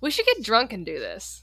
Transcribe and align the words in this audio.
We 0.00 0.10
should 0.10 0.26
get 0.26 0.42
drunk 0.42 0.72
and 0.72 0.84
do 0.84 0.98
this. 0.98 1.42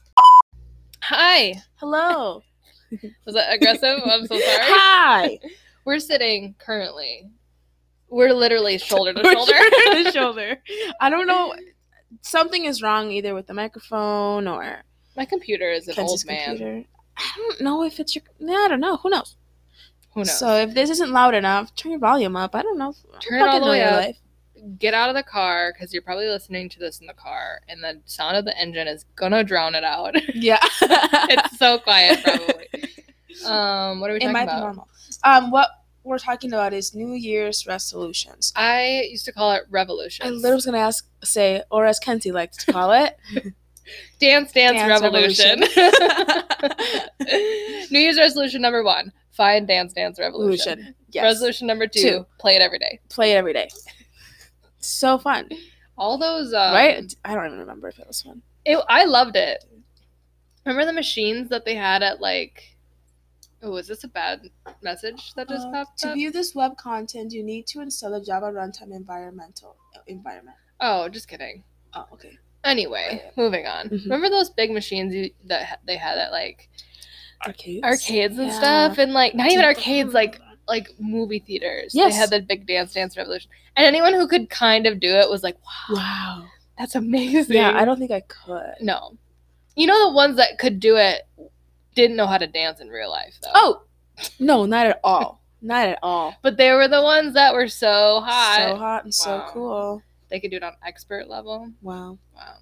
Hi. 1.02 1.54
Hello. 1.76 2.42
Was 3.26 3.34
that 3.34 3.52
aggressive? 3.52 4.00
I'm 4.04 4.26
so 4.26 4.38
sorry. 4.38 4.40
Hi. 4.44 5.38
We're 5.84 5.98
sitting 5.98 6.54
currently. 6.58 7.30
We're 8.08 8.32
literally 8.32 8.78
shoulder 8.78 9.12
to 9.12 9.22
shoulder. 9.22 9.52
shoulder 9.52 10.04
to 10.04 10.12
shoulder. 10.12 10.62
I 11.00 11.10
don't 11.10 11.26
know. 11.26 11.54
Something 12.22 12.64
is 12.64 12.80
wrong 12.80 13.10
either 13.10 13.34
with 13.34 13.46
the 13.48 13.54
microphone 13.54 14.46
or 14.46 14.82
My 15.16 15.24
computer 15.24 15.70
is 15.70 15.88
an 15.88 15.98
old 15.98 16.24
man. 16.26 16.44
computer. 16.56 16.84
I 17.16 17.32
don't 17.36 17.60
know 17.60 17.84
if 17.84 18.00
it's 18.00 18.14
your. 18.14 18.22
Yeah, 18.38 18.54
I 18.64 18.68
don't 18.68 18.80
know. 18.80 18.96
Who 18.98 19.10
knows? 19.10 19.36
Who 20.14 20.20
knows? 20.20 20.38
So 20.38 20.54
if 20.56 20.74
this 20.74 20.90
isn't 20.90 21.10
loud 21.10 21.34
enough, 21.34 21.74
turn 21.74 21.90
your 21.92 21.98
volume 21.98 22.36
up. 22.36 22.54
I 22.54 22.62
don't 22.62 22.78
know. 22.78 22.94
Turn 23.20 23.40
it 23.42 23.48
all 23.48 23.60
the 23.60 23.70
way 23.70 23.82
up. 23.82 24.04
life. 24.04 24.16
Get 24.78 24.94
out 24.94 25.08
of 25.10 25.14
the 25.14 25.22
car 25.22 25.72
because 25.72 25.92
you're 25.92 26.02
probably 26.02 26.26
listening 26.26 26.68
to 26.70 26.78
this 26.78 27.00
in 27.00 27.06
the 27.06 27.12
car, 27.14 27.60
and 27.68 27.82
the 27.82 28.00
sound 28.06 28.36
of 28.36 28.44
the 28.44 28.58
engine 28.58 28.88
is 28.88 29.04
gonna 29.16 29.44
drown 29.44 29.74
it 29.74 29.84
out. 29.84 30.14
Yeah. 30.34 30.58
it's 30.80 31.58
so 31.58 31.78
quiet, 31.78 32.18
probably. 32.24 32.68
Um, 33.46 34.00
what 34.00 34.10
are 34.10 34.14
we 34.14 34.20
talking 34.20 34.30
it 34.30 34.32
might 34.32 34.42
about? 34.44 34.56
Be 34.56 34.60
normal. 34.62 34.88
Um, 35.24 35.50
what 35.50 35.68
we're 36.02 36.18
talking 36.18 36.52
about 36.52 36.72
is 36.72 36.94
New 36.94 37.12
Year's 37.14 37.66
resolutions. 37.66 38.52
I 38.56 39.06
used 39.10 39.24
to 39.26 39.32
call 39.32 39.52
it 39.52 39.64
revolution. 39.70 40.26
I 40.26 40.30
literally 40.30 40.54
was 40.56 40.66
gonna 40.66 40.78
ask, 40.78 41.06
say, 41.22 41.62
or 41.70 41.84
as 41.86 41.98
Kenzie 41.98 42.32
likes 42.32 42.64
to 42.64 42.72
call 42.72 42.92
it, 42.92 43.16
Dance, 44.18 44.50
dance, 44.52 44.78
Dance 44.78 44.88
revolution. 45.02 45.60
New 47.90 47.98
Year's 48.00 48.18
resolution 48.18 48.62
number 48.62 48.82
one: 48.82 49.12
find 49.32 49.66
dance, 49.66 49.92
dance, 49.92 50.18
revolution. 50.18 50.94
Yes. 51.10 51.22
Resolution 51.24 51.66
number 51.66 51.86
two, 51.86 52.00
Two. 52.00 52.26
play 52.38 52.56
it 52.56 52.62
every 52.62 52.78
day. 52.78 52.98
Play 53.08 53.32
it 53.32 53.36
every 53.36 53.52
day. 53.52 53.68
So 54.84 55.18
fun, 55.18 55.48
All 55.96 56.18
those, 56.18 56.52
um, 56.52 56.72
right? 56.72 57.14
I 57.24 57.34
don't 57.34 57.46
even 57.46 57.58
remember 57.58 57.88
if 57.88 57.98
it 57.98 58.06
was 58.06 58.20
fun. 58.22 58.42
It, 58.64 58.78
I 58.88 59.04
loved 59.04 59.36
it. 59.36 59.64
Remember 60.66 60.84
the 60.86 60.92
machines 60.92 61.48
that 61.50 61.64
they 61.64 61.74
had 61.74 62.02
at 62.02 62.20
like? 62.20 62.76
Oh, 63.62 63.76
is 63.76 63.86
this 63.86 64.04
a 64.04 64.08
bad 64.08 64.50
message 64.82 65.32
that 65.36 65.48
just 65.48 65.66
Uh, 65.68 65.70
popped 65.72 65.98
to 66.00 66.08
up? 66.08 66.14
view 66.14 66.30
this 66.30 66.54
web 66.54 66.76
content, 66.76 67.32
you 67.32 67.42
need 67.42 67.66
to 67.68 67.80
install 67.80 68.10
the 68.10 68.20
Java 68.20 68.46
runtime 68.46 68.94
environmental 68.94 69.76
environment. 70.06 70.56
oh, 70.80 71.08
just 71.08 71.28
kidding. 71.28 71.64
Oh, 71.94 72.06
okay. 72.12 72.36
Anyway, 72.64 73.06
Okay. 73.12 73.30
moving 73.36 73.66
on. 73.66 73.88
Mhm. 73.88 74.04
Remember 74.04 74.28
those 74.28 74.50
big 74.50 74.70
machines 74.70 75.14
you, 75.14 75.30
that 75.44 75.80
they 75.86 75.96
had 75.96 76.18
at 76.18 76.30
like 76.32 76.68
Arcades. 77.46 77.84
arcades 77.84 78.38
and 78.38 78.48
Yeah. 78.48 78.56
stuff, 78.58 78.98
and 78.98 79.12
like 79.12 79.34
not 79.34 79.50
even 79.50 79.64
arcades, 79.64 80.12
like 80.14 80.40
like 80.68 80.88
movie 80.98 81.38
theaters. 81.40 81.92
Yes. 81.94 82.12
They 82.12 82.18
had 82.18 82.30
the 82.30 82.40
big 82.40 82.66
Dance 82.66 82.92
Dance 82.92 83.16
Revolution, 83.16 83.50
and 83.76 83.84
anyone 83.86 84.14
who 84.14 84.26
could 84.28 84.50
kind 84.50 84.86
of 84.86 85.00
do 85.00 85.14
it 85.14 85.28
was 85.30 85.42
like, 85.42 85.56
"Wow, 85.90 85.96
Wow. 85.96 86.44
that's 86.78 86.94
amazing." 86.94 87.56
Yeah, 87.56 87.72
I 87.74 87.84
don't 87.84 87.98
think 87.98 88.10
I 88.10 88.20
could. 88.20 88.74
no. 88.80 89.16
You 89.76 89.88
know 89.88 90.08
the 90.08 90.14
ones 90.14 90.36
that 90.36 90.58
could 90.58 90.78
do 90.78 90.96
it 90.96 91.22
didn't 91.96 92.16
know 92.16 92.26
how 92.28 92.38
to 92.38 92.46
dance 92.46 92.80
in 92.80 92.88
real 92.88 93.10
life 93.10 93.34
though. 93.42 93.50
Oh, 93.54 93.82
no, 94.38 94.66
not 94.66 94.86
at 94.86 95.00
all. 95.02 95.42
Not 95.60 95.88
at 95.88 95.98
all. 96.02 96.34
but 96.42 96.56
they 96.56 96.70
were 96.70 96.86
the 96.88 97.02
ones 97.02 97.34
that 97.34 97.52
were 97.54 97.66
so 97.68 98.20
hot. 98.20 98.68
So 98.68 98.76
hot 98.76 99.04
and 99.04 99.14
so 99.14 99.44
cool. 99.48 100.02
They 100.28 100.38
could 100.40 100.50
do 100.52 100.56
it 100.58 100.62
on 100.62 100.74
expert 100.86 101.28
level. 101.28 101.70
Wow. 101.82 102.18
Wow. 102.34 102.56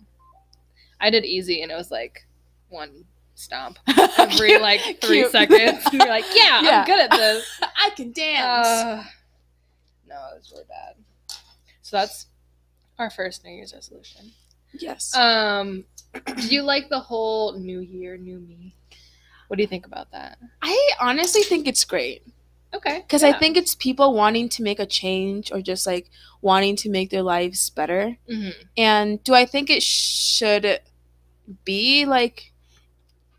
I 1.01 1.11
did 1.11 1.25
easy, 1.25 1.63
and 1.63 1.71
it 1.71 1.75
was 1.75 1.91
like 1.91 2.27
one 2.69 3.05
stomp 3.35 3.79
every 4.19 4.59
like 4.59 5.01
three 5.01 5.29
seconds. 5.29 5.85
And 5.87 5.95
you're 5.95 6.09
like, 6.09 6.25
yeah, 6.35 6.61
Yeah. 6.63 6.81
I'm 6.81 6.87
good 6.87 7.01
at 7.01 7.11
this. 7.11 7.61
I 7.77 7.91
can 7.91 8.13
dance. 8.13 8.67
Uh, 8.67 9.05
no, 10.09 10.17
it 10.35 10.39
was 10.39 10.51
really 10.53 10.65
bad. 10.69 10.95
So 11.83 11.97
that's 11.97 12.27
our 12.99 13.11
first 13.11 13.45
New 13.45 13.51
Year's 13.53 13.73
resolution. 13.75 14.33
yes. 14.73 15.15
Um, 15.17 15.85
do 16.37 16.47
you 16.49 16.63
like 16.63 16.89
the 16.89 17.01
whole 17.01 17.59
New 17.59 17.81
Year, 17.81 18.17
New 18.17 18.39
Me? 18.39 18.75
What 19.49 19.57
do 19.57 19.63
you 19.63 19.67
think 19.69 19.87
about 19.87 20.11
that? 20.13 20.39
I 20.63 20.91
honestly 21.01 21.43
think 21.43 21.67
it's 21.67 21.85
great 21.85 22.23
Okay, 22.75 23.01
because 23.01 23.23
I 23.23 23.35
think 23.39 23.59
it's 23.59 23.75
people 23.75 24.15
wanting 24.15 24.49
to 24.51 24.63
make 24.63 24.79
a 24.81 24.87
change 24.87 25.53
or 25.53 25.61
just 25.61 25.87
like 25.87 26.09
wanting 26.41 26.75
to 26.77 26.89
make 26.89 27.11
their 27.11 27.23
lives 27.23 27.69
better. 27.69 28.17
Mhm. 28.31 28.55
And 28.79 29.23
do 29.25 29.35
I 29.35 29.45
think 29.45 29.69
it 29.69 29.83
should 29.83 30.81
be 31.65 32.07
like, 32.07 32.52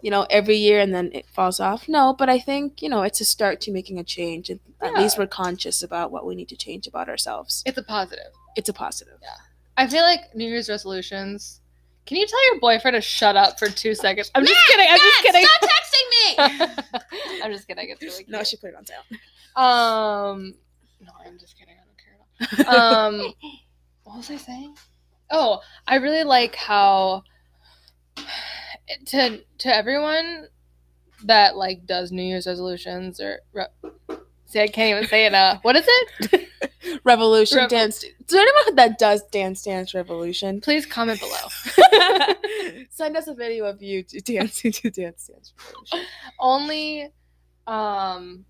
you 0.04 0.12
know, 0.12 0.28
every 0.30 0.58
year 0.58 0.80
and 0.82 0.94
then 0.94 1.10
it 1.14 1.26
falls 1.26 1.62
off? 1.62 1.88
No, 1.88 2.14
but 2.14 2.30
I 2.30 2.38
think, 2.38 2.82
you 2.82 2.90
know, 2.90 3.04
it's 3.04 3.22
a 3.22 3.26
start 3.26 3.62
to 3.62 3.72
making 3.72 3.98
a 4.00 4.04
change. 4.04 4.50
And 4.50 4.60
at 4.82 4.94
least 4.96 5.18
we're 5.18 5.28
conscious 5.28 5.82
about 5.82 6.12
what 6.12 6.26
we 6.26 6.36
need 6.36 6.50
to 6.50 6.58
change 6.58 6.88
about 6.88 7.08
ourselves. 7.08 7.64
it's 7.66 7.78
a 7.78 7.84
positive. 7.84 8.32
It's 8.58 8.68
a 8.68 8.74
positive. 8.74 9.18
Yeah. 9.22 9.30
I 9.78 9.88
feel 9.88 10.02
like 10.02 10.36
New 10.36 10.46
Year's 10.48 10.68
resolutions. 10.70 11.62
Can 12.06 12.18
you 12.18 12.28
tell 12.28 12.46
your 12.52 12.60
boyfriend 12.60 12.96
to 12.96 13.02
shut 13.02 13.38
up 13.38 13.58
for 13.58 13.70
two 13.70 13.96
seconds? 13.96 14.30
I'm 14.36 14.46
just 14.46 14.68
kidding. 14.68 14.88
I'm 14.90 15.00
just 15.00 15.24
kidding. 15.24 15.46
Stop 15.46 15.62
texting 15.72 16.78
me! 17.32 17.42
I'm 17.44 17.52
just 17.54 17.66
kidding. 17.66 17.90
It's 17.90 18.02
really 18.04 18.26
cute. 18.26 18.30
no, 18.30 18.44
she 18.44 18.58
put 18.58 18.72
it 18.72 18.76
on 18.76 18.86
silent. 18.86 19.06
Um, 19.56 20.54
no, 21.00 21.12
I'm 21.26 21.40
just 21.40 21.58
kidding. 21.58 21.76
I 21.76 22.50
don't 22.50 22.60
care. 22.60 22.68
at 22.68 22.78
all. 22.78 23.06
Um, 23.06 23.34
what 24.04 24.18
was 24.18 24.30
I 24.30 24.36
saying? 24.36 24.76
Oh, 25.32 25.62
I 25.88 25.96
really 25.96 26.26
like 26.26 26.56
how 26.56 27.24
to 29.08 29.42
to 29.60 29.76
everyone 29.76 30.48
that 31.26 31.56
like 31.56 31.86
does 31.86 32.12
New 32.12 32.24
Year's 32.24 32.48
resolutions 32.48 33.20
or 33.20 33.40
re- 33.54 33.66
see, 34.46 34.60
I 34.62 34.68
can't 34.68 34.98
even 34.98 35.08
say 35.10 35.26
it. 35.26 35.34
Uh, 35.34 35.60
what 35.62 35.76
is 35.76 35.86
it? 35.88 36.50
Revolution 37.06 37.60
Revo- 37.60 37.70
dance. 37.70 38.04
There 38.28 38.42
anyone 38.42 38.76
that 38.76 39.00
does 39.00 39.24
dance 39.32 39.64
dance 39.64 39.94
revolution? 39.94 40.60
Please 40.62 40.86
comment 40.86 41.20
below. 41.20 42.34
Send 42.90 43.16
us 43.18 43.28
a 43.28 43.34
video 43.34 43.66
of 43.66 43.82
you 43.82 44.04
to 44.04 44.20
dancing 44.22 44.72
to 44.74 44.90
dance 44.90 45.28
dance 45.28 45.54
revolution. 45.58 46.08
Only, 46.40 47.10
um, 47.68 48.46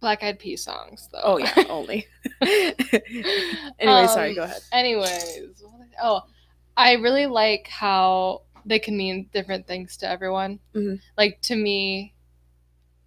Black 0.00 0.22
Eyed 0.24 0.38
Peas 0.38 0.64
songs 0.64 1.08
though. 1.12 1.20
Oh 1.22 1.38
yeah, 1.38 1.54
only. 1.68 2.06
anyway, 3.78 4.06
sorry. 4.08 4.30
Um, 4.30 4.34
Go 4.36 4.42
ahead. 4.42 4.60
Anyways, 4.72 5.62
what 5.62 5.72
was 5.78 5.88
I- 5.98 6.02
oh, 6.02 6.20
I 6.76 6.92
really 6.94 7.26
like 7.26 7.68
how 7.68 8.42
they 8.66 8.78
can 8.80 8.96
mean 8.96 9.30
different 9.32 9.66
things 9.66 9.96
to 9.98 10.08
everyone. 10.08 10.58
Mhm. 10.74 11.00
Like 11.16 11.40
to 11.42 11.54
me, 11.56 12.14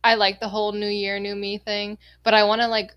I 0.03 0.15
like 0.15 0.39
the 0.39 0.47
whole 0.49 0.71
New 0.71 0.87
Year, 0.87 1.19
New 1.19 1.35
Me 1.35 1.57
thing, 1.57 1.97
but 2.23 2.33
I 2.33 2.43
want 2.45 2.61
to 2.61 2.67
like 2.67 2.95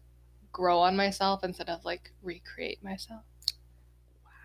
grow 0.52 0.78
on 0.78 0.96
myself 0.96 1.42
instead 1.44 1.68
of 1.68 1.84
like 1.84 2.12
recreate 2.22 2.82
myself. 2.84 3.22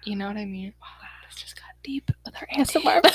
You 0.04 0.16
know 0.16 0.28
what 0.28 0.38
I 0.38 0.46
mean? 0.46 0.74
Wow, 0.82 0.88
this 1.30 1.40
just 1.40 1.56
got 1.56 1.66
deep 1.84 2.10
with 2.26 2.36
our 2.36 2.48
ASMR. 2.58 3.02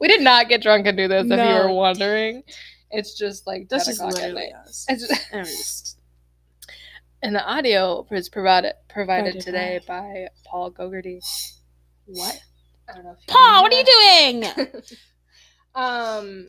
we 0.00 0.08
did 0.08 0.20
not 0.22 0.48
get 0.48 0.62
drunk 0.62 0.86
and 0.86 0.96
do 0.96 1.08
this. 1.08 1.26
If 1.30 1.38
you 1.38 1.54
were 1.54 1.72
wondering, 1.72 2.42
it's 2.90 3.16
just 3.16 3.46
like 3.46 3.68
That's 3.68 3.86
just 3.86 4.02
literally 4.02 4.52
us. 4.52 4.86
It's 4.88 5.06
just- 5.06 5.26
And 5.32 5.46
just- 5.46 5.98
and 7.22 7.34
the 7.34 7.44
audio 7.44 8.06
was 8.10 8.28
provided 8.28 8.74
provided 8.88 9.32
Provided 9.32 9.40
today 9.42 9.80
by 9.86 10.28
Paul 10.44 10.70
Gogarty. 10.70 11.20
What? 12.06 12.40
I 12.88 12.94
don't 12.94 13.04
know. 13.04 13.10
If 13.12 13.18
you 13.28 13.34
Paul, 13.34 13.62
what 13.62 13.72
are 13.72 13.76
you 13.76 13.84
doing? 13.84 14.72
Um, 15.74 16.46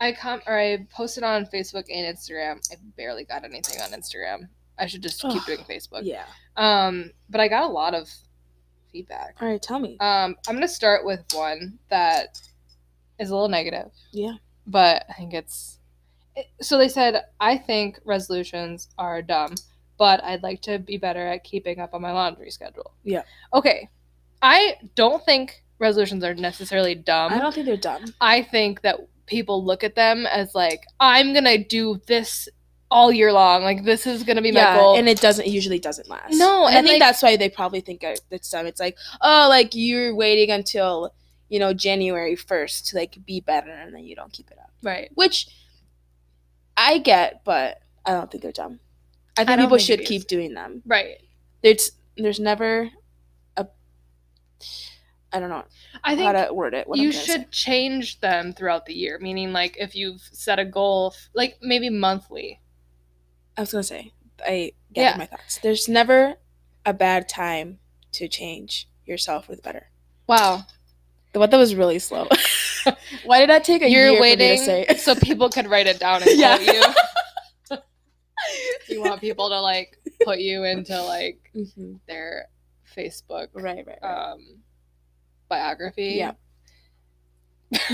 I 0.00 0.12
com 0.12 0.40
or 0.46 0.58
I 0.58 0.86
posted 0.94 1.22
on 1.24 1.46
Facebook 1.46 1.84
and 1.92 2.16
Instagram. 2.16 2.60
I 2.70 2.76
barely 2.96 3.24
got 3.24 3.44
anything 3.44 3.80
on 3.80 3.90
Instagram. 3.98 4.48
I 4.78 4.86
should 4.86 5.02
just 5.02 5.22
keep 5.22 5.44
doing 5.46 5.60
Facebook. 5.70 6.00
yeah. 6.02 6.24
Um, 6.56 7.12
but 7.30 7.40
I 7.40 7.48
got 7.48 7.64
a 7.64 7.72
lot 7.72 7.94
of 7.94 8.10
feedback. 8.90 9.36
All 9.40 9.48
right, 9.48 9.62
tell 9.62 9.78
me. 9.78 9.96
Um, 10.00 10.36
I'm 10.46 10.54
gonna 10.54 10.68
start 10.68 11.04
with 11.06 11.20
one 11.32 11.78
that 11.88 12.38
is 13.18 13.30
a 13.30 13.34
little 13.34 13.48
negative. 13.48 13.90
Yeah. 14.10 14.34
But 14.66 15.06
I 15.08 15.14
think 15.14 15.32
it's 15.32 15.78
it- 16.36 16.48
so 16.60 16.76
they 16.76 16.88
said 16.88 17.24
I 17.40 17.56
think 17.56 18.00
resolutions 18.04 18.88
are 18.98 19.22
dumb, 19.22 19.54
but 19.98 20.22
I'd 20.24 20.42
like 20.42 20.60
to 20.62 20.78
be 20.78 20.98
better 20.98 21.26
at 21.26 21.44
keeping 21.44 21.78
up 21.80 21.94
on 21.94 22.02
my 22.02 22.12
laundry 22.12 22.50
schedule. 22.50 22.92
Yeah. 23.02 23.22
Okay. 23.54 23.88
I 24.42 24.76
don't 24.96 25.24
think 25.24 25.62
resolutions 25.78 26.24
are 26.24 26.34
necessarily 26.34 26.94
dumb. 26.94 27.32
I 27.32 27.38
don't 27.38 27.54
think 27.54 27.66
they're 27.66 27.76
dumb. 27.76 28.04
I 28.20 28.42
think 28.42 28.82
that 28.82 29.00
people 29.26 29.64
look 29.64 29.84
at 29.84 29.94
them 29.94 30.26
as 30.26 30.54
like 30.54 30.84
I'm 31.00 31.32
gonna 31.32 31.58
do 31.58 32.00
this 32.06 32.48
all 32.90 33.12
year 33.12 33.32
long. 33.32 33.62
Like 33.62 33.84
this 33.84 34.06
is 34.06 34.24
gonna 34.24 34.42
be 34.42 34.52
my 34.52 34.60
yeah, 34.60 34.76
goal. 34.78 34.96
and 34.96 35.08
it 35.08 35.20
doesn't 35.20 35.46
it 35.46 35.50
usually 35.50 35.78
doesn't 35.78 36.08
last. 36.08 36.32
No, 36.34 36.66
and 36.66 36.76
I 36.76 36.82
think 36.82 36.92
like- 36.94 37.00
that's 37.00 37.22
why 37.22 37.36
they 37.36 37.48
probably 37.48 37.80
think 37.80 38.02
it's 38.02 38.50
dumb. 38.50 38.66
It's 38.66 38.80
like, 38.80 38.96
oh, 39.20 39.46
like 39.48 39.70
you're 39.74 40.14
waiting 40.14 40.50
until 40.50 41.14
you 41.48 41.58
know 41.58 41.72
January 41.72 42.36
first 42.36 42.88
to 42.88 42.96
like 42.96 43.18
be 43.24 43.40
better, 43.40 43.70
and 43.70 43.94
then 43.94 44.04
you 44.04 44.16
don't 44.16 44.32
keep 44.32 44.50
it 44.50 44.58
up. 44.58 44.70
right. 44.82 45.10
Which 45.14 45.48
I 46.76 46.98
get, 46.98 47.42
but 47.44 47.80
I 48.04 48.12
don't 48.12 48.30
think 48.30 48.42
they're 48.42 48.52
dumb. 48.52 48.80
I 49.36 49.44
think 49.44 49.48
don't 49.48 49.58
people 49.66 49.78
think 49.78 49.86
should 49.86 50.04
keep 50.04 50.26
doing 50.26 50.54
them. 50.54 50.82
Right. 50.84 51.18
There's 51.62 51.92
there's 52.16 52.40
never 52.40 52.90
I 55.32 55.40
don't 55.40 55.48
know 55.48 55.64
I 56.04 56.14
think 56.14 56.26
how 56.26 56.44
to 56.46 56.52
word 56.52 56.74
it. 56.74 56.86
You 56.92 57.10
should 57.12 57.50
change 57.50 58.20
them 58.20 58.52
throughout 58.52 58.86
the 58.86 58.94
year. 58.94 59.18
Meaning, 59.20 59.52
like 59.52 59.76
if 59.78 59.94
you've 59.96 60.20
set 60.32 60.58
a 60.58 60.64
goal, 60.64 61.14
like 61.34 61.58
maybe 61.62 61.88
monthly. 61.90 62.60
I 63.56 63.62
was 63.62 63.72
gonna 63.72 63.82
say 63.82 64.12
I 64.44 64.72
Yeah. 64.94 65.16
my 65.16 65.26
thoughts. 65.26 65.58
There's 65.58 65.88
never 65.88 66.34
a 66.84 66.92
bad 66.92 67.28
time 67.28 67.78
to 68.12 68.28
change 68.28 68.88
yourself 69.06 69.48
with 69.48 69.62
better. 69.62 69.88
Wow. 70.26 70.64
The 71.32 71.38
one 71.38 71.48
that 71.50 71.56
was 71.56 71.74
really 71.74 71.98
slow. 71.98 72.28
Why 73.24 73.40
did 73.40 73.48
that 73.48 73.64
take 73.64 73.80
a 73.82 73.88
You're 73.88 74.10
year 74.10 74.20
waiting 74.20 74.58
for 74.58 74.72
me 74.72 74.84
to 74.86 74.92
say? 74.92 74.96
so 74.98 75.14
people 75.14 75.48
could 75.48 75.66
write 75.68 75.86
it 75.86 75.98
down 75.98 76.22
and 76.22 76.30
Yeah. 76.38 76.58
you. 76.58 77.78
you 78.88 79.00
want 79.00 79.20
people 79.20 79.48
to 79.48 79.60
like 79.60 79.98
put 80.24 80.40
you 80.40 80.64
into 80.64 81.00
like 81.02 81.38
Mhm. 81.54 82.00
their 82.06 82.48
Facebook 82.94 83.48
Right, 83.54 83.86
right, 83.86 83.98
right. 84.02 84.32
um 84.32 84.58
biography. 85.52 86.14
Yeah. 86.16 86.32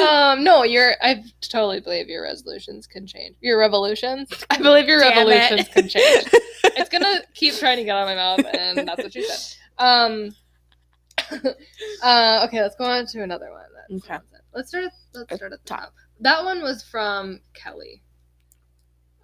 um 0.00 0.42
no, 0.42 0.64
your 0.64 0.94
I 1.02 1.22
totally 1.42 1.80
believe 1.80 2.08
your 2.08 2.22
resolutions 2.22 2.86
can 2.86 3.06
change. 3.06 3.36
Your 3.40 3.58
revolutions? 3.58 4.30
I 4.50 4.56
believe 4.56 4.88
your 4.88 5.00
Damn 5.00 5.12
it. 5.12 5.30
revolutions 5.30 5.68
can 5.68 5.88
change. 5.88 6.28
it's 6.64 6.88
gonna 6.88 7.20
keep 7.34 7.54
trying 7.54 7.76
to 7.76 7.84
get 7.84 7.94
out 7.94 8.08
of 8.08 8.08
my 8.08 8.14
mouth 8.14 8.54
and 8.54 8.88
that's 8.88 9.02
what 9.02 9.14
you 9.14 9.22
said. 9.22 9.56
Um 9.78 10.34
uh 12.02 12.46
okay, 12.46 12.62
let's 12.62 12.76
go 12.76 12.84
on 12.84 13.06
to 13.08 13.22
another 13.22 13.50
one. 13.50 13.98
Okay. 13.98 14.18
Let's 14.54 14.70
start 14.70 14.84
at, 14.84 14.92
let's 15.14 15.34
start 15.34 15.52
at 15.52 15.62
the 15.62 15.68
top. 15.68 15.80
top. 15.80 15.94
That 16.20 16.42
one 16.42 16.62
was 16.62 16.82
from 16.82 17.40
Kelly. 17.52 18.02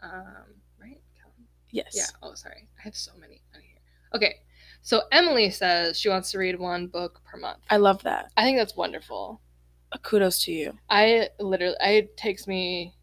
Um 0.02 0.60
right? 0.78 1.00
Kelly? 1.18 1.48
yes. 1.70 1.92
Yeah. 1.94 2.06
Oh, 2.22 2.34
sorry. 2.34 2.68
I 2.78 2.82
have 2.82 2.94
so 2.94 3.12
many 3.18 3.40
on 3.54 3.62
here. 3.62 3.80
Okay. 4.14 4.44
So 4.84 5.04
Emily 5.10 5.50
says 5.50 5.98
she 5.98 6.10
wants 6.10 6.31
to 6.32 6.38
read 6.38 6.60
one 6.60 6.88
book 6.88 7.22
per 7.25 7.38
month. 7.38 7.60
I 7.70 7.78
love 7.78 8.02
that. 8.02 8.31
I 8.36 8.44
think 8.44 8.58
that's 8.58 8.76
wonderful. 8.76 9.40
Kudos 10.02 10.44
to 10.44 10.52
you. 10.52 10.78
I 10.90 11.31
literally, 11.40 11.76
it 11.81 12.19
takes 12.19 12.46
me 12.46 12.94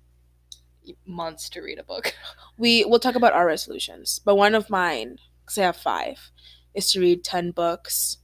months 1.08 1.50
to 1.50 1.62
read 1.62 1.80
a 1.80 1.84
book. 1.84 2.14
We 2.58 2.86
we'll 2.86 3.00
talk 3.00 3.16
about 3.16 3.34
our 3.34 3.48
resolutions, 3.48 4.20
but 4.24 4.36
one 4.36 4.54
of 4.54 4.70
mine, 4.70 5.18
because 5.44 5.58
I 5.58 5.64
have 5.64 5.78
five, 5.78 6.30
is 6.76 6.92
to 6.92 7.00
read 7.00 7.24
ten 7.24 7.50
books 7.50 8.18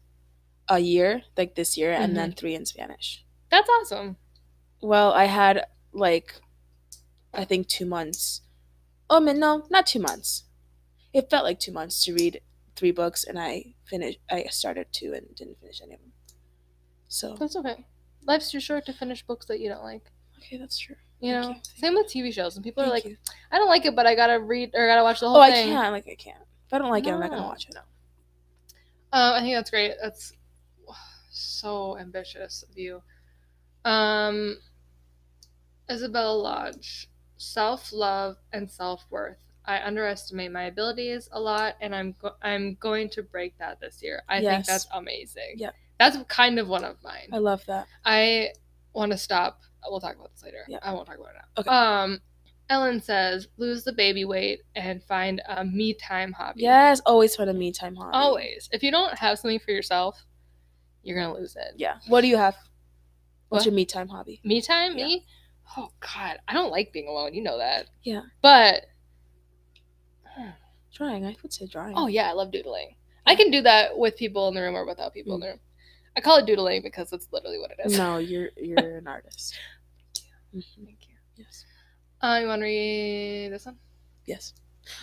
a 0.68 0.77
year, 0.77 1.24
like 1.36 1.56
this 1.56 1.75
year, 1.75 1.92
and 1.92 2.15
then 2.15 2.30
mm-hmm. 2.30 2.38
three 2.38 2.53
in 2.53 2.68
Spanish. 2.68 3.25
That's 3.50 3.68
awesome. 3.68 4.18
Well, 4.80 5.12
I 5.12 5.25
had 5.25 5.65
like, 5.92 6.36
I 7.33 7.45
think 7.45 7.68
two 7.68 7.88
months. 7.88 8.42
Oh 9.10 9.19
man, 9.19 9.39
no, 9.39 9.65
not 9.71 9.88
two 9.88 10.01
months. 10.01 10.44
It 11.13 11.31
felt 11.31 11.45
like 11.45 11.60
two 11.60 11.71
months 11.71 12.03
to 12.03 12.13
read 12.13 12.42
three 12.77 12.91
books, 12.91 13.25
and 13.25 13.38
I 13.38 13.74
finished. 13.85 14.19
I 14.31 14.45
started 14.50 14.88
two 14.94 15.13
and 15.13 15.35
didn't 15.35 15.59
finish 15.59 15.81
any 15.83 15.95
of 15.95 16.00
them. 16.00 16.13
So 17.09 17.35
That's 17.38 17.56
okay. 17.57 17.85
Life's 18.25 18.51
too 18.51 18.59
short 18.59 18.85
to 18.85 18.94
finish 18.94 19.24
books 19.24 19.45
that 19.47 19.59
you 19.59 19.69
don't 19.69 19.83
like. 19.83 20.12
okay, 20.38 20.57
that's 20.57 20.77
true. 20.77 20.95
You 21.19 21.33
Thank 21.33 21.44
know, 21.45 21.50
you. 21.53 21.62
same 21.77 21.94
with 21.95 22.07
TV 22.07 22.31
shows. 22.33 22.56
And 22.56 22.63
people 22.63 22.83
are 22.83 22.89
like, 22.89 23.06
you. 23.06 23.18
I 23.51 23.57
don't 23.57 23.69
like 23.69 23.85
it, 23.85 23.95
but 23.95 24.06
I 24.06 24.13
gotta 24.15 24.39
read 24.39 24.71
or 24.75 24.83
I 24.83 24.88
gotta 24.88 25.03
watch 25.03 25.19
the 25.19 25.27
whole 25.29 25.44
thing. 25.44 25.74
oh, 25.74 25.77
I 25.77 25.81
can't. 25.81 25.94
Like 25.94 26.07
I 26.12 26.15
can't. 26.15 26.44
If 26.68 26.74
I 26.74 26.77
don't 26.77 26.91
like 26.91 27.07
it, 27.07 27.12
I'm 27.12 27.19
not 27.19 27.31
gonna 27.31 27.44
watch 27.44 27.68
it. 27.68 27.74
No. 27.75 27.81
Um, 29.13 29.33
I 29.35 29.41
think 29.41 29.56
that's 29.56 29.69
great. 29.71 29.94
That's 30.01 30.33
so 31.31 31.97
ambitious 31.97 32.63
of 32.69 32.77
you. 32.77 33.01
Um, 33.85 34.57
Isabella 35.89 36.35
Lodge, 36.35 37.09
self 37.38 37.94
love 37.94 38.35
and 38.51 38.69
self 38.69 39.06
worth. 39.09 39.38
I 39.68 39.81
underestimate 39.86 40.52
my 40.52 40.64
abilities 40.64 41.28
a 41.31 41.40
lot, 41.40 41.75
and 41.81 41.94
I'm 41.94 42.16
go- 42.22 42.36
I'm 42.42 42.75
going 42.80 43.10
to 43.12 43.24
break 43.24 43.58
that 43.60 43.80
this 43.81 44.02
year. 44.02 44.24
I 44.30 44.40
think 44.42 44.66
that's 44.66 44.88
amazing. 44.94 45.56
Yeah. 45.58 45.72
that's 46.00 46.18
kind 46.30 46.58
of 46.60 46.68
one 46.68 46.84
of 46.86 46.96
mine. 47.04 47.28
I 47.34 47.38
love 47.40 47.66
that. 47.66 47.88
I 48.06 48.50
want 48.94 49.12
to 49.12 49.18
stop. 49.18 49.62
We'll 49.90 50.00
talk 50.00 50.16
about 50.16 50.31
this 50.31 50.44
later. 50.44 50.64
Yeah. 50.68 50.80
I 50.81 50.92
won't 50.94 51.06
talk 51.08 51.18
about 51.18 51.30
it 51.31 51.36
now. 51.36 51.62
Okay. 51.62 51.69
Um, 51.69 52.19
Ellen 52.69 53.02
says, 53.02 53.48
lose 53.58 53.84
the 53.84 53.94
baby 53.94 54.25
weight 54.25 54.62
and 54.75 55.02
find 55.04 55.42
a 55.48 55.64
me 55.64 55.94
time 55.94 56.34
hobby. 56.34 56.62
Yes, 56.63 57.00
always 57.06 57.36
find 57.36 57.50
a 57.50 57.54
me 57.54 57.72
time 57.72 57.96
hobby. 57.96 58.12
Always. 58.13 58.68
If 58.74 58.84
you 58.84 58.92
don't 58.92 59.18
have 59.18 59.40
something 59.40 59.60
for 59.60 59.72
yourself, 59.72 60.25
you're 61.04 61.18
gonna 61.18 61.34
lose 61.34 61.56
it. 61.56 61.74
Yeah. 61.78 61.96
What 62.08 62.22
do 62.22 62.28
you 62.28 62.36
have? 62.38 62.56
What's 63.50 63.62
What? 63.62 63.66
your 63.68 63.75
me 63.75 63.86
time 63.86 64.10
hobby? 64.10 64.42
Me 64.44 64.62
time, 64.62 64.98
Yeah. 64.98 65.06
me? 65.06 65.25
Oh 65.78 65.90
God, 66.02 66.40
I 66.48 66.54
don't 66.54 66.72
like 66.72 66.92
being 66.92 67.08
alone. 67.08 67.34
You 67.34 67.44
know 67.44 67.58
that. 67.60 67.88
Yeah. 68.04 68.22
But 68.42 68.86
Drawing. 70.94 71.25
I 71.25 71.36
would 71.42 71.54
say 71.54 71.68
drawing. 71.68 71.94
oh 71.98 72.07
yeah, 72.07 72.30
I 72.30 72.34
love 72.34 72.51
doodling. 72.51 72.95
I 73.25 73.36
can 73.36 73.51
do 73.51 73.62
that 73.62 73.98
with 73.98 74.16
people 74.16 74.48
in 74.48 74.56
the 74.56 74.62
room 74.62 74.75
or 74.75 74.86
without 74.86 75.13
people 75.13 75.36
in 75.36 75.42
the 75.42 75.48
room. 75.48 75.60
I 76.16 76.22
call 76.22 76.38
it 76.38 76.45
doodling 76.48 76.81
because 76.81 77.10
that's 77.12 77.28
literally 77.31 77.60
what 77.60 77.72
it 77.72 77.78
is. 77.86 77.98
No, 77.98 78.18
you're 78.18 78.50
you're 78.57 78.98
an 78.98 79.07
artist. 79.07 79.56
Mhm. 80.56 80.63
Thank 80.86 81.07
you. 81.10 81.16
Yes. 81.36 81.66
Uh, 82.22 82.39
you 82.42 82.48
want 82.48 82.62
to 82.62 82.66
read 82.66 83.50
this 83.51 83.66
one? 83.66 83.78
Yes. 84.25 84.54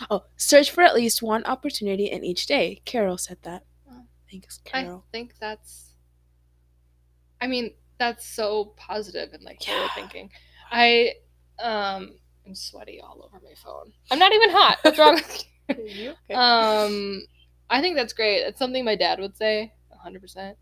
Oh, 0.09 0.23
search 0.35 0.71
for 0.71 0.81
at 0.81 0.95
least 0.95 1.21
one 1.21 1.45
opportunity 1.45 2.05
in 2.07 2.23
each 2.25 2.47
day. 2.47 2.81
Carol 2.85 3.17
said 3.17 3.37
that. 3.43 3.63
Oh. 3.89 4.01
Thanks, 4.29 4.57
Carol. 4.65 5.05
I 5.07 5.11
think 5.11 5.35
that's. 5.39 5.91
I 7.39 7.47
mean, 7.47 7.75
that's 7.99 8.25
so 8.25 8.73
positive 8.75 9.29
and 9.33 9.43
like 9.43 9.61
forward 9.63 9.91
thinking. 9.95 10.31
I 10.71 11.13
um 11.59 12.15
am 12.45 12.55
sweaty 12.55 13.01
all 13.01 13.23
over 13.23 13.43
my 13.43 13.53
phone. 13.55 13.91
I'm 14.11 14.19
not 14.19 14.33
even 14.33 14.49
hot. 14.49 14.77
What's 14.81 14.99
wrong? 14.99 15.19
you? 15.77 16.13
Um, 16.35 17.23
I 17.69 17.81
think 17.81 17.95
that's 17.95 18.13
great. 18.13 18.39
It's 18.41 18.59
something 18.59 18.85
my 18.85 18.95
dad 18.95 19.19
would 19.19 19.35
say, 19.35 19.73
100%. 20.05 20.55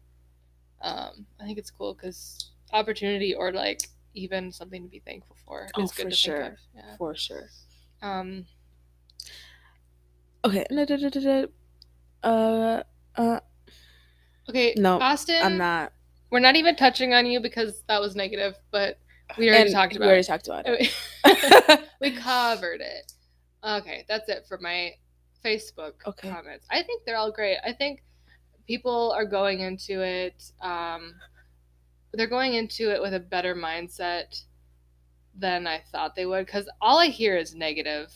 Um, 0.81 1.25
I 1.39 1.45
think 1.45 1.57
it's 1.57 1.71
cool 1.71 1.93
because 1.93 2.51
opportunity 2.71 3.33
or 3.33 3.51
like 3.51 3.81
even 4.13 4.51
something 4.51 4.83
to 4.83 4.89
be 4.89 4.99
thankful 4.99 5.35
for 5.45 5.67
Oh, 5.75 5.81
good 5.81 5.91
for 5.95 6.09
to 6.09 6.15
sure. 6.15 6.57
Yeah. 6.75 6.95
for 6.97 7.15
sure. 7.15 7.49
Um, 8.01 8.45
Okay. 10.45 10.65
Uh, 12.23 12.83
uh, 13.15 13.39
okay, 14.49 14.73
No, 14.77 14.99
Austin. 14.99 15.41
I'm 15.41 15.57
not. 15.57 15.93
We're 16.29 16.39
not 16.39 16.55
even 16.55 16.75
touching 16.75 17.13
on 17.13 17.25
you 17.25 17.39
because 17.39 17.83
that 17.87 18.01
was 18.01 18.15
negative, 18.15 18.55
but 18.71 18.97
we 19.37 19.49
already 19.49 19.65
And 19.65 19.73
talked 19.73 19.93
We 19.93 19.97
about 19.97 20.05
already 20.07 20.19
it. 20.21 20.23
talked 20.27 20.47
about 20.47 20.65
it. 20.67 21.85
we 22.01 22.11
covered 22.17 22.81
it. 22.81 23.11
Okay, 23.63 24.05
that's 24.07 24.27
it 24.29 24.45
for 24.47 24.57
my 24.59 24.91
Facebook 25.43 25.93
Okay. 26.05 26.29
comments. 26.29 26.65
I 26.71 26.83
think 26.83 27.03
they're 27.05 27.17
all 27.17 27.31
great. 27.31 27.57
I 27.65 27.71
think 27.73 28.03
people 28.67 29.11
are 29.15 29.25
going 29.25 29.59
into 29.61 30.01
it. 30.01 30.51
Um, 30.61 31.15
they're 32.13 32.27
going 32.27 32.53
into 32.53 32.91
it 32.91 33.01
with 33.01 33.13
a 33.13 33.19
better 33.19 33.55
mindset 33.55 34.41
than 35.35 35.65
I 35.65 35.81
thought 35.91 36.15
they 36.15 36.25
would 36.25 36.45
because 36.45 36.69
all 36.79 36.99
I 36.99 37.07
hear 37.07 37.35
is 37.37 37.55
negative, 37.55 38.13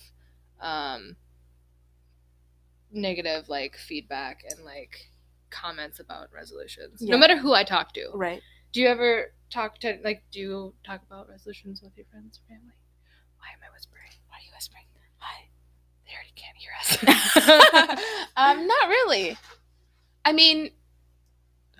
um, 0.61 1.15
negative 2.91 3.49
like 3.49 3.75
feedback 3.77 4.43
and 4.49 4.63
like 4.63 5.09
comments 5.49 5.99
about 5.99 6.27
resolutions. 6.33 7.01
Yeah. 7.01 7.13
No 7.15 7.17
matter 7.19 7.37
who 7.37 7.53
I 7.53 7.63
talk 7.63 7.93
to. 7.93 8.09
right. 8.13 8.41
Do 8.71 8.81
you 8.81 8.87
ever 8.87 9.33
talk 9.49 9.79
to 9.79 9.97
like? 10.03 10.23
Do 10.31 10.39
you 10.39 10.73
talk 10.85 11.01
about 11.03 11.29
resolutions 11.29 11.81
with 11.81 11.95
your 11.95 12.05
friends 12.11 12.39
or 12.39 12.47
family? 12.53 12.73
Why 13.39 13.47
am 13.53 13.59
I 13.67 13.73
whispering? 13.73 14.11
Why 14.27 14.37
are 14.37 14.45
you 14.45 14.51
whispering? 14.55 14.83
Hi. 15.19 15.49
They 16.05 16.13
already 16.13 16.33
can't 16.35 16.57
hear 16.57 16.71
us. 16.79 18.27
um, 18.37 18.67
not 18.67 18.87
really. 18.89 19.37
I 20.25 20.33
mean, 20.33 20.71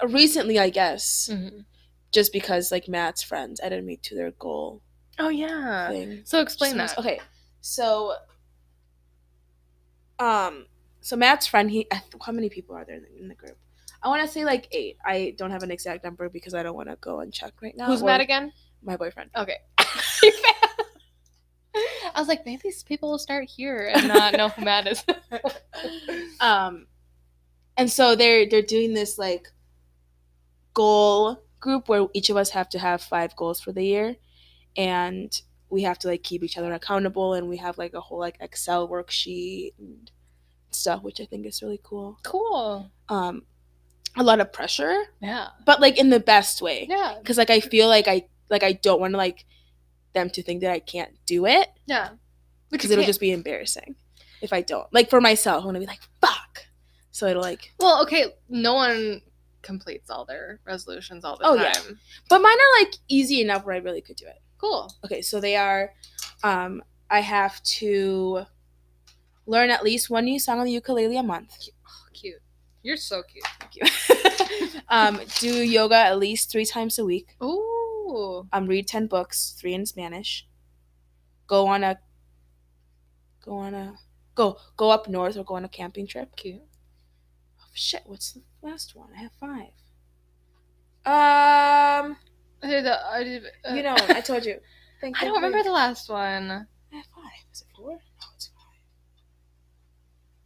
recently, 0.07 0.59
I 0.59 0.69
guess, 0.69 1.29
Mhm. 1.31 1.65
just 2.11 2.31
because 2.33 2.71
like 2.71 2.87
Matt's 2.87 3.21
friends 3.21 3.59
added 3.59 3.83
me 3.85 3.97
to 3.97 4.15
their 4.15 4.31
goal 4.31 4.81
Oh 5.19 5.29
yeah. 5.29 5.89
thing. 5.89 6.21
So 6.25 6.39
explain 6.41 6.71
So- 6.71 6.77
that. 6.77 6.97
Okay, 6.97 7.19
so, 7.61 8.15
um, 10.19 10.65
so 11.01 11.15
Matt's 11.15 11.47
friend, 11.47 11.69
he, 11.71 11.87
how 12.25 12.31
many 12.31 12.49
people 12.49 12.75
are 12.75 12.85
there 12.85 12.95
in 12.97 13.03
the, 13.03 13.17
in 13.19 13.27
the 13.27 13.35
group? 13.35 13.57
I 14.01 14.09
want 14.09 14.25
to 14.25 14.27
say 14.27 14.43
like 14.45 14.67
eight. 14.71 14.97
I 15.05 15.35
don't 15.37 15.51
have 15.51 15.63
an 15.63 15.71
exact 15.71 16.03
number 16.03 16.29
because 16.29 16.53
I 16.53 16.63
don't 16.63 16.75
want 16.75 16.89
to 16.89 16.97
go 16.97 17.21
and 17.21 17.33
check 17.33 17.53
right 17.61 17.75
now. 17.75 17.87
Who's 17.87 18.03
Matt 18.03 18.21
again? 18.21 18.53
My 18.83 18.97
boyfriend. 18.97 19.31
Okay. 19.35 19.57
I 19.77 20.69
was 22.19 22.27
like, 22.27 22.45
maybe 22.45 22.61
these 22.63 22.83
people 22.83 23.11
will 23.11 23.19
start 23.19 23.45
here 23.45 23.91
and 23.93 24.07
not 24.07 24.33
know 24.33 24.49
who 24.49 24.65
Matt 24.65 24.87
is. 24.87 25.03
um 26.39 26.87
and 27.77 27.91
so 27.91 28.15
they're 28.15 28.47
they're 28.49 28.61
doing 28.61 28.93
this 28.93 29.17
like 29.17 29.47
goal 30.73 31.43
group 31.59 31.87
where 31.87 32.07
each 32.13 32.29
of 32.29 32.37
us 32.37 32.49
have 32.49 32.69
to 32.69 32.79
have 32.79 33.01
five 33.01 33.35
goals 33.35 33.61
for 33.61 33.71
the 33.71 33.83
year 33.83 34.15
and 34.75 35.41
we 35.69 35.83
have 35.83 35.99
to 35.99 36.07
like 36.07 36.23
keep 36.23 36.43
each 36.43 36.57
other 36.57 36.73
accountable 36.73 37.33
and 37.33 37.47
we 37.47 37.57
have 37.57 37.77
like 37.77 37.93
a 37.93 38.01
whole 38.01 38.19
like 38.19 38.37
excel 38.39 38.87
worksheet 38.87 39.73
and 39.79 40.11
stuff 40.71 41.01
which 41.01 41.19
i 41.19 41.25
think 41.25 41.45
is 41.45 41.61
really 41.61 41.79
cool 41.83 42.19
cool. 42.23 42.91
um 43.09 43.43
a 44.17 44.23
lot 44.23 44.39
of 44.39 44.51
pressure 44.51 45.03
Yeah. 45.21 45.47
but 45.65 45.79
like 45.79 45.97
in 45.99 46.09
the 46.09 46.19
best 46.19 46.61
way 46.61 46.87
Yeah. 46.89 47.15
because 47.19 47.37
like 47.37 47.49
i 47.49 47.59
feel 47.59 47.87
like 47.87 48.07
i 48.07 48.27
like 48.49 48.63
i 48.63 48.73
don't 48.73 48.99
want 48.99 49.13
to 49.13 49.17
like 49.17 49.45
them 50.13 50.29
to 50.31 50.41
think 50.43 50.61
that 50.61 50.71
i 50.71 50.79
can't 50.79 51.11
do 51.25 51.45
it 51.45 51.67
Yeah. 51.85 52.09
because 52.71 52.89
it'll 52.91 53.05
just 53.05 53.19
be 53.19 53.31
embarrassing 53.31 53.95
if 54.41 54.51
i 54.53 54.61
don't 54.61 54.91
like 54.93 55.09
for 55.09 55.21
myself 55.21 55.61
i'm 55.61 55.67
gonna 55.69 55.79
be 55.79 55.85
like 55.85 56.01
fuck 56.21 56.65
so 57.11 57.25
it'll 57.27 57.41
like 57.41 57.73
Well, 57.79 58.03
okay. 58.03 58.25
No 58.47 58.75
one 58.75 59.21
completes 59.63 60.09
all 60.11 60.23
their 60.25 60.59
resolutions 60.65 61.25
all 61.25 61.35
the 61.37 61.45
Oh, 61.45 61.55
time. 61.55 61.65
yeah. 61.65 61.93
But 62.29 62.41
mine 62.43 62.51
are 62.55 62.79
like 62.83 62.93
easy 63.07 63.41
enough 63.41 63.65
where 63.65 63.73
I 63.75 63.79
really 63.79 64.01
could 64.01 64.17
do 64.17 64.27
it. 64.27 64.39
Cool. 64.59 64.93
Okay, 65.03 65.23
so 65.23 65.41
they 65.41 65.55
are 65.55 65.93
um 66.43 66.83
I 67.09 67.21
have 67.21 67.61
to 67.79 68.45
learn 69.47 69.69
at 69.71 69.83
least 69.83 70.09
one 70.11 70.25
new 70.25 70.39
song 70.39 70.59
on 70.59 70.65
the 70.65 70.71
ukulele 70.71 71.17
a 71.17 71.23
month. 71.23 71.69
You're 72.87 72.95
so 72.95 73.21
cute. 73.21 73.43
Thank 73.59 73.75
you. 73.75 74.79
um, 74.89 75.19
do 75.39 75.61
yoga 75.61 75.97
at 75.97 76.17
least 76.17 76.49
three 76.49 76.63
times 76.63 76.97
a 76.97 77.03
week. 77.03 77.35
Ooh. 77.43 78.47
Um, 78.53 78.65
read 78.65 78.87
ten 78.87 79.07
books, 79.07 79.53
three 79.59 79.73
in 79.73 79.85
Spanish. 79.85 80.47
Go 81.47 81.67
on 81.67 81.83
a 81.83 81.99
go 83.43 83.57
on 83.57 83.73
a 83.73 83.95
go 84.35 84.57
go 84.77 84.89
up 84.89 85.09
north 85.09 85.35
or 85.35 85.43
go 85.43 85.55
on 85.55 85.65
a 85.65 85.67
camping 85.67 86.07
trip. 86.07 86.33
Cute. 86.37 86.61
Oh, 87.59 87.65
shit, 87.73 88.03
what's 88.05 88.31
the 88.31 88.41
last 88.61 88.95
one? 88.95 89.09
I 89.13 89.19
have 89.19 89.33
five. 89.33 89.73
Um, 92.05 92.15
Uh, 92.63 93.73
you 93.75 93.83
know, 93.83 93.97
I 94.09 94.21
told 94.21 94.45
you. 94.45 94.61
Think 95.01 95.21
I 95.21 95.25
don't 95.25 95.35
remember 95.35 95.61
the 95.61 95.73
last 95.73 96.07
one. 96.09 96.51
I 96.51 96.95
have 96.95 97.05
five. 97.13 97.43
Is 97.53 97.63
it 97.63 97.67
four? 97.75 97.91
No, 97.91 98.27
it's 98.33 98.47
five. 98.47 98.79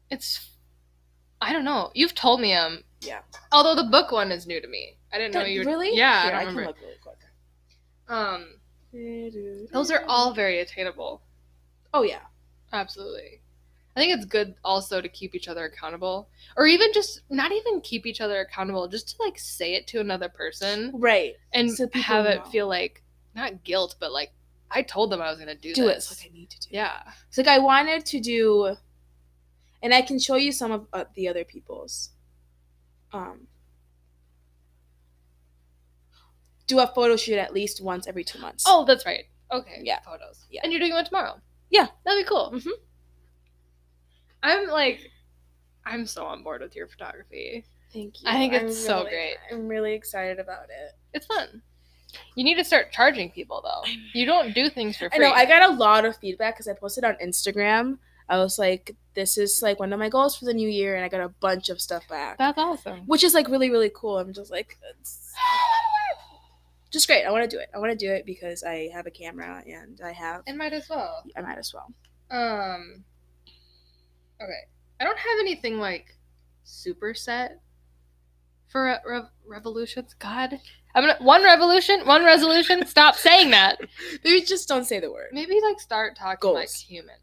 It's. 0.10 0.51
I 1.42 1.52
don't 1.54 1.66
know. 1.66 1.92
You've 1.94 2.16
told 2.16 2.40
me 2.42 2.54
um. 2.54 2.84
Yeah. 3.02 3.22
Although 3.52 3.76
the 3.76 3.90
book 3.90 4.12
one 4.12 4.32
is 4.32 4.46
new 4.46 4.62
to 4.62 4.68
me. 4.68 4.98
I 5.12 5.18
didn't 5.18 5.34
know 5.34 5.44
you 5.44 5.62
were. 5.62 5.66
really? 5.66 5.96
Yeah, 5.96 6.24
Here, 6.24 6.34
I 6.34 6.42
I 6.42 6.44
don't 6.46 6.54
can 6.54 6.58
remember. 6.58 6.68
look 6.68 6.82
really 6.82 7.00
quick. 7.02 7.18
Um, 8.08 9.72
those 9.72 9.90
are 9.92 10.04
all 10.08 10.34
very 10.34 10.60
attainable. 10.60 11.22
Oh 11.94 12.04
yeah. 12.04 12.20
Absolutely. 12.74 13.42
I 13.96 14.00
think 14.00 14.16
it's 14.16 14.26
good 14.26 14.56
also 14.64 15.02
to 15.02 15.10
keep 15.10 15.36
each 15.36 15.50
other 15.50 15.66
accountable, 15.66 16.30
or 16.56 16.66
even 16.66 16.94
just 16.94 17.22
not 17.30 17.52
even 17.52 17.82
keep 17.82 18.06
each 18.06 18.22
other 18.22 18.40
accountable, 18.40 18.88
just 18.88 19.10
to 19.10 19.16
like 19.24 19.38
say 19.38 19.74
it 19.76 19.88
to 19.88 20.00
another 20.00 20.30
person 20.30 20.92
Right. 20.94 21.34
and 21.54 21.70
So 21.72 21.90
have 21.94 22.26
it 22.26 22.38
know. 22.46 22.50
feel 22.52 22.68
like 22.70 23.04
not 23.36 23.64
guilt, 23.66 23.96
but 24.00 24.14
like 24.14 24.32
I 24.70 24.82
told 24.84 25.12
them 25.12 25.22
I 25.22 25.30
was 25.30 25.40
gonna 25.40 25.56
do, 25.56 25.74
Do 25.74 25.90
it. 25.90 25.96
this. 25.96 26.12
It's 26.12 26.22
like 26.24 26.32
I 26.32 26.34
need 26.34 26.50
to 26.52 26.60
do. 26.62 26.68
yeah. 26.72 27.02
It's 27.28 27.38
like 27.38 27.48
I 27.48 27.60
wanted 27.60 28.06
to 28.06 28.20
do, 28.22 28.78
and 29.84 29.94
I 29.94 30.02
can 30.02 30.20
show 30.20 30.36
you 30.36 30.52
some 30.52 30.72
of 30.72 30.88
uh, 30.94 31.06
the 31.16 31.28
other 31.28 31.44
people's. 31.44 32.10
Um, 33.14 33.48
do 36.68 36.80
a 36.80 36.88
photo 36.88 37.16
shoot 37.18 37.38
at 37.38 37.54
least 37.54 37.82
once 37.84 38.08
every 38.08 38.24
two 38.24 38.40
months. 38.40 38.64
Oh, 38.68 38.86
that's 38.86 39.06
right. 39.06 39.26
Okay. 39.52 39.82
Yeah. 39.84 40.00
Photos. 40.06 40.46
Yeah. 40.50 40.62
And 40.64 40.72
you're 40.72 40.80
doing 40.80 40.94
one 40.94 41.04
tomorrow. 41.06 41.36
Yeah. 41.70 41.88
That'd 42.06 42.24
be 42.24 42.28
cool. 42.30 42.52
Mhm. 42.56 42.68
I'm 44.44 44.68
like, 44.70 45.12
I'm 45.86 46.06
so 46.06 46.26
on 46.26 46.44
board 46.44 46.62
with 46.62 46.76
your 46.76 46.88
photography. 46.88 47.66
thank 47.92 48.22
you. 48.22 48.30
I 48.30 48.36
think 48.38 48.54
I'm 48.54 48.68
it's 48.68 48.86
so 48.86 49.00
really- 49.00 49.10
great. 49.10 49.36
I'm 49.52 49.68
really 49.68 49.94
excited 49.94 50.40
about 50.40 50.66
it. 50.70 50.94
It's 51.14 51.26
fun. 51.26 51.62
You 52.36 52.44
need 52.46 52.56
to 52.56 52.64
start 52.64 52.92
charging 52.94 53.32
people 53.32 53.62
though. 53.62 53.90
You 54.14 54.26
don't 54.26 54.54
do 54.56 54.70
things 54.70 54.96
for 54.98 55.10
free. 55.10 55.26
I 55.26 55.30
know. 55.30 55.34
I 55.36 55.46
got 55.46 55.70
a 55.70 55.74
lot 55.74 56.06
of 56.06 56.16
feedback 56.18 56.56
because 56.56 56.68
I 56.70 56.74
posted 56.74 57.04
on 57.04 57.16
Instagram. 57.24 57.98
I 58.32 58.38
was 58.38 58.58
like, 58.58 58.96
"This 59.14 59.38
is 59.38 59.62
like 59.62 59.78
one 59.80 59.92
of 59.94 60.00
my 60.00 60.10
goals 60.10 60.38
for 60.38 60.46
the 60.46 60.54
new 60.54 60.70
year," 60.70 60.96
and 60.96 61.04
I 61.06 61.10
got 61.10 61.22
a 61.22 61.30
bunch 61.30 61.70
of 61.70 61.82
stuff 61.82 62.08
back, 62.08 62.38
That's 62.38 62.58
awesome. 62.58 63.02
which 63.06 63.24
is 63.24 63.34
like 63.34 63.48
really 63.50 63.70
really 63.70 63.92
cool. 63.94 64.18
I'm 64.18 64.32
just 64.34 64.50
like, 64.50 64.78
just 66.92 67.08
great. 67.08 67.26
I 67.26 67.32
want 67.32 67.50
to 67.50 67.56
do 67.56 67.60
it. 67.62 67.70
I 67.76 67.80
want 67.80 67.92
to 67.92 67.98
do 67.98 68.12
it 68.12 68.26
because 68.26 68.64
I 68.64 68.90
have 68.94 69.06
a 69.06 69.12
camera 69.12 69.62
and 69.68 70.00
I 70.04 70.14
have. 70.14 70.44
It 70.48 70.56
might 70.56 70.74
as 70.74 70.90
well. 70.90 71.24
I 71.36 71.42
might 71.42 71.58
as 71.58 71.74
well. 71.74 71.94
Um. 72.32 73.04
Okay, 74.42 74.62
I 75.00 75.04
don't 75.04 75.20
have 75.20 75.40
anything 75.40 75.78
like 75.78 76.16
super 76.64 77.14
set 77.14 77.60
for 78.70 78.86
re- 78.86 78.98
rev- 79.06 79.30
revolutions. 79.46 80.16
God, 80.20 80.58
I'm 80.96 81.04
gonna 81.04 81.18
one 81.20 81.44
revolution, 81.44 82.08
one 82.08 82.24
resolution. 82.24 82.86
Stop 82.88 83.16
saying 83.16 83.52
that. 83.52 83.80
Maybe 84.24 84.42
just 84.42 84.68
don't 84.68 84.86
say 84.86 85.00
the 85.00 85.12
word. 85.12 85.30
Maybe 85.34 85.60
like 85.62 85.80
start 85.80 86.16
talking 86.18 86.54
like 86.54 86.70
human. 86.72 87.16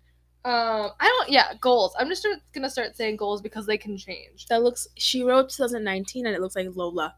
Um, 0.49 0.91
I 0.99 1.07
don't. 1.07 1.29
Yeah, 1.29 1.53
goals. 1.61 1.95
I'm 1.99 2.09
just 2.09 2.23
start, 2.23 2.39
gonna 2.55 2.71
start 2.71 2.97
saying 2.97 3.17
goals 3.17 3.43
because 3.43 3.67
they 3.67 3.77
can 3.77 3.99
change. 3.99 4.47
That 4.47 4.63
looks. 4.63 4.89
She 4.97 5.23
wrote 5.23 5.51
2019, 5.51 6.25
and 6.25 6.35
it 6.35 6.41
looks 6.41 6.57
like 6.57 6.69
Lola. 6.75 7.15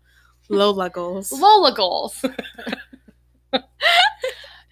Lola 0.49 0.91
goals. 0.91 1.31
Lola 1.41 1.73
goals. 1.73 2.25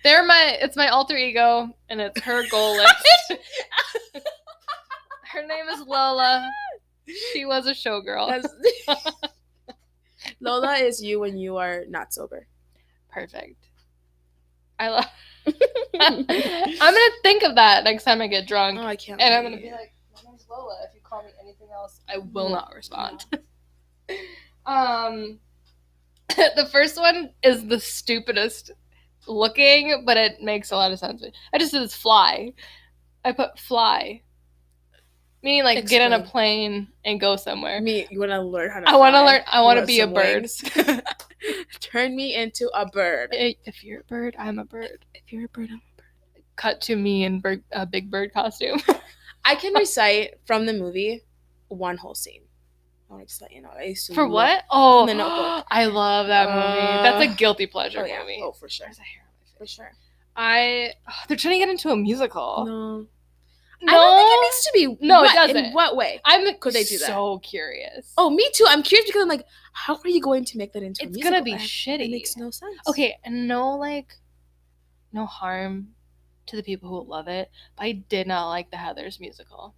They're 0.02 0.24
my. 0.24 0.58
It's 0.60 0.76
my 0.76 0.88
alter 0.88 1.16
ego, 1.16 1.68
and 1.88 2.00
it's 2.00 2.20
her 2.22 2.48
goal 2.48 2.76
list. 2.78 3.06
her 5.32 5.46
name 5.46 5.68
is 5.68 5.86
Lola. 5.86 6.50
She 7.32 7.44
was 7.44 7.68
a 7.68 7.74
showgirl. 7.74 8.42
Lola 10.40 10.72
is 10.74 11.00
you 11.00 11.20
when 11.20 11.38
you 11.38 11.58
are 11.58 11.84
not 11.88 12.12
sober. 12.12 12.48
Perfect. 13.08 13.68
I 14.80 14.88
love. 14.88 15.06
I'm 16.00 16.24
gonna 16.94 17.10
think 17.22 17.42
of 17.42 17.54
that 17.56 17.84
next 17.84 18.04
time 18.04 18.20
I 18.20 18.26
get 18.26 18.46
drunk, 18.46 18.78
Oh, 18.78 18.86
I 18.86 18.96
can't. 18.96 19.20
and 19.20 19.34
I'm 19.34 19.42
gonna 19.42 19.56
be 19.56 19.70
like, 19.70 19.92
"My 20.14 20.30
name's 20.30 20.46
Lola. 20.48 20.78
If 20.88 20.94
you 20.94 21.00
call 21.02 21.22
me 21.22 21.30
anything 21.42 21.68
else, 21.72 22.00
I 22.08 22.18
will 22.18 22.48
not 22.50 22.72
respond." 22.74 23.24
um, 24.66 25.38
the 26.36 26.68
first 26.70 26.96
one 26.98 27.30
is 27.42 27.66
the 27.66 27.80
stupidest 27.80 28.70
looking, 29.26 30.04
but 30.06 30.16
it 30.16 30.40
makes 30.42 30.70
a 30.70 30.76
lot 30.76 30.92
of 30.92 30.98
sense. 30.98 31.22
I 31.52 31.58
just 31.58 31.72
did 31.72 31.82
this 31.82 31.94
fly. 31.94 32.52
I 33.24 33.32
put 33.32 33.58
fly, 33.58 34.22
meaning 35.42 35.64
like 35.64 35.86
get 35.86 36.02
on 36.02 36.12
a 36.18 36.22
plane 36.24 36.88
and 37.04 37.20
go 37.20 37.36
somewhere. 37.36 37.80
me. 37.80 38.06
You 38.10 38.18
want 38.20 38.32
to 38.32 38.40
learn 38.42 38.70
how 38.70 38.80
to? 38.80 38.88
I 38.88 38.96
want 38.96 39.14
to 39.14 39.24
learn. 39.24 39.40
I 39.46 39.60
want 39.62 39.78
to 39.80 39.86
be 39.86 40.00
a 40.00 40.06
bird. 40.06 40.48
Turn 41.80 42.16
me 42.16 42.34
into 42.34 42.68
a 42.74 42.86
bird. 42.86 43.30
If 43.32 43.84
you're 43.84 44.00
a 44.00 44.04
bird, 44.04 44.34
I'm 44.38 44.58
a 44.58 44.64
bird. 44.64 45.04
If 45.14 45.32
you're 45.32 45.44
a 45.46 45.48
bird, 45.48 45.68
I'm 45.70 45.76
a 45.76 45.96
bird. 45.96 46.42
Cut 46.56 46.80
to 46.82 46.96
me 46.96 47.24
in 47.24 47.40
bird, 47.40 47.62
a 47.72 47.86
big 47.86 48.10
bird 48.10 48.32
costume. 48.32 48.80
I 49.44 49.54
can 49.54 49.72
recite 49.74 50.34
from 50.44 50.66
the 50.66 50.72
movie 50.72 51.22
one 51.68 51.96
whole 51.96 52.14
scene. 52.14 52.42
I 53.08 53.14
want 53.14 53.22
to 53.22 53.28
just 53.28 53.40
let 53.40 53.52
you 53.52 53.62
know. 53.62 53.70
I 53.78 53.84
used 53.84 54.06
to 54.08 54.14
For 54.14 54.26
what? 54.28 54.64
Oh, 54.70 55.06
The 55.06 55.14
Notebook. 55.14 55.66
I 55.70 55.86
love 55.86 56.26
that 56.26 56.48
movie. 56.48 56.98
Uh, 56.98 57.02
That's 57.02 57.32
a 57.32 57.34
guilty 57.36 57.66
pleasure 57.66 58.00
Oh 58.00 58.04
yeah. 58.04 58.20
movie. 58.20 58.40
Oh 58.42 58.52
for 58.52 58.68
sure. 58.68 58.86
There's 58.86 58.98
a 58.98 59.02
hair 59.02 59.22
For 59.56 59.66
sure. 59.66 59.92
I. 60.36 60.92
oh, 61.08 61.12
they're 61.28 61.36
trying 61.36 61.54
to 61.54 61.58
get 61.58 61.68
into 61.70 61.90
a 61.90 61.96
musical. 61.96 62.64
No. 62.66 63.06
No, 63.80 63.92
I 63.92 63.96
don't 63.96 64.18
think 64.18 64.30
it 64.30 64.42
needs 64.42 64.64
to 64.64 64.98
be. 65.00 65.06
No, 65.06 65.24
it 65.24 65.32
doesn't. 65.32 65.56
In 65.56 65.72
what 65.72 65.96
way? 65.96 66.20
I'm 66.24 66.58
Could 66.58 66.72
they 66.72 66.84
do 66.84 66.98
that? 66.98 67.06
So 67.06 67.38
curious. 67.38 68.12
Oh, 68.18 68.30
me 68.30 68.48
too. 68.52 68.66
I'm 68.68 68.82
curious 68.82 69.06
because 69.06 69.22
I'm 69.22 69.28
like, 69.28 69.44
how 69.72 69.94
are 69.96 70.08
you 70.08 70.20
going 70.20 70.44
to 70.46 70.58
make 70.58 70.72
that 70.72 70.82
into 70.82 71.04
a 71.04 71.06
musical? 71.06 71.20
it's 71.20 71.30
gonna 71.30 71.44
be 71.44 71.52
That- 71.52 71.60
shitty. 71.60 72.06
It 72.06 72.10
makes 72.10 72.36
no 72.36 72.50
sense. 72.50 72.76
Okay, 72.88 73.16
and 73.24 73.46
no 73.46 73.76
like, 73.76 74.14
no 75.12 75.26
harm 75.26 75.88
to 76.46 76.56
the 76.56 76.62
people 76.62 76.88
who 76.88 77.08
love 77.08 77.28
it, 77.28 77.50
but 77.76 77.84
I 77.84 77.92
did 77.92 78.26
not 78.26 78.48
like 78.48 78.70
the 78.70 78.76
Heathers 78.76 79.20
musical. 79.20 79.74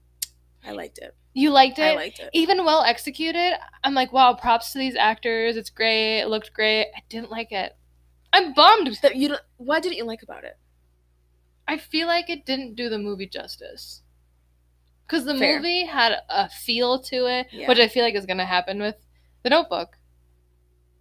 I 0.64 0.72
liked 0.72 0.98
it. 0.98 1.14
You 1.32 1.50
liked 1.50 1.78
it? 1.78 1.82
I 1.82 1.94
liked 1.94 2.18
it. 2.20 2.30
even 2.32 2.64
well 2.64 2.82
executed, 2.82 3.54
I'm 3.84 3.94
like, 3.94 4.12
wow, 4.12 4.34
props 4.34 4.72
to 4.72 4.78
these 4.78 4.96
actors. 4.96 5.56
It's 5.56 5.70
great. 5.70 6.20
It 6.20 6.28
looked 6.28 6.52
great. 6.52 6.86
I 6.96 7.02
didn't 7.08 7.30
like 7.30 7.52
it. 7.52 7.76
I'm 8.32 8.52
bummed. 8.52 8.98
That 9.02 9.16
you 9.16 9.28
don't, 9.28 9.42
what 9.56 9.82
didn't 9.82 9.96
you 9.96 10.04
like 10.04 10.22
about 10.22 10.44
it? 10.44 10.56
I 11.70 11.78
feel 11.78 12.06
like 12.06 12.28
it 12.28 12.44
didn't 12.44 12.74
do 12.74 12.88
the 12.88 12.98
movie 12.98 13.26
justice. 13.28 14.02
Because 15.06 15.24
the 15.24 15.36
Fair. 15.36 15.56
movie 15.56 15.84
had 15.86 16.12
a 16.28 16.48
feel 16.48 17.00
to 17.02 17.26
it, 17.26 17.46
Yeah. 17.52 17.68
which 17.68 17.78
I 17.78 17.88
feel 17.88 18.04
like 18.04 18.14
is 18.14 18.26
going 18.26 18.38
to 18.38 18.44
happen 18.44 18.80
with 18.80 18.96
The 19.42 19.50
Notebook. 19.50 19.96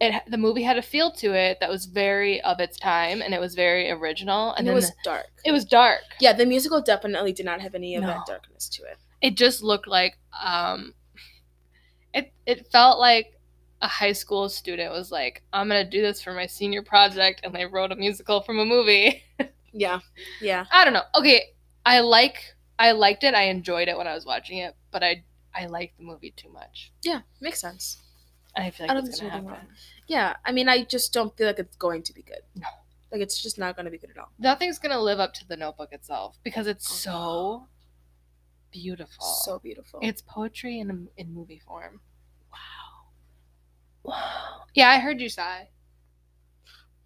It 0.01 0.23
the 0.27 0.38
movie 0.38 0.63
had 0.63 0.77
a 0.77 0.81
feel 0.81 1.11
to 1.13 1.33
it 1.33 1.59
that 1.59 1.69
was 1.69 1.85
very 1.85 2.39
of 2.41 2.59
its 2.59 2.77
time, 2.79 3.21
and 3.21 3.33
it 3.33 3.39
was 3.41 3.53
very 3.55 3.91
original. 3.91 4.51
And, 4.51 4.59
And 4.59 4.69
it 4.69 4.73
was 4.73 4.89
the- 4.91 4.95
dark. 5.03 5.25
it 5.43 5.51
was 5.51 5.65
dark. 5.65 6.01
Yeah, 6.21 6.33
the 6.33 6.45
musical 6.45 6.81
definitely 6.81 7.33
did 7.33 7.45
not 7.45 7.59
have 7.61 7.75
any 7.75 7.95
of 7.95 8.01
No. 8.03 8.07
that 8.07 8.25
darkness 8.27 8.69
to 8.69 8.83
it. 8.83 8.97
it 9.21 9.35
just 9.35 9.61
looked 9.61 9.88
like 9.88 10.17
um 10.41 10.93
it 12.13 12.31
it 12.45 12.67
felt 12.71 12.97
like 12.99 13.38
a 13.81 13.88
high 13.88 14.13
school 14.13 14.47
student 14.47 14.91
was 14.93 15.11
like 15.11 15.43
i'm 15.51 15.67
gonna 15.67 15.83
do 15.83 16.01
this 16.01 16.21
for 16.21 16.31
my 16.33 16.45
senior 16.45 16.81
project 16.81 17.41
and 17.43 17.53
they 17.53 17.65
wrote 17.65 17.91
a 17.91 17.95
musical 17.97 18.39
from 18.41 18.59
a 18.59 18.65
movie 18.65 19.21
Yeah. 19.73 19.99
Yeah. 20.41 20.65
i 20.71 20.83
don't 20.83 20.93
know 20.93 21.03
okay 21.15 21.49
i 21.85 21.99
like 22.01 22.55
i 22.77 22.91
liked 22.91 23.23
it 23.23 23.33
i 23.33 23.43
enjoyed 23.43 23.88
it 23.88 23.97
when 23.97 24.07
i 24.07 24.13
was 24.13 24.25
watching 24.25 24.57
it 24.59 24.75
but 24.91 25.03
i 25.03 25.23
i 25.55 25.65
liked 25.65 25.97
the 25.97 26.03
movie 26.03 26.31
too 26.35 26.49
much 26.49 26.91
Yeah. 27.03 27.21
Makes 27.41 27.61
sense. 27.61 27.97
and 28.55 28.65
i 28.65 28.69
feel 28.71 28.85
I 28.85 28.93
like 28.93 28.97
don't 29.03 29.07
it's 29.09 29.19
gonna 29.19 29.31
happen 29.31 29.47
wrong. 29.47 29.67
Yeah. 30.07 30.35
I 30.43 30.51
mean, 30.51 30.67
I 30.67 30.83
just 30.83 31.13
don't 31.13 31.35
feel 31.38 31.45
like 31.45 31.59
it's 31.59 31.75
going 31.77 32.01
to 32.01 32.13
be 32.13 32.23
good. 32.23 32.41
No. 32.55 32.67
Like 33.11 33.21
it's 33.21 33.39
just 33.41 33.59
not 33.59 33.75
going 33.75 33.85
to 33.85 33.91
be 33.91 33.97
good 33.99 34.09
at 34.09 34.17
all. 34.17 34.31
nothing's 34.39 34.79
gonna 34.79 34.99
live 34.99 35.19
up 35.19 35.33
to 35.35 35.47
the 35.47 35.55
notebook 35.57 35.91
itself 35.93 36.38
because 36.43 36.65
it's 36.67 36.89
Oh, 36.91 36.95
so 36.95 37.67
beautiful 38.71 39.23
So 39.45 39.59
beautiful. 39.59 39.99
it's 40.01 40.21
poetry 40.21 40.79
in, 40.79 41.09
in 41.17 41.33
movie 41.33 41.59
form 41.65 42.01
wow 42.51 43.09
wow 44.03 44.61
yeah 44.75 44.89
i 44.89 44.99
heard 44.99 45.19
you 45.21 45.29
sigh 45.29 45.69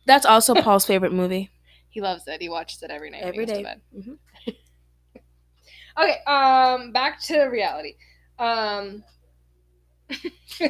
That's 0.05 0.25
also 0.25 0.53
Paul's 0.53 0.85
favorite 0.85 1.13
movie. 1.13 1.49
He 1.93 2.01
loves 2.01 2.27
it. 2.27 2.41
He 2.41 2.49
watches 2.49 2.81
it 2.81 2.89
every 2.89 3.11
night. 3.11 3.21
when 3.23 3.29
Every 3.29 3.45
he 3.45 3.51
goes 3.51 3.57
day. 3.57 3.63
to 3.63 3.63
bed. 3.63 3.81
hmm 4.03 4.13
Okay, 6.01 6.17
um, 6.25 6.91
back 6.91 7.21
to 7.21 7.43
reality. 7.43 7.93
Um, 8.39 9.03
uh, 10.59 10.67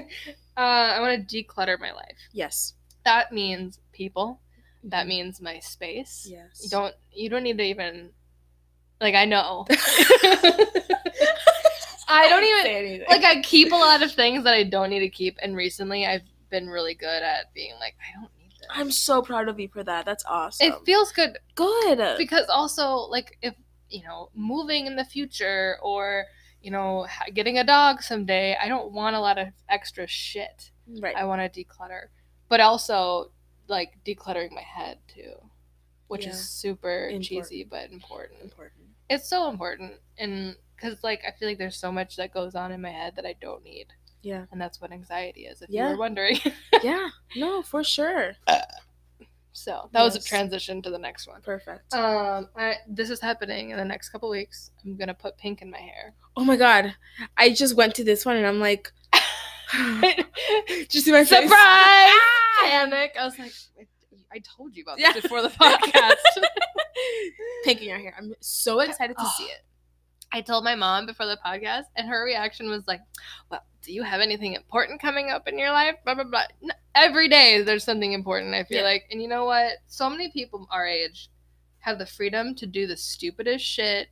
I 0.57 0.99
want 0.99 1.27
to 1.29 1.43
declutter 1.43 1.79
my 1.79 1.93
life. 1.93 2.17
Yes. 2.33 2.73
That 3.05 3.31
means 3.31 3.79
people. 3.93 4.41
That 4.83 5.05
Mhm. 5.05 5.09
means 5.09 5.39
my 5.41 5.59
space. 5.59 6.27
Yes. 6.29 6.59
You 6.61 6.69
don't. 6.69 6.93
You 7.13 7.29
don't 7.29 7.43
need 7.43 7.57
to 7.57 7.63
even. 7.63 8.09
Like 8.99 9.15
I 9.15 9.23
know. 9.23 9.65
I 12.09 12.27
don't 12.29 12.43
even 12.43 13.05
like 13.09 13.23
I 13.23 13.41
keep 13.41 13.71
a 13.71 13.75
lot 13.75 14.03
of 14.03 14.11
things 14.11 14.43
that 14.43 14.53
I 14.53 14.63
don't 14.63 14.89
need 14.89 14.99
to 14.99 15.09
keep, 15.09 15.37
and 15.41 15.55
recently 15.55 16.05
I've 16.05 16.21
been 16.49 16.67
really 16.69 16.95
good 16.95 17.23
at 17.23 17.53
being 17.53 17.73
like, 17.79 17.95
I 18.01 18.19
don't. 18.19 18.31
I'm 18.73 18.91
so 18.91 19.21
proud 19.21 19.47
of 19.47 19.59
you 19.59 19.67
for 19.69 19.83
that. 19.83 20.05
That's 20.05 20.23
awesome. 20.25 20.67
it 20.71 20.75
feels 20.85 21.11
good 21.11 21.37
good. 21.55 22.17
because 22.17 22.47
also 22.49 22.95
like 22.97 23.37
if 23.41 23.53
you 23.89 24.03
know 24.03 24.29
moving 24.33 24.87
in 24.87 24.95
the 24.95 25.05
future 25.05 25.77
or 25.81 26.25
you 26.61 26.71
know 26.71 27.05
getting 27.33 27.57
a 27.59 27.63
dog 27.63 28.01
someday, 28.01 28.57
I 28.61 28.67
don't 28.67 28.91
want 28.91 29.15
a 29.15 29.19
lot 29.19 29.37
of 29.37 29.47
extra 29.69 30.07
shit. 30.07 30.71
right. 31.01 31.15
I 31.15 31.25
want 31.25 31.41
to 31.41 31.63
declutter, 31.63 32.07
but 32.49 32.59
also 32.59 33.31
like 33.67 33.93
decluttering 34.05 34.51
my 34.51 34.61
head 34.61 34.97
too, 35.07 35.33
which 36.07 36.25
Yeah. 36.25 36.31
is 36.31 36.49
super 36.49 37.05
Important. 37.07 37.23
cheesy 37.25 37.63
but 37.63 37.91
important. 37.91 38.41
important. 38.41 38.81
It's 39.09 39.27
so 39.29 39.49
important, 39.49 39.93
and 40.17 40.55
because 40.75 41.03
like 41.03 41.21
I 41.27 41.31
feel 41.37 41.47
like 41.47 41.57
there's 41.59 41.77
so 41.77 41.91
much 41.91 42.15
that 42.15 42.33
goes 42.33 42.55
on 42.55 42.71
in 42.71 42.81
my 42.81 42.89
head 42.91 43.15
that 43.17 43.25
I 43.25 43.33
don't 43.39 43.63
need, 43.63 43.87
Yeah. 44.23 44.45
and 44.51 44.59
that's 44.59 44.81
what 44.81 44.91
anxiety 44.91 45.41
is. 45.45 45.61
If 45.61 45.69
Yeah. 45.69 45.83
you 45.85 45.91
were 45.93 45.99
wondering, 45.99 46.39
yeah. 46.83 47.09
No, 47.35 47.61
for 47.61 47.83
sure. 47.83 48.33
so 49.51 49.89
that 49.91 50.01
was 50.01 50.15
a 50.15 50.21
transition 50.21 50.81
to 50.81 50.89
the 50.89 50.97
next 50.97 51.27
one. 51.27 51.41
Perfect. 51.41 51.93
Um, 51.93 52.49
I, 52.57 52.77
this 52.87 53.09
is 53.09 53.19
happening 53.19 53.69
in 53.69 53.77
the 53.77 53.85
next 53.85 54.09
couple 54.09 54.29
weeks. 54.29 54.71
I'm 54.83 54.95
gonna 54.97 55.13
put 55.13 55.37
pink 55.37 55.61
in 55.61 55.69
my 55.69 55.77
hair. 55.79 56.13
oh 56.35 56.43
my 56.43 56.55
god. 56.57 56.95
I 57.37 57.51
just 57.51 57.75
went 57.75 57.93
to 57.95 58.03
this 58.03 58.25
one 58.25 58.37
and 58.37 58.47
I'm 58.47 58.59
like 58.59 58.91
Did 60.67 60.93
you 60.93 61.01
see 61.01 61.11
my 61.11 61.23
face? 61.25 61.43
Surprise! 61.43 62.11
Panic! 62.61 63.15
I 63.19 63.25
was 63.25 63.37
like, 63.39 63.51
I, 64.31 64.39
told 64.55 64.75
you 64.75 64.83
about 64.83 64.97
this 64.97 65.05
Yeah. 65.15 65.19
before 65.21 65.41
the 65.41 65.49
podcast. 65.49 66.15
Pink 67.63 67.81
in 67.81 67.89
your 67.89 67.97
hair. 67.99 68.13
I'm 68.17 68.33
so 68.39 68.79
excited 68.79 69.17
to 69.17 69.25
see 69.37 69.43
it. 69.45 69.61
I 70.31 70.41
told 70.41 70.63
my 70.63 70.73
mom 70.75 71.05
before 71.05 71.25
the 71.27 71.37
podcast, 71.45 71.83
and 71.95 72.07
her 72.09 72.23
reaction 72.23 72.67
was 72.69 72.83
like, 72.87 73.01
"Well, 73.51 73.63
do 73.83 73.93
you 73.93 74.03
have 74.03 74.21
anything 74.21 74.53
important 74.53 75.01
coming 75.01 75.29
up 75.29 75.47
in 75.47 75.59
your 75.59 75.71
life?" 75.71 75.95
Blah 76.05 76.15
blah 76.15 76.23
blah. 76.25 76.45
N- 76.63 76.71
Every 76.95 77.27
day 77.27 77.61
there's 77.63 77.83
something 77.83 78.13
important. 78.13 78.53
I 78.53 78.63
feel 78.63 78.77
Yeah. 78.79 78.83
like, 78.83 79.07
and 79.11 79.21
you 79.21 79.27
know 79.27 79.45
what? 79.45 79.73
So 79.87 80.09
many 80.09 80.29
people 80.29 80.67
our 80.71 80.87
age 80.87 81.29
have 81.79 81.97
the 81.99 82.05
freedom 82.05 82.55
to 82.55 82.65
do 82.65 82.87
the 82.87 82.95
stupidest 82.97 83.65
shit, 83.65 84.09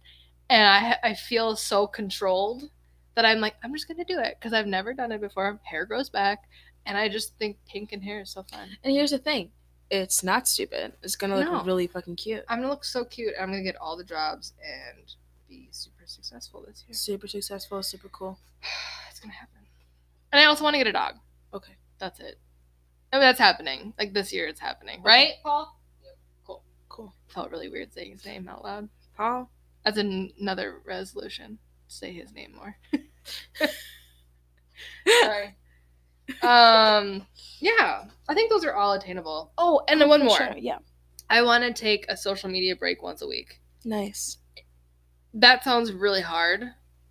and 0.49 0.67
I 0.67 0.97
I 1.11 1.13
feel 1.13 1.55
so 1.55 1.87
controlled 1.87 2.69
that 3.15 3.25
I'm 3.25 3.39
like, 3.39 3.55
I'm 3.63 3.73
just 3.73 3.87
gonna 3.87 4.05
do 4.05 4.19
it 4.19 4.37
because 4.39 4.53
I've 4.53 4.67
never 4.67 4.93
done 4.93 5.11
it 5.11 5.21
before. 5.21 5.59
Hair 5.63 5.85
grows 5.85 6.09
back, 6.09 6.49
and 6.85 6.97
I 6.97 7.07
just 7.09 7.37
think 7.37 7.57
pink 7.67 7.91
and 7.91 8.03
hair 8.03 8.21
is 8.21 8.29
so 8.31 8.43
fun. 8.43 8.69
And 8.83 8.93
here's 8.93 9.11
the 9.11 9.17
thing. 9.19 9.51
It's 9.89 10.23
not 10.23 10.47
stupid. 10.47 10.93
It's 11.03 11.15
gonna 11.17 11.35
look 11.35 11.51
No. 11.51 11.63
really 11.63 11.85
fucking 11.87 12.15
cute. 12.15 12.43
I'm 12.47 12.59
gonna 12.59 12.69
look 12.69 12.85
so 12.85 13.03
cute. 13.05 13.33
I'm 13.39 13.51
gonna 13.51 13.61
get 13.63 13.75
all 13.75 13.95
the 13.97 14.03
jobs 14.05 14.53
and 14.63 15.13
be 15.49 15.67
super 15.71 16.05
successful 16.07 16.63
this 16.65 16.83
year. 16.87 16.93
Super 16.93 17.27
successful, 17.27 17.83
super 17.83 18.07
cool. 18.09 18.39
it's 19.09 19.19
gonna 19.19 19.33
happen. 19.33 19.60
And 20.31 20.39
I 20.41 20.45
also 20.45 20.63
want 20.63 20.73
to 20.75 20.77
get 20.79 20.87
a 20.87 20.91
dog. 20.93 21.15
Okay. 21.53 21.73
That's 21.99 22.19
it. 22.19 22.39
I 23.13 23.17
mean, 23.17 23.21
that's 23.21 23.39
happening. 23.39 23.93
Like 23.99 24.13
this 24.13 24.31
year, 24.31 24.47
it's 24.47 24.59
happening, 24.59 25.01
right, 25.03 25.33
Paul? 25.43 25.77
Cool. 26.45 26.63
Cool. 26.87 27.13
Felt 27.27 27.51
really 27.51 27.67
weird 27.69 27.93
saying 27.93 28.13
his 28.13 28.25
name 28.25 28.47
out 28.47 28.63
loud. 28.63 28.87
Paul. 29.17 29.49
That's 29.83 29.97
an- 29.97 30.31
another 30.39 30.81
resolution. 30.85 31.59
Say 31.87 32.13
his 32.13 32.31
name 32.33 32.53
more. 32.55 32.77
Sorry. 35.21 35.55
Um. 36.41 37.25
Yeah, 37.59 38.05
I 38.29 38.33
think 38.33 38.49
those 38.49 38.63
are 38.63 38.73
all 38.73 38.93
attainable. 38.93 39.51
Oh, 39.57 39.81
and 39.87 39.99
then 39.99 40.07
one 40.09 40.21
For 40.21 40.25
more. 40.27 40.37
sure, 40.37 40.53
Yeah. 40.57 40.77
I 41.29 41.41
want 41.43 41.63
to 41.63 41.73
take 41.73 42.05
a 42.09 42.15
social 42.17 42.49
media 42.49 42.75
break 42.75 43.03
once 43.03 43.21
a 43.21 43.27
week. 43.27 43.59
Nice. 43.83 44.37
that 45.33 45.63
sounds 45.63 45.91
really 45.91 46.21
hard, 46.21 46.63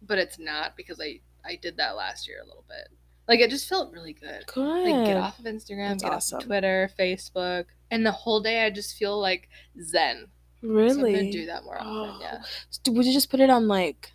but 0.03 0.19
it's 0.19 0.39
not 0.39 0.77
because 0.77 1.01
I 1.01 1.21
I 1.45 1.57
did 1.57 1.77
that 1.77 1.97
last 1.97 2.27
year 2.27 2.41
a 2.43 2.47
little 2.47 2.65
bit. 2.69 2.89
Like 3.31 3.41
it 3.41 3.49
just 3.49 3.69
felt 3.69 3.93
really 3.93 4.13
good. 4.13 4.45
Good. 4.53 4.91
Like 4.93 5.07
get 5.07 5.17
off 5.17 5.39
of 5.39 5.45
Instagram, 5.47 5.91
That's 5.91 6.03
get 6.03 6.13
awesome. 6.13 6.37
off 6.37 6.43
of 6.43 6.47
Twitter, 6.49 6.91
Facebook, 6.99 7.65
and 7.91 8.05
the 8.05 8.11
whole 8.13 8.41
day 8.41 8.67
I 8.67 8.71
just 8.71 8.97
feel 8.99 9.19
like 9.21 9.49
zen. 9.83 10.27
So 10.61 10.69
I'm 10.69 10.75
Really? 10.75 11.13
gonna 11.15 11.31
do 11.33 11.47
that 11.47 11.63
more 11.65 11.81
often. 11.81 12.17
Oh. 12.17 12.19
Yeah. 12.21 12.43
So 12.71 12.93
Would 12.93 13.07
you 13.07 13.13
just 13.13 13.31
put 13.31 13.39
it 13.41 13.49
on 13.49 13.69
like 13.69 14.11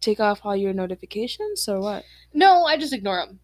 take 0.00 0.18
off 0.18 0.40
all 0.42 0.56
your 0.56 0.72
notifications 0.72 1.68
or 1.68 1.80
what? 1.80 2.04
No, 2.32 2.64
I 2.64 2.78
just 2.78 2.94
ignore 2.94 3.16
them. 3.26 3.40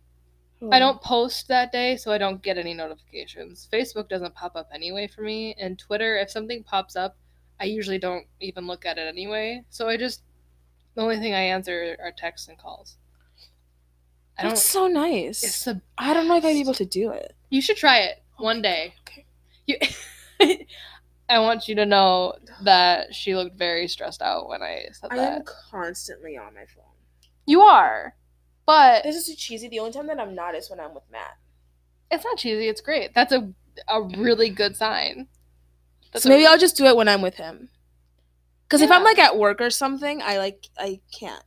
Oh. 0.62 0.70
I 0.70 0.76
Oh. 0.76 0.80
don't 0.80 1.02
post 1.02 1.46
that 1.48 1.70
day, 1.72 1.98
so 1.98 2.10
I 2.10 2.16
don't 2.18 2.42
get 2.42 2.56
any 2.56 2.72
notifications. 2.72 3.68
Facebook 3.70 4.08
doesn't 4.08 4.34
pop 4.34 4.56
up 4.56 4.68
anyway 4.72 5.06
for 5.06 5.20
me, 5.20 5.54
and 5.60 5.78
Twitter, 5.78 6.16
if 6.16 6.30
something 6.30 6.62
pops 6.64 6.96
up, 6.96 7.18
I 7.60 7.64
usually 7.64 7.98
don't 7.98 8.26
even 8.40 8.66
look 8.66 8.86
at 8.86 8.96
it 8.96 9.06
anyway. 9.06 9.62
So 9.68 9.88
I 9.88 9.98
just 9.98 10.22
the 10.94 11.02
only 11.02 11.18
thing 11.18 11.34
I 11.34 11.40
answer 11.42 11.94
are 12.00 12.10
texts 12.12 12.48
and 12.48 12.56
calls. 12.56 12.96
I 14.38 14.42
don't. 14.42 14.50
That's 14.50 14.62
so 14.62 14.86
nice. 14.86 15.42
It's 15.42 15.64
the 15.64 15.80
I 15.98 16.12
don't 16.14 16.28
know 16.28 16.36
if 16.36 16.44
I'd 16.44 16.52
be 16.52 16.60
able 16.60 16.74
to 16.74 16.84
do 16.84 17.10
it. 17.10 17.34
You 17.50 17.60
should 17.62 17.76
try 17.76 17.98
it 18.00 18.22
one 18.36 18.60
day. 18.62 18.94
Okay. 19.02 19.24
You, 19.66 19.78
I 21.28 21.38
want 21.40 21.68
you 21.68 21.74
to 21.76 21.86
know 21.86 22.34
that 22.62 23.14
she 23.14 23.34
looked 23.34 23.56
very 23.56 23.88
stressed 23.88 24.22
out 24.22 24.48
when 24.48 24.62
I 24.62 24.86
said 24.92 25.10
I 25.10 25.16
that. 25.16 25.32
I 25.32 25.36
am 25.36 25.42
constantly 25.70 26.36
on 26.36 26.54
my 26.54 26.66
phone. 26.66 26.84
You 27.46 27.62
are, 27.62 28.14
but 28.66 29.02
This 29.04 29.16
is 29.16 29.26
too 29.26 29.34
cheesy. 29.34 29.68
The 29.68 29.78
only 29.80 29.92
time 29.92 30.06
that 30.08 30.20
I'm 30.20 30.34
not 30.34 30.54
is 30.54 30.70
when 30.70 30.80
I'm 30.80 30.94
with 30.94 31.04
Matt. 31.10 31.36
it's 32.10 32.24
not 32.24 32.38
cheesy. 32.38 32.68
It's 32.68 32.80
great. 32.80 33.14
That's 33.14 33.32
a 33.32 33.52
a 33.88 34.02
really 34.02 34.48
good 34.50 34.76
sign. 34.76 35.28
That's 36.12 36.22
so 36.22 36.28
maybe 36.28 36.46
I'll 36.46 36.58
just 36.58 36.76
do 36.76 36.86
it 36.86 36.96
when 36.96 37.08
I'm 37.08 37.22
with 37.22 37.34
him. 37.36 37.68
Because 38.64 38.80
if 38.80 38.90
I'm 38.90 39.04
like 39.04 39.18
at 39.18 39.36
work 39.36 39.60
or 39.60 39.70
something, 39.70 40.20
I 40.22 40.38
like 40.38 40.66
I 40.78 41.00
can't. 41.16 41.42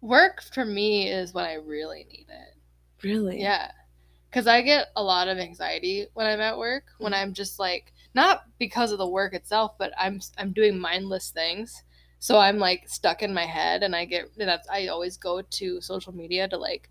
Work 0.00 0.42
for 0.42 0.64
me 0.64 1.08
is 1.08 1.34
when 1.34 1.44
I 1.44 1.54
really 1.54 2.04
need 2.10 2.26
it. 2.28 2.54
Really? 3.02 3.40
Yeah. 3.40 3.70
Cuz 4.32 4.46
I 4.46 4.60
get 4.62 4.88
a 4.96 5.02
lot 5.02 5.28
of 5.28 5.38
anxiety 5.38 6.06
when 6.14 6.26
I'm 6.26 6.40
at 6.40 6.58
work, 6.58 6.84
when 6.98 7.14
I'm 7.14 7.32
just 7.32 7.58
like 7.58 7.92
not 8.14 8.44
because 8.58 8.92
of 8.92 8.98
the 8.98 9.08
work 9.08 9.34
itself, 9.34 9.76
but 9.78 9.92
I'm 9.98 10.20
I'm 10.38 10.52
doing 10.52 10.78
mindless 10.78 11.30
things. 11.30 11.84
So 12.18 12.38
I'm 12.38 12.58
like 12.58 12.88
stuck 12.88 13.22
in 13.22 13.32
my 13.34 13.44
head 13.44 13.82
and 13.82 13.94
I 13.94 14.04
get 14.04 14.30
and 14.38 14.48
that's 14.48 14.68
I 14.68 14.88
always 14.88 15.16
go 15.16 15.42
to 15.42 15.80
social 15.80 16.14
media 16.14 16.48
to 16.48 16.56
like 16.56 16.90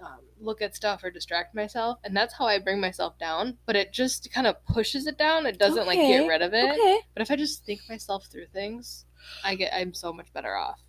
um, 0.00 0.20
look 0.38 0.60
at 0.60 0.76
stuff 0.76 1.02
or 1.02 1.10
distract 1.10 1.54
myself 1.54 1.98
and 2.04 2.16
that's 2.16 2.34
how 2.34 2.46
I 2.46 2.58
bring 2.58 2.80
myself 2.80 3.18
down, 3.18 3.56
but 3.64 3.74
it 3.76 3.92
just 3.92 4.30
kind 4.32 4.46
of 4.46 4.64
pushes 4.66 5.06
it 5.06 5.16
down. 5.16 5.46
It 5.46 5.58
doesn't 5.58 5.86
like 5.86 5.98
get 5.98 6.28
rid 6.28 6.42
of 6.42 6.52
it. 6.52 6.72
Okay. 6.72 7.00
But 7.14 7.22
if 7.22 7.30
I 7.30 7.36
just 7.36 7.64
think 7.64 7.80
myself 7.88 8.26
through 8.26 8.46
things, 8.46 9.06
I 9.42 9.54
get 9.54 9.74
I'm 9.74 9.94
so 9.94 10.12
much 10.12 10.32
better 10.32 10.54
off. 10.54 10.80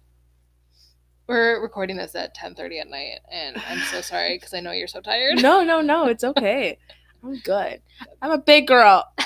We're 1.28 1.62
recording 1.62 1.98
this 1.98 2.14
at 2.16 2.36
10:30 2.36 2.80
at 2.80 2.90
night, 2.90 3.20
and 3.32 3.58
I'm 3.58 3.80
so 3.80 4.02
sorry 4.02 4.36
because 4.38 4.54
I 4.54 4.60
know 4.60 4.72
you're 4.72 4.88
so 4.88 5.02
tired. 5.02 5.42
No, 5.42 5.64
no, 5.64 5.82
no. 5.82 6.06
It's 6.08 6.24
okay. 6.24 6.78
I'm 7.24 7.38
good. 7.40 7.82
I'm 8.22 8.32
a 8.32 8.38
big 8.38 8.68
girl. 8.68 9.06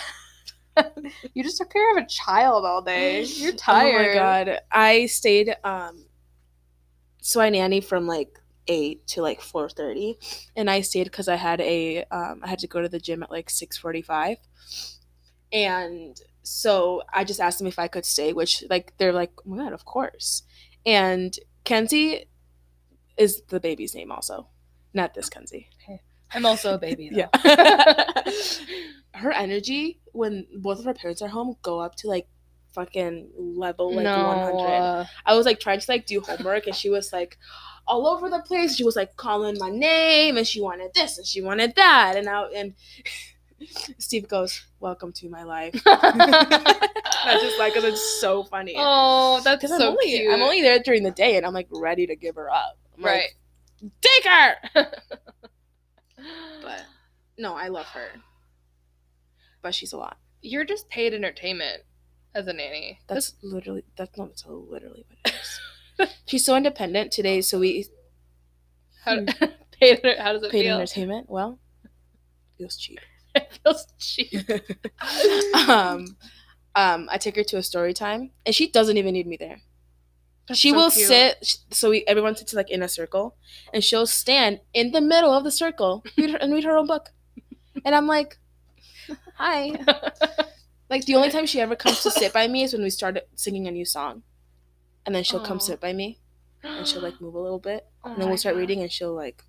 You 1.33 1.43
just 1.43 1.57
took 1.57 1.73
care 1.73 1.91
of 1.91 2.01
a 2.01 2.07
child 2.07 2.65
all 2.65 2.81
day. 2.81 3.25
You're 3.25 3.51
tired. 3.51 3.91
Oh 3.95 3.99
my 3.99 4.13
god. 4.13 4.59
I 4.71 5.07
stayed 5.07 5.53
um 5.65 6.05
so 7.21 7.41
I 7.41 7.49
nanny 7.49 7.81
from 7.81 8.07
like 8.07 8.39
8 8.67 9.05
to 9.07 9.21
like 9.21 9.41
4:30 9.41 10.15
and 10.55 10.69
I 10.69 10.79
stayed 10.79 11.11
cuz 11.11 11.27
I 11.27 11.35
had 11.35 11.59
a 11.59 12.05
um 12.05 12.39
I 12.43 12.47
had 12.47 12.59
to 12.59 12.67
go 12.67 12.81
to 12.81 12.87
the 12.87 12.99
gym 12.99 13.23
at 13.23 13.29
like 13.31 13.49
6:45. 13.49 14.37
And 15.51 16.19
so 16.43 17.01
I 17.13 17.23
just 17.23 17.39
asked 17.41 17.57
them 17.57 17.67
if 17.67 17.79
I 17.79 17.87
could 17.89 18.05
stay, 18.05 18.33
which 18.33 18.63
like 18.69 18.93
they're 18.97 19.13
like, 19.13 19.31
"Oh 19.39 19.49
my 19.49 19.57
god, 19.63 19.73
of 19.73 19.83
course." 19.85 20.43
And 20.85 21.37
Kenzie 21.63 22.25
is 23.17 23.41
the 23.49 23.59
baby's 23.59 23.93
name 23.93 24.11
also. 24.11 24.47
Not 24.93 25.13
this 25.13 25.29
Kenzie. 25.29 25.69
I'm 26.33 26.45
also 26.45 26.75
a 26.75 26.77
baby. 26.77 27.09
Yeah. 27.11 27.29
her 29.13 29.31
energy 29.31 29.99
when 30.13 30.45
both 30.57 30.79
of 30.79 30.85
her 30.85 30.93
parents 30.93 31.21
are 31.21 31.27
home 31.27 31.55
go 31.61 31.79
up 31.79 31.95
to 31.95 32.07
like 32.07 32.27
fucking 32.71 33.29
level 33.37 33.93
like 33.93 34.03
no. 34.03 34.27
100. 34.27 34.57
uh, 34.57 35.05
I 35.25 35.35
was 35.35 35.45
like 35.45 35.59
trying 35.59 35.79
to 35.79 35.91
like 35.91 36.05
do 36.05 36.21
homework 36.21 36.67
and 36.67 36.75
she 36.75 36.89
was 36.89 37.11
like 37.11 37.37
all 37.87 38.07
over 38.07 38.29
the 38.29 38.39
place. 38.39 38.75
She 38.75 38.83
was 38.83 38.95
like 38.95 39.15
calling 39.15 39.57
my 39.59 39.69
name 39.69 40.37
and 40.37 40.47
she 40.47 40.61
wanted 40.61 40.91
this 40.93 41.17
and 41.17 41.25
she 41.25 41.41
wanted 41.41 41.75
that 41.75 42.15
and 42.15 42.29
I 42.29 42.43
and 42.55 42.73
Steve 43.97 44.27
goes, 44.27 44.65
"Welcome 44.79 45.11
to 45.13 45.29
my 45.29 45.43
life." 45.43 45.81
I 45.85 47.37
just 47.41 47.59
like 47.59 47.73
because 47.73 47.83
it's 47.83 48.21
so 48.21 48.43
funny. 48.43 48.75
Oh, 48.77 49.41
that's 49.43 49.67
so 49.67 49.75
I'm 49.75 49.81
only 49.81 50.05
cute. 50.05 50.33
I'm 50.33 50.41
only 50.41 50.61
there 50.61 50.79
during 50.79 51.03
the 51.03 51.11
day 51.11 51.37
and 51.37 51.45
I'm 51.45 51.53
like 51.53 51.67
ready 51.71 52.07
to 52.07 52.15
give 52.15 52.35
her 52.35 52.49
up. 52.49 52.77
I'm 52.97 53.03
like, 53.03 53.11
right. 53.11 53.91
Take 54.01 54.25
her. 54.25 54.85
But 56.61 56.81
no, 57.37 57.55
I 57.55 57.69
love 57.69 57.85
her. 57.87 58.09
But 59.61 59.73
she's 59.73 59.93
a 59.93 59.97
lot. 59.97 60.17
you're 60.41 60.65
just 60.65 60.89
paid 60.89 61.13
entertainment 61.13 61.83
as 62.35 62.47
a 62.47 62.53
nanny. 62.53 62.99
That's 63.07 63.35
literally 63.41 63.83
that's 63.95 64.17
not 64.17 64.37
so 64.37 64.65
literally 64.69 65.05
what 65.07 65.33
it 65.33 65.39
is. 65.99 66.09
She's 66.25 66.45
so 66.45 66.55
independent 66.55 67.11
today, 67.11 67.41
so 67.41 67.59
we 67.59 67.85
how, 69.03 69.17
hmm. 69.17 69.25
paid, 69.79 70.01
how 70.17 70.33
does 70.33 70.43
it 70.43 70.51
feel? 70.51 70.51
paid 70.51 70.63
feel? 70.63 70.75
entertainment. 70.75 71.29
Well, 71.29 71.59
feels 72.57 72.77
cheap. 72.77 72.99
It 73.41 73.59
feels 73.63 73.85
cheap. 73.97 74.33
um, 75.69 76.17
um, 76.75 77.07
I 77.11 77.17
take 77.17 77.35
her 77.35 77.43
to 77.45 77.57
a 77.57 77.63
story 77.63 77.93
time, 77.93 78.31
and 78.45 78.53
she 78.55 78.69
doesn't 78.71 78.97
even 78.97 79.13
need 79.13 79.27
me 79.27 79.37
there. 79.37 79.61
That's 80.47 80.59
she 80.59 80.71
so 80.71 80.75
will 80.75 80.91
cute. 80.91 81.07
sit. 81.07 81.57
So 81.71 81.89
we 81.91 82.03
everyone 82.07 82.35
sits 82.35 82.53
like 82.53 82.69
in 82.71 82.81
a 82.83 82.89
circle, 82.89 83.35
and 83.73 83.83
she'll 83.83 84.07
stand 84.07 84.61
in 84.73 84.91
the 84.91 85.01
middle 85.01 85.31
of 85.31 85.43
the 85.43 85.51
circle 85.51 86.03
read 86.17 86.31
her, 86.31 86.37
and 86.37 86.53
read 86.53 86.63
her 86.65 86.77
own 86.77 86.87
book. 86.87 87.11
And 87.85 87.95
I'm 87.95 88.07
like, 88.07 88.37
hi. 89.35 89.73
Like 90.89 91.05
the 91.05 91.15
only 91.15 91.29
time 91.29 91.45
she 91.45 91.61
ever 91.61 91.75
comes 91.75 92.01
to 92.03 92.09
sit 92.11 92.33
by 92.33 92.47
me 92.47 92.63
is 92.63 92.73
when 92.73 92.81
we 92.81 92.89
start 92.89 93.19
singing 93.35 93.67
a 93.67 93.71
new 93.71 93.85
song, 93.85 94.23
and 95.05 95.15
then 95.15 95.23
she'll 95.23 95.39
come 95.39 95.59
sit 95.59 95.79
by 95.79 95.93
me 95.93 96.19
and 96.63 96.87
she'll 96.87 97.01
like 97.01 97.21
move 97.21 97.35
a 97.35 97.39
little 97.39 97.59
bit, 97.59 97.87
Oh 98.03 98.11
and 98.11 98.21
then 98.21 98.27
we'll 98.29 98.37
start 98.37 98.55
God. 98.55 98.59
reading, 98.61 98.81
and 98.81 98.91
she'll 98.91 99.13
like, 99.15 99.43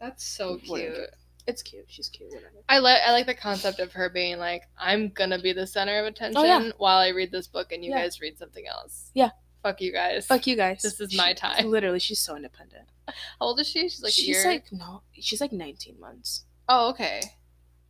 That's 0.00 0.24
so 0.24 0.58
Whatever. 0.66 1.08
Cute. 1.44 1.54
it's 1.54 1.62
cute. 1.62 1.84
She's 1.88 2.08
cute. 2.08 2.30
Whatever. 2.30 2.52
I 2.68 2.78
like 2.78 2.98
I 3.06 3.12
like 3.12 3.26
the 3.26 3.34
concept 3.34 3.78
of 3.80 3.92
her 3.92 4.08
being 4.08 4.38
like, 4.38 4.62
I'm 4.78 5.08
gonna 5.10 5.38
be 5.38 5.52
the 5.52 5.66
center 5.66 5.98
of 6.00 6.06
attention 6.06 6.36
Oh, 6.38 6.44
yeah. 6.44 6.70
while 6.78 6.98
I 6.98 7.08
read 7.08 7.30
this 7.32 7.46
book 7.46 7.72
and 7.72 7.84
you 7.84 7.90
Yeah. 7.90 8.02
guys 8.02 8.20
read 8.20 8.38
something 8.38 8.66
else. 8.66 9.10
Yeah. 9.14 9.30
Fuck 9.62 9.80
you 9.80 9.92
guys. 9.92 10.26
Fuck 10.26 10.46
you 10.46 10.56
guys. 10.56 10.82
This 10.82 11.00
is 11.00 11.16
my 11.16 11.32
time. 11.32 11.66
Literally, 11.70 11.98
she's 11.98 12.18
so 12.18 12.36
independent. 12.36 12.84
How 13.08 13.14
old 13.40 13.60
is 13.60 13.66
she? 13.68 13.88
She's 13.88 14.02
like 14.02 14.10
a 14.10 14.12
she's 14.12 14.28
year. 14.28 14.44
like 14.46 14.64
no, 14.72 15.02
she's 15.18 15.40
like 15.40 15.52
19 15.52 15.98
months, 16.00 16.44
oh, 16.68 16.90
okay. 16.90 17.22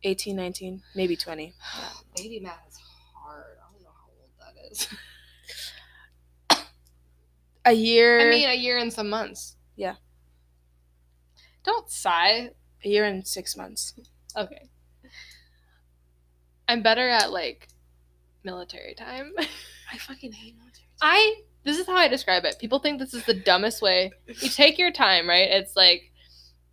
18, 0.03 0.35
19, 0.35 0.83
maybe 0.95 1.15
20. 1.15 1.53
Baby 2.15 2.39
math 2.39 2.59
is 2.69 2.77
hard. 3.13 3.57
I 3.59 3.71
don't 3.73 3.81
know 3.83 3.89
how 3.89 4.09
old 4.19 4.55
that 4.55 4.71
is. 4.71 4.87
A 7.65 7.71
year. 7.73 8.19
I 8.21 8.29
mean, 8.29 8.47
a 8.47 8.53
year 8.53 8.77
and 8.77 8.93
some 8.93 9.09
months. 9.09 9.55
Yeah. 9.75 9.95
Don't 11.63 11.89
sigh. 11.89 12.51
A 12.85 12.89
year 12.89 13.03
and 13.03 13.27
six 13.27 13.57
months. 13.57 13.93
Okay. 14.37 14.69
I'm 16.67 16.81
better 16.81 17.09
at 17.09 17.31
like 17.31 17.67
military 18.43 18.93
time. 18.93 19.33
I 19.91 19.97
fucking 19.97 20.31
hate 20.31 20.55
military. 20.57 20.87
I 21.01 21.41
this 21.63 21.79
is 21.79 21.87
how 21.87 21.95
I 21.95 22.07
describe 22.07 22.45
it. 22.45 22.59
People 22.59 22.79
think 22.79 22.99
this 22.99 23.13
is 23.13 23.25
the 23.25 23.33
dumbest 23.33 23.81
way. 23.81 24.11
You 24.27 24.49
take 24.49 24.77
your 24.77 24.91
time, 24.91 25.27
right? 25.27 25.49
It's 25.49 25.75
like 25.75 26.11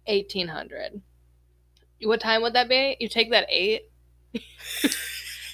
1800. 0.07 1.01
What 2.03 2.21
time 2.21 2.43
would 2.43 2.53
that 2.53 2.69
be? 2.69 2.97
You 3.01 3.09
take 3.09 3.31
that 3.31 3.47
8. 3.49 3.83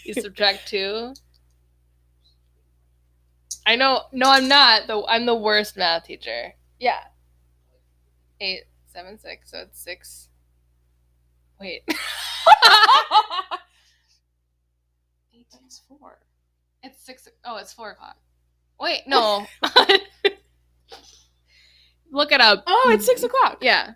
you 0.04 0.14
subtract 0.14 0.66
2. 0.68 1.14
I 3.66 3.76
know. 3.76 4.02
No, 4.12 4.30
I'm 4.30 4.48
not. 4.48 4.86
The 4.86 5.04
I'm 5.06 5.26
the 5.26 5.34
worst 5.34 5.76
math 5.76 6.04
teacher. 6.04 6.54
Yeah. 6.80 7.00
Eight, 8.40 8.62
seven, 8.86 9.18
six. 9.18 9.50
So 9.50 9.58
it's 9.58 9.80
6. 9.82 10.27
Wait. 11.60 11.82
It's 15.66 15.82
four. 15.86 16.18
It's 16.82 17.04
6 17.04 17.28
Oh, 17.44 17.56
it's 17.58 17.72
4 17.72 17.90
o'clock. 17.90 18.16
Wait, 18.80 19.02
no. 19.06 19.46
Look 22.10 22.32
it 22.32 22.40
up. 22.40 22.64
Oh, 22.66 22.90
it's 22.94 23.04
six 23.04 23.22
o'clock. 23.22 23.58
Yeah. 23.60 23.90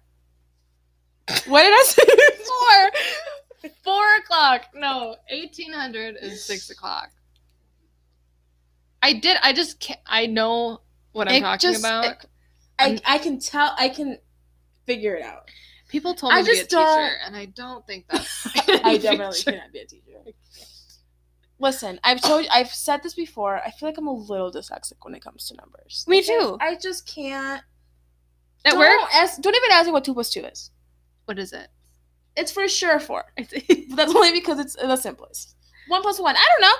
What 1.46 1.62
did 1.62 1.72
I 1.72 1.82
say? 1.86 2.02
Four. 3.62 3.70
Four 3.84 4.16
o'clock. 4.16 4.66
No, 4.74 5.16
eighteen 5.30 5.72
hundred 5.72 6.16
is 6.20 6.44
six 6.44 6.68
o'clock. 6.68 7.08
I 9.00 9.14
did. 9.14 9.38
I 9.42 9.54
just 9.54 9.80
can't. 9.80 10.00
I 10.04 10.26
know 10.26 10.82
what 11.12 11.28
I'm 11.28 11.36
It 11.36 11.40
talking 11.40 11.70
just- 11.72 11.80
about. 11.82 12.04
it- 12.04 12.26
I 12.78 13.00
I 13.06 13.16
can 13.18 13.38
tell. 13.38 13.74
I 13.78 13.88
can 13.88 14.18
figure 14.84 15.14
it 15.14 15.22
out. 15.24 15.48
People 15.92 16.14
told 16.14 16.32
me 16.32 16.38
I 16.40 16.42
to 16.42 16.46
be 16.46 16.52
a 16.52 16.56
just 16.56 16.70
teacher, 16.70 16.82
don't- 16.82 17.12
and 17.26 17.36
I 17.36 17.44
don't 17.44 17.86
think 17.86 18.06
that's. 18.08 18.46
I 18.82 18.96
definitely 18.98 19.38
cannot 19.44 19.72
be 19.72 19.78
a 19.80 19.86
teacher. 19.86 20.18
Listen, 21.58 22.00
I've 22.02 22.20
told 22.20 22.46
I've 22.50 22.70
said 22.72 23.02
this 23.04 23.14
before. 23.14 23.60
I 23.64 23.70
feel 23.70 23.88
like 23.88 23.98
I'm 23.98 24.08
a 24.08 24.12
little 24.12 24.50
dyslexic 24.50 24.94
when 25.02 25.14
it 25.14 25.22
comes 25.22 25.46
to 25.48 25.54
numbers. 25.54 26.04
Me 26.08 26.16
Like, 26.16 26.26
too. 26.26 26.56
I, 26.60 26.74
just 26.76 27.06
can't. 27.06 27.62
At 28.64 28.70
don't 28.70 28.78
work. 28.80 28.98
Ask, 29.14 29.40
don't 29.40 29.54
even 29.54 29.70
ask 29.70 29.86
me 29.86 29.92
what 29.92 30.02
two 30.04 30.14
plus 30.14 30.30
two 30.30 30.44
is. 30.44 30.70
What 31.26 31.38
is 31.38 31.52
it? 31.52 31.68
It's 32.36 32.50
for 32.50 32.66
sure 32.68 32.98
four. 32.98 33.24
But 33.36 33.96
that's 33.96 34.14
only 34.14 34.32
because 34.32 34.58
it's 34.58 34.74
the 34.74 34.96
simplest. 34.96 35.54
One 35.88 36.02
plus 36.02 36.18
one. 36.18 36.34
I 36.36 36.48
don't 36.48 36.60
know. 36.62 36.74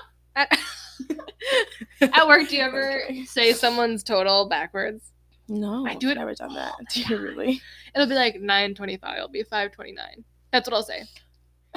At, 2.01 2.11
at 2.18 2.27
work, 2.27 2.48
do 2.48 2.57
you 2.57 2.62
ever 2.62 3.03
Okay. 3.05 3.25
say 3.25 3.53
someone's 3.53 4.03
total 4.03 4.48
backwards? 4.48 5.12
No, 5.61 5.87
I 5.87 5.95
do 5.95 6.09
it- 6.09 6.12
I've 6.12 6.19
never 6.19 6.35
done 6.35 6.55
that. 6.55 6.75
Do 6.95 7.01
you 7.03 7.19
really? 7.19 7.61
It'll 7.95 8.07
be 8.09 8.15
like 8.15 8.41
nine 8.41 8.75
twenty-five. 8.75 9.17
It'll 9.17 9.29
be 9.29 9.43
five 9.43 9.73
twenty-nine. 9.73 10.25
That's 10.51 10.69
what 10.69 10.75
I'll 10.77 10.83
say. 10.83 11.03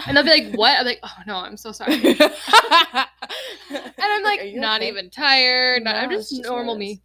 And 0.08 0.16
they'll 0.18 0.24
be 0.24 0.30
like, 0.30 0.54
"What?" 0.56 0.78
I'm 0.80 0.86
like, 0.86 1.00
"Oh 1.04 1.18
no, 1.28 1.38
I'm 1.38 1.58
so 1.58 1.72
sorry." 1.72 1.96
And 3.70 3.88
I'm 4.00 4.24
like, 4.32 4.44
you 4.44 4.60
not 4.60 4.82
okay? 4.82 4.90
even 4.90 5.10
tired. 5.10 5.84
not- 5.84 5.96
I'm 5.96 6.10
just, 6.10 6.30
just 6.30 6.44
normal 6.44 6.76
me. 6.78 7.02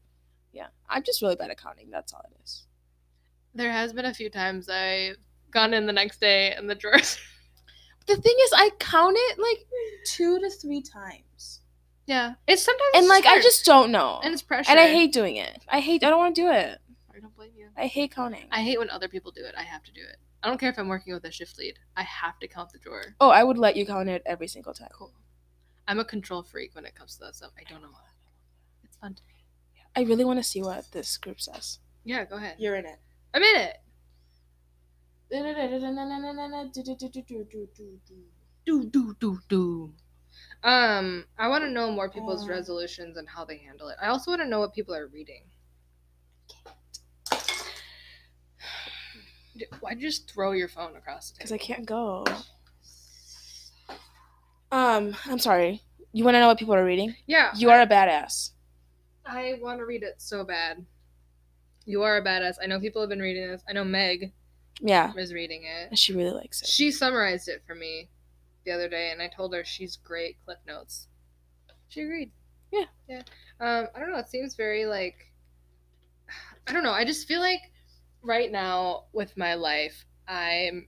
Yeah, 0.52 0.66
I'm 0.88 1.02
just 1.02 1.22
really 1.22 1.36
bad 1.36 1.50
at 1.50 1.60
counting. 1.60 1.90
That's 1.90 2.12
all 2.12 2.22
it 2.30 2.36
is. 2.44 2.66
There 3.54 3.70
has 3.72 3.92
been 3.92 4.04
a 4.04 4.14
few 4.14 4.28
times 4.30 4.68
I've 4.68 5.16
gone 5.50 5.72
in 5.74 5.86
the 5.86 5.92
next 5.92 6.20
day 6.20 6.52
and 6.52 6.68
the 6.68 6.74
drawers. 6.74 7.18
The 8.06 8.16
thing 8.16 8.34
is, 8.44 8.52
I 8.56 8.70
count 8.80 9.14
it 9.16 9.38
like 9.38 9.66
two 10.04 10.38
to 10.40 10.50
three 10.50 10.82
times, 10.82 11.22
yeah, 12.10 12.34
it's 12.48 12.64
sometimes 12.64 12.90
and 12.96 13.06
like 13.06 13.24
I 13.24 13.40
just 13.40 13.64
don't 13.64 13.92
know, 13.92 14.20
and 14.24 14.32
it's 14.32 14.42
pressure. 14.42 14.68
and 14.70 14.80
I 14.80 14.88
hate 14.88 15.12
doing 15.12 15.36
it. 15.36 15.62
I 15.68 15.78
hate. 15.78 16.02
I 16.02 16.10
don't 16.10 16.18
want 16.18 16.34
to 16.34 16.42
do 16.42 16.50
it. 16.50 16.78
I 17.14 17.20
don't 17.20 17.34
blame 17.36 17.52
you. 17.56 17.68
I 17.76 17.86
hate 17.86 18.12
counting. 18.12 18.48
I 18.50 18.62
hate 18.62 18.80
when 18.80 18.90
other 18.90 19.06
people 19.06 19.30
do 19.30 19.44
it. 19.44 19.54
I 19.56 19.62
have 19.62 19.84
to 19.84 19.92
do 19.92 20.00
it. 20.00 20.16
I 20.42 20.48
don't 20.48 20.58
care 20.58 20.70
if 20.70 20.78
I'm 20.78 20.88
working 20.88 21.14
with 21.14 21.24
a 21.24 21.30
shift 21.30 21.56
lead. 21.56 21.78
I 21.96 22.02
have 22.02 22.38
to 22.40 22.48
count 22.48 22.72
the 22.72 22.78
drawer. 22.78 23.14
oh, 23.20 23.30
I 23.30 23.44
would 23.44 23.58
let 23.58 23.76
you 23.76 23.86
count 23.86 24.08
it 24.08 24.22
every 24.26 24.48
single 24.48 24.74
time. 24.74 24.88
Cool. 24.92 25.12
I'm 25.86 26.00
a 26.00 26.04
control 26.04 26.42
freak 26.42 26.74
when 26.74 26.84
it 26.84 26.96
comes 26.96 27.14
to 27.14 27.20
that 27.26 27.36
stuff. 27.36 27.52
I 27.56 27.62
don't 27.70 27.80
know 27.82 27.90
why. 27.92 28.08
It's 28.82 28.96
fun 28.96 29.14
to 29.14 29.22
me. 29.22 29.34
I 29.94 30.02
really 30.02 30.24
want 30.24 30.38
to 30.40 30.42
see 30.42 30.62
what 30.62 30.90
this 30.90 31.16
group 31.16 31.40
says. 31.40 31.78
Yeah, 32.04 32.24
go 32.24 32.36
ahead. 32.36 32.56
You're 32.58 32.74
in 32.74 32.86
it. 32.86 32.98
I'm 33.34 33.42
in 33.42 33.56
it. 33.56 33.76
Do 38.66 38.84
do 38.84 39.14
do 39.20 39.38
do. 39.48 39.92
Um, 40.62 41.24
I 41.38 41.48
want 41.48 41.64
to 41.64 41.70
know 41.70 41.90
more 41.90 42.10
people's 42.10 42.44
Uh. 42.44 42.52
resolutions 42.52 43.16
and 43.16 43.28
how 43.28 43.44
they 43.44 43.56
handle 43.58 43.88
it. 43.88 43.96
I 44.00 44.08
also 44.08 44.30
want 44.30 44.42
to 44.42 44.48
know 44.48 44.60
what 44.60 44.74
people 44.74 44.94
are 44.94 45.06
reading. 45.06 45.44
You 49.54 49.96
just 49.98 50.30
throw 50.30 50.52
your 50.52 50.68
phone 50.68 50.96
across 50.96 51.30
the 51.30 51.38
Because? 51.38 51.52
I 51.52 51.58
can't 51.58 51.84
go. 51.84 52.24
Um, 54.72 55.16
I'm 55.26 55.38
sorry. 55.38 55.82
You 56.12 56.24
want 56.24 56.34
to 56.36 56.40
know 56.40 56.46
what 56.46 56.58
people 56.58 56.74
are 56.74 56.84
reading? 56.84 57.14
Yeah, 57.26 57.50
You 57.56 57.70
are 57.70 57.80
a 57.80 57.86
badass. 57.86 58.50
I 59.26 59.58
want 59.60 59.78
to 59.80 59.84
read 59.84 60.02
it 60.02 60.14
so 60.18 60.44
bad. 60.44 60.84
You 61.84 62.02
are 62.02 62.16
a 62.16 62.24
badass. 62.24 62.54
I 62.62 62.66
know 62.66 62.80
people 62.80 63.02
have 63.02 63.08
been 63.10 63.20
reading 63.20 63.48
this. 63.48 63.62
I 63.68 63.72
know 63.72 63.84
Meg 63.84 64.32
Yeah, 64.80 65.12
is 65.16 65.34
reading 65.34 65.64
it. 65.64 65.98
she 65.98 66.12
really 66.14 66.30
likes 66.32 66.62
it. 66.62 66.68
She 66.68 66.90
summarized 66.90 67.48
it 67.48 67.62
for 67.66 67.74
me 67.74 68.08
the 68.64 68.72
other 68.72 68.88
day, 68.88 69.10
and 69.10 69.22
I 69.22 69.28
told 69.28 69.54
her 69.54 69.64
she's 69.64 69.96
great. 69.96 70.36
Cliff 70.44 70.58
notes. 70.66 71.08
She 71.88 72.02
agreed. 72.02 72.30
Yeah. 72.72 72.84
Yeah. 73.08 73.22
Um, 73.60 73.88
I 73.94 74.00
don't 74.00 74.10
know. 74.10 74.18
It 74.18 74.28
seems 74.28 74.54
very 74.54 74.86
like. 74.86 75.32
I 76.66 76.72
don't 76.72 76.84
know. 76.84 76.92
I 76.92 77.04
just 77.04 77.26
feel 77.26 77.40
like 77.40 77.72
right 78.22 78.52
now 78.52 79.04
with 79.12 79.36
my 79.36 79.54
life, 79.54 80.04
I'm 80.28 80.86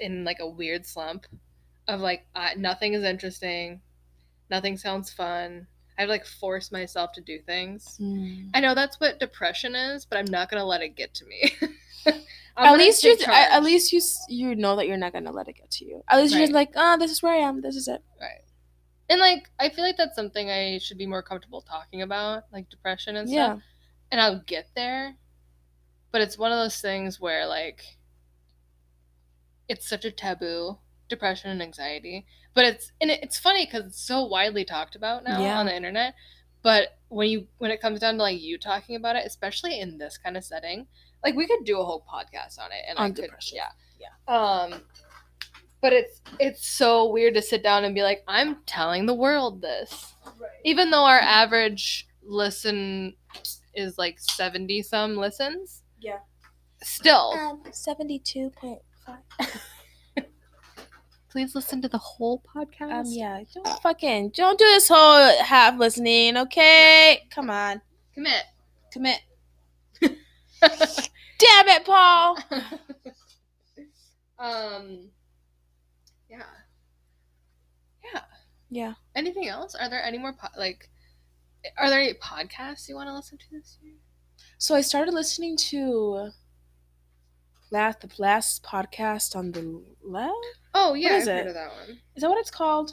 in 0.00 0.24
like 0.24 0.40
a 0.40 0.48
weird 0.48 0.86
slump 0.86 1.26
of 1.88 2.00
like 2.00 2.26
uh, 2.34 2.50
nothing 2.56 2.94
is 2.94 3.04
interesting, 3.04 3.80
nothing 4.50 4.76
sounds 4.76 5.10
fun. 5.10 5.66
I 5.98 6.04
like 6.06 6.24
force 6.24 6.72
myself 6.72 7.12
to 7.12 7.20
do 7.20 7.40
things. 7.40 7.98
Mm. 8.00 8.50
I 8.54 8.60
know 8.60 8.74
that's 8.74 8.98
what 9.00 9.20
depression 9.20 9.74
is, 9.74 10.06
but 10.06 10.18
I'm 10.18 10.30
not 10.30 10.50
gonna 10.50 10.64
let 10.64 10.82
it 10.82 10.96
get 10.96 11.12
to 11.14 11.26
me. 11.26 11.52
At 12.66 12.78
least 12.78 13.04
you, 13.04 13.16
at, 13.26 13.62
least 13.62 13.92
you, 13.92 14.00
you 14.28 14.54
know 14.54 14.76
that 14.76 14.86
you're 14.86 14.96
not 14.96 15.12
gonna 15.12 15.32
let 15.32 15.48
it 15.48 15.56
get 15.56 15.70
to 15.72 15.84
you. 15.84 16.02
At 16.08 16.18
least 16.18 16.34
you're 16.34 16.42
just 16.42 16.52
like, 16.52 16.72
ah, 16.76 16.96
this 16.96 17.10
is 17.10 17.22
where 17.22 17.32
I 17.32 17.38
am. 17.38 17.60
This 17.60 17.76
is 17.76 17.88
it. 17.88 18.02
Right. 18.20 18.42
And 19.08 19.18
like 19.20 19.50
I 19.58 19.68
feel 19.70 19.84
like 19.84 19.96
that's 19.96 20.14
something 20.14 20.50
I 20.50 20.78
should 20.78 20.98
be 20.98 21.06
more 21.06 21.22
comfortable 21.22 21.62
talking 21.62 22.02
about, 22.02 22.44
like 22.52 22.70
depression 22.70 23.16
and 23.16 23.28
stuff. 23.28 23.56
Yeah. 23.56 23.62
And 24.12 24.20
I'll 24.20 24.42
get 24.46 24.68
there. 24.76 25.16
But 26.12 26.20
it's 26.20 26.38
one 26.38 26.52
of 26.52 26.58
those 26.58 26.80
things 26.80 27.20
where 27.20 27.46
like 27.46 27.82
it's 29.68 29.88
such 29.88 30.04
a 30.04 30.10
taboo, 30.10 30.78
depression 31.08 31.50
and 31.50 31.62
anxiety. 31.62 32.26
But 32.54 32.64
it's 32.66 32.92
and 33.00 33.10
it's 33.10 33.38
funny 33.38 33.66
cuz 33.66 33.84
it's 33.86 34.00
so 34.00 34.24
widely 34.24 34.64
talked 34.64 34.96
about 34.96 35.24
now 35.24 35.40
Yeah. 35.40 35.58
on 35.58 35.66
the 35.66 35.74
internet. 35.74 36.14
But 36.62 36.98
when 37.08 37.28
you 37.30 37.48
when 37.58 37.70
it 37.70 37.80
comes 37.80 38.00
down 38.00 38.16
to 38.16 38.22
like 38.22 38.40
you 38.40 38.58
talking 38.58 38.96
about 38.96 39.16
it, 39.16 39.26
especially 39.26 39.80
in 39.80 39.98
this 39.98 40.18
kind 40.18 40.36
of 40.36 40.44
setting, 40.44 40.86
like 41.24 41.34
we 41.34 41.46
could 41.46 41.64
do 41.64 41.78
a 41.80 41.84
whole 41.84 42.04
podcast 42.12 42.58
on 42.58 42.72
it 42.72 42.82
and 42.88 42.98
I 42.98 43.04
On 43.04 43.12
could 43.14 43.22
depression. 43.24 43.58
yeah. 43.58 43.70
Yeah. 44.00 44.34
Um 44.72 44.82
but 45.82 45.92
it's 45.94 46.20
it's 46.38 46.66
so 46.66 47.08
weird 47.10 47.34
to 47.34 47.42
sit 47.42 47.62
down 47.62 47.84
and 47.84 47.94
be 47.94 48.02
like, 48.02 48.22
I'm 48.28 48.56
telling 48.66 49.06
the 49.06 49.14
world 49.14 49.62
this. 49.62 50.12
Even 50.64 50.90
though 50.90 51.04
our 51.04 51.18
average 51.18 52.06
listen 52.22 53.14
is 53.74 53.96
like 53.96 54.18
70 54.20 54.82
some 54.82 55.16
listens, 55.16 55.82
Yeah. 56.00 56.18
still, 56.82 57.32
Um, 57.32 57.62
seventy-two 57.72 58.50
point 58.50 58.80
five. 59.06 59.62
please 61.30 61.54
listen 61.54 61.80
to 61.80 61.88
the 61.88 61.96
whole 61.98 62.42
podcast. 62.54 62.92
Um, 62.92 63.04
yeah. 63.06 63.40
Don't 63.54 63.80
fucking 63.80 64.30
don't 64.30 64.58
do 64.58 64.64
this 64.66 64.88
whole 64.88 65.42
half 65.44 65.78
listening. 65.78 66.36
Okay, 66.36 67.26
come 67.30 67.48
on. 67.48 67.80
Commit. 68.14 68.44
Commit. 68.92 69.20
Damn 71.40 71.68
it, 71.68 71.84
Paul. 71.84 72.38
um. 74.38 75.10
Yeah. 76.28 76.42
Yeah. 78.04 78.20
Yeah. 78.68 78.94
Anything 79.14 79.48
else? 79.48 79.74
Are 79.74 79.88
there 79.88 80.02
any 80.02 80.18
more 80.18 80.32
po- 80.34 80.58
like? 80.58 80.88
Are 81.78 81.90
there 81.90 82.00
any 82.00 82.14
podcasts 82.14 82.88
you 82.88 82.94
want 82.94 83.08
to 83.08 83.14
listen 83.14 83.38
to 83.38 83.50
this 83.50 83.78
year? 83.82 83.94
So 84.58 84.74
I 84.74 84.82
started 84.82 85.14
listening 85.14 85.56
to 85.56 86.30
last 87.70 88.00
the 88.00 88.10
last 88.18 88.62
podcast 88.62 89.34
on 89.34 89.52
the 89.52 89.82
left. 90.02 90.34
Oh 90.74 90.94
yeah, 90.94 91.16
I've 91.16 91.26
heard 91.26 91.46
of 91.46 91.54
that 91.54 91.70
one. 91.72 92.00
Is 92.14 92.22
that 92.22 92.28
what 92.28 92.38
it's 92.38 92.50
called? 92.50 92.92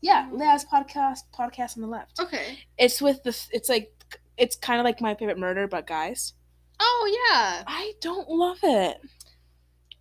Yeah, 0.00 0.28
last 0.32 0.68
podcast 0.68 1.20
podcast 1.34 1.76
on 1.76 1.82
the 1.82 1.88
left. 1.88 2.20
Okay. 2.20 2.58
It's 2.76 3.00
with 3.00 3.22
the. 3.22 3.36
It's 3.52 3.68
like 3.68 3.93
it's 4.36 4.56
kind 4.56 4.80
of 4.80 4.84
like 4.84 5.00
my 5.00 5.14
favorite 5.14 5.38
murder, 5.38 5.66
but 5.66 5.86
guys. 5.86 6.34
Oh 6.80 7.26
yeah, 7.30 7.62
I 7.66 7.92
don't 8.00 8.28
love 8.28 8.58
it. 8.62 8.98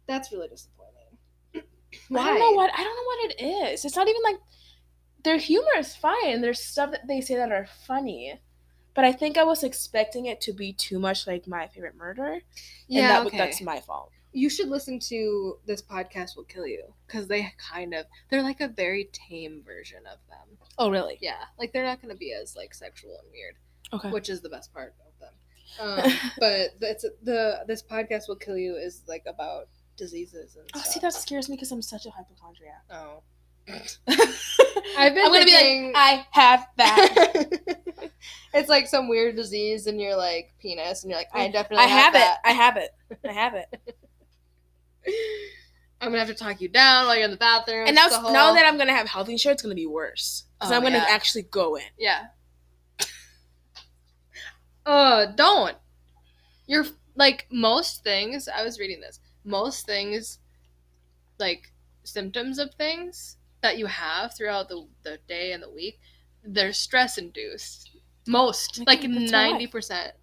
that's 0.07 0.31
really 0.31 0.47
disappointing. 0.47 0.91
I 1.55 1.59
don't 2.29 2.39
know 2.39 2.51
what 2.51 2.71
I 2.73 2.83
don't 2.83 2.95
know 2.95 3.03
what 3.05 3.31
it 3.31 3.71
is. 3.73 3.85
It's 3.85 3.95
not 3.95 4.07
even 4.07 4.21
like 4.23 4.37
their 5.23 5.37
humor 5.37 5.69
is 5.77 5.95
fine. 5.95 6.41
There's 6.41 6.59
stuff 6.59 6.91
that 6.91 7.07
they 7.07 7.21
say 7.21 7.35
that 7.35 7.51
are 7.51 7.67
funny, 7.87 8.39
but 8.93 9.05
I 9.05 9.11
think 9.13 9.37
I 9.37 9.43
was 9.43 9.63
expecting 9.63 10.25
it 10.25 10.41
to 10.41 10.53
be 10.53 10.73
too 10.73 10.99
much 10.99 11.27
like 11.27 11.47
my 11.47 11.67
favorite 11.67 11.95
murder, 11.95 12.39
Yeah, 12.87 13.01
and 13.01 13.09
that, 13.09 13.27
okay. 13.27 13.37
that's 13.37 13.61
my 13.61 13.79
fault. 13.79 14.11
you 14.33 14.49
should 14.49 14.67
listen 14.67 14.99
to 14.99 15.59
this 15.65 15.81
podcast 15.81 16.35
will 16.35 16.43
kill 16.45 16.65
you 16.67 16.83
because 17.07 17.27
they 17.27 17.53
kind 17.71 17.93
of 17.93 18.05
they're 18.29 18.41
like 18.43 18.61
a 18.61 18.67
very 18.67 19.09
tame 19.13 19.61
version 19.65 19.99
of 20.11 20.17
them. 20.27 20.57
Oh 20.79 20.89
really? 20.89 21.19
Yeah, 21.21 21.43
like 21.59 21.71
they're 21.71 21.85
not 21.85 22.01
going 22.01 22.13
to 22.13 22.17
be 22.19 22.33
as 22.33 22.55
like 22.55 22.73
sexual 22.73 23.11
and 23.11 23.31
weird, 23.31 23.55
Okay. 23.93 24.09
which 24.11 24.29
is 24.29 24.41
the 24.41 24.49
best 24.49 24.73
part 24.73 24.95
of 25.07 25.19
them. 25.19 25.33
Um, 25.79 26.11
but 26.39 26.79
the 27.23 27.63
this 27.67 27.81
podcast 27.83 28.27
will 28.27 28.35
kill 28.35 28.57
you 28.57 28.75
is 28.75 29.03
like 29.07 29.23
about 29.27 29.67
diseases 29.97 30.55
and 30.55 30.65
Oh, 30.75 30.79
stuff. 30.79 30.91
see, 30.93 30.99
that 30.99 31.13
scares 31.13 31.49
me 31.49 31.55
because 31.55 31.71
I'm 31.71 31.81
such 31.81 32.05
a 32.05 32.09
hypochondriac. 32.11 32.83
Oh. 32.91 33.21
I've 34.97 35.13
been 35.15 35.25
I'm 35.25 35.31
gonna 35.31 35.45
thinking- 35.45 35.81
be 35.89 35.93
like, 35.93 35.95
I 35.95 36.25
have 36.31 36.67
that. 36.77 37.59
it's 38.53 38.67
like 38.69 38.87
some 38.87 39.07
weird 39.07 39.35
disease 39.35 39.87
in 39.87 39.99
your 39.99 40.15
like 40.17 40.53
penis, 40.59 41.03
and 41.03 41.09
you're 41.11 41.19
like, 41.19 41.29
I 41.33 41.47
definitely 41.49 41.85
I 41.85 41.87
have 41.87 42.13
it. 42.13 42.17
that. 42.19 42.37
I 42.43 42.51
have 42.51 42.77
it. 42.77 42.89
I 43.27 43.31
have 43.31 43.53
it. 43.55 43.97
I'm 46.01 46.09
gonna 46.09 46.19
have 46.19 46.27
to 46.27 46.33
talk 46.33 46.59
you 46.59 46.67
down 46.67 47.05
while 47.05 47.15
you're 47.15 47.23
in 47.25 47.31
the 47.31 47.37
bathroom. 47.37 47.87
and 47.87 47.95
now, 47.95 48.07
now 48.31 48.53
that 48.53 48.65
I'm 48.65 48.77
gonna 48.77 48.93
have 48.93 49.07
health 49.07 49.29
insurance, 49.29 49.57
it's 49.57 49.63
gonna 49.63 49.75
be 49.75 49.85
worse 49.87 50.43
because 50.59 50.71
Oh, 50.71 50.75
I'm 50.75 50.83
gonna 50.83 50.97
yeah. 50.97 51.05
actually 51.09 51.43
go 51.43 51.75
in. 51.75 51.83
yeah. 51.97 52.25
Uh, 54.85 55.25
don't. 55.27 55.77
You're 56.67 56.85
like 57.15 57.47
most 57.51 58.03
things. 58.03 58.47
I 58.47 58.63
was 58.63 58.79
reading 58.79 59.01
this. 59.01 59.19
Most 59.43 59.85
things, 59.85 60.39
like 61.39 61.71
symptoms 62.03 62.59
of 62.59 62.73
things 62.75 63.37
that 63.61 63.77
you 63.77 63.85
have 63.85 64.35
throughout 64.35 64.69
the 64.69 64.87
the 65.03 65.19
day 65.27 65.51
and 65.51 65.61
the 65.63 65.69
week, 65.69 65.99
they're 66.43 66.73
stress 66.73 67.17
induced. 67.17 67.91
Most, 68.27 68.81
like 68.87 69.01
think 69.01 69.13
that's 69.13 69.31
why. 69.31 69.49
ninety 69.51 69.67
percent. 69.67 70.13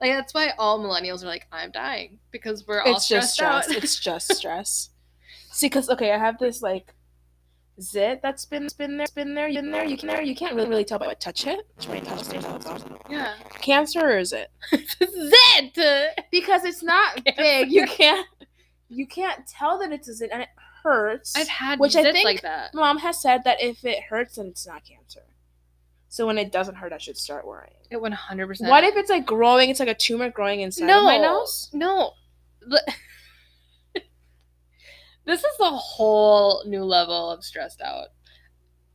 Like 0.00 0.12
that's 0.12 0.32
why 0.34 0.52
all 0.58 0.80
millennials 0.80 1.22
are 1.22 1.26
like, 1.26 1.46
I'm 1.52 1.70
dying 1.70 2.20
because 2.30 2.66
we're 2.66 2.80
all 2.80 2.96
It's 2.96 3.06
just 3.06 3.34
stressed 3.34 3.68
stress. 3.68 3.76
out. 3.76 3.84
it's 3.84 4.00
just 4.00 4.34
stress. 4.34 4.90
See, 5.52 5.66
because 5.66 5.90
okay, 5.90 6.12
I 6.12 6.18
have 6.18 6.38
this 6.38 6.62
like 6.62 6.94
zit 7.80 8.20
that's 8.22 8.44
been 8.44 8.68
been 8.78 8.96
there, 8.96 9.06
been 9.14 9.34
there, 9.34 9.48
been 9.52 9.70
there. 9.70 9.84
You 9.84 9.96
can 9.96 10.08
there, 10.08 10.22
you 10.22 10.34
can't 10.34 10.54
really 10.54 10.68
really 10.68 10.84
tell 10.84 10.98
by 10.98 11.06
what 11.06 11.20
touch 11.20 11.46
it. 11.46 11.60
Touch 11.80 12.32
it. 12.32 12.44
yeah. 13.10 13.34
Cancer 13.60 14.00
or 14.00 14.18
is 14.18 14.32
it? 14.32 14.50
Zit. 14.72 16.14
Because 16.30 16.64
it's 16.64 16.82
not 16.82 17.16
Cancer. 17.24 17.34
big. 17.36 17.70
You 17.72 17.86
can't 17.86 18.26
you 18.88 19.06
can't 19.06 19.46
tell 19.46 19.78
that 19.78 19.92
it's 19.92 20.08
a 20.08 20.14
zit 20.14 20.30
and 20.32 20.42
it 20.42 20.48
hurts. 20.82 21.36
I've 21.36 21.48
had 21.48 21.78
Which 21.78 21.94
I 21.96 22.02
think- 22.10 22.24
like 22.24 22.42
that. 22.42 22.74
Mom 22.74 22.98
has 22.98 23.20
said 23.20 23.44
that 23.44 23.60
if 23.62 23.84
it 23.84 24.02
hurts, 24.04 24.36
then 24.36 24.46
it's 24.46 24.66
not 24.66 24.84
cancer. 24.84 25.20
So 26.08 26.26
when 26.26 26.38
it 26.38 26.50
doesn't 26.50 26.74
hurt, 26.74 26.92
I 26.92 26.98
should 26.98 27.16
start 27.16 27.46
worrying. 27.46 27.74
It 27.90 28.00
one 28.00 28.10
hundred 28.12 28.48
percent. 28.48 28.68
What 28.68 28.82
if 28.82 28.96
it's 28.96 29.10
like 29.10 29.24
growing? 29.26 29.70
It's 29.70 29.78
like 29.78 29.88
a 29.88 29.94
tumor 29.94 30.28
growing 30.28 30.60
inside 30.60 30.86
no 30.86 30.98
of 30.98 31.04
my 31.04 31.18
nose. 31.18 31.70
No. 31.72 32.12
A 35.60 35.70
whole 35.70 36.64
new 36.66 36.84
level 36.84 37.30
of 37.30 37.44
stressed 37.44 37.80
out, 37.80 38.08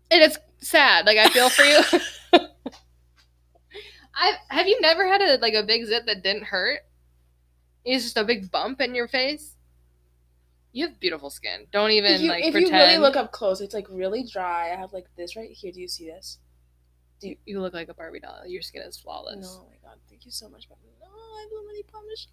and 0.09 0.21
it's 0.21 0.37
sad. 0.59 1.05
Like 1.05 1.17
I 1.17 1.29
feel 1.29 1.49
for 1.49 1.63
you. 1.63 1.79
I 4.15 4.33
have 4.49 4.67
you 4.67 4.79
never 4.81 5.07
had 5.07 5.21
a 5.21 5.37
like 5.37 5.53
a 5.53 5.63
big 5.63 5.85
zit 5.85 6.05
that 6.07 6.23
didn't 6.23 6.45
hurt? 6.45 6.79
It's 7.83 8.03
just 8.03 8.17
a 8.17 8.23
big 8.23 8.49
bump 8.49 8.81
in 8.81 8.95
your 8.95 9.07
face. 9.07 9.55
You 10.71 10.87
have 10.87 10.99
beautiful 10.99 11.29
skin. 11.29 11.67
Don't 11.71 11.91
even 11.91 12.13
if 12.15 12.21
you, 12.21 12.29
like 12.29 12.43
if 12.43 12.51
pretend. 12.51 12.73
you 12.73 12.79
really 12.79 12.97
look 12.97 13.15
up 13.15 13.31
close, 13.31 13.61
it's 13.61 13.73
like 13.73 13.87
really 13.89 14.23
dry. 14.23 14.73
I 14.73 14.75
have 14.75 14.91
like 14.91 15.05
this 15.15 15.35
right 15.35 15.51
here. 15.51 15.71
Do 15.71 15.79
you 15.79 15.87
see 15.87 16.05
this? 16.05 16.39
you, 17.21 17.35
you 17.45 17.61
look 17.61 17.73
like 17.73 17.89
a 17.89 17.93
Barbie 17.93 18.19
doll. 18.19 18.45
Your 18.45 18.61
skin 18.61 18.81
is 18.83 18.97
flawless. 18.97 19.41
No, 19.41 19.63
oh 19.63 19.67
my 19.69 19.89
god, 19.89 19.97
thank 20.09 20.25
you 20.25 20.31
so 20.31 20.49
much. 20.49 20.67
But 20.69 20.77
no, 21.01 21.07
I 21.07 21.41
have 21.41 21.49
so 21.51 21.65
many 21.65 21.83
promise. 21.83 22.27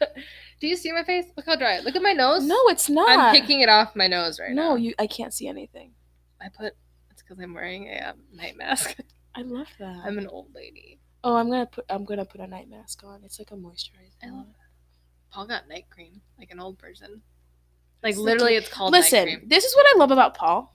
Do 0.60 0.66
you 0.66 0.76
see 0.76 0.92
my 0.92 1.04
face? 1.04 1.26
Look 1.36 1.46
how 1.46 1.56
dry. 1.56 1.80
Look 1.80 1.96
at 1.96 2.02
my 2.02 2.12
nose. 2.12 2.44
No, 2.44 2.56
it's 2.68 2.88
not. 2.88 3.18
I'm 3.18 3.34
picking 3.34 3.60
it 3.60 3.68
off 3.68 3.96
my 3.96 4.06
nose 4.06 4.38
right 4.38 4.50
no, 4.50 4.62
now. 4.62 4.68
No, 4.70 4.74
you. 4.76 4.94
I 4.98 5.06
can't 5.06 5.32
see 5.32 5.48
anything. 5.48 5.92
I 6.40 6.48
put. 6.48 6.74
It's 7.10 7.22
because 7.22 7.38
I'm 7.38 7.54
wearing 7.54 7.88
a 7.88 8.10
um, 8.10 8.16
night 8.32 8.56
mask. 8.56 8.96
I 9.34 9.42
love 9.42 9.68
that. 9.78 10.02
I'm 10.04 10.18
an 10.18 10.26
old 10.26 10.54
lady. 10.54 10.98
oh, 11.24 11.36
I'm 11.36 11.50
gonna 11.50 11.66
put. 11.66 11.84
I'm 11.88 12.04
gonna 12.04 12.24
put 12.24 12.40
a 12.40 12.46
night 12.46 12.68
mask 12.68 13.02
on. 13.04 13.22
It's 13.24 13.38
like 13.38 13.50
a 13.50 13.56
moisturizer. 13.56 14.16
I 14.22 14.30
love 14.30 14.46
it. 14.48 14.56
Paul 15.30 15.46
got 15.46 15.68
night 15.68 15.86
cream 15.90 16.20
like 16.38 16.50
an 16.50 16.60
old 16.60 16.78
person. 16.78 17.22
Like 18.02 18.12
It's 18.12 18.18
literally, 18.18 18.56
a- 18.56 18.58
it's 18.58 18.68
called 18.68 18.92
night 18.92 19.00
Listen, 19.00 19.24
cream. 19.24 19.42
this 19.46 19.64
is 19.64 19.74
what 19.76 19.86
I 19.94 19.98
love 19.98 20.10
about 20.10 20.34
Paul. 20.34 20.74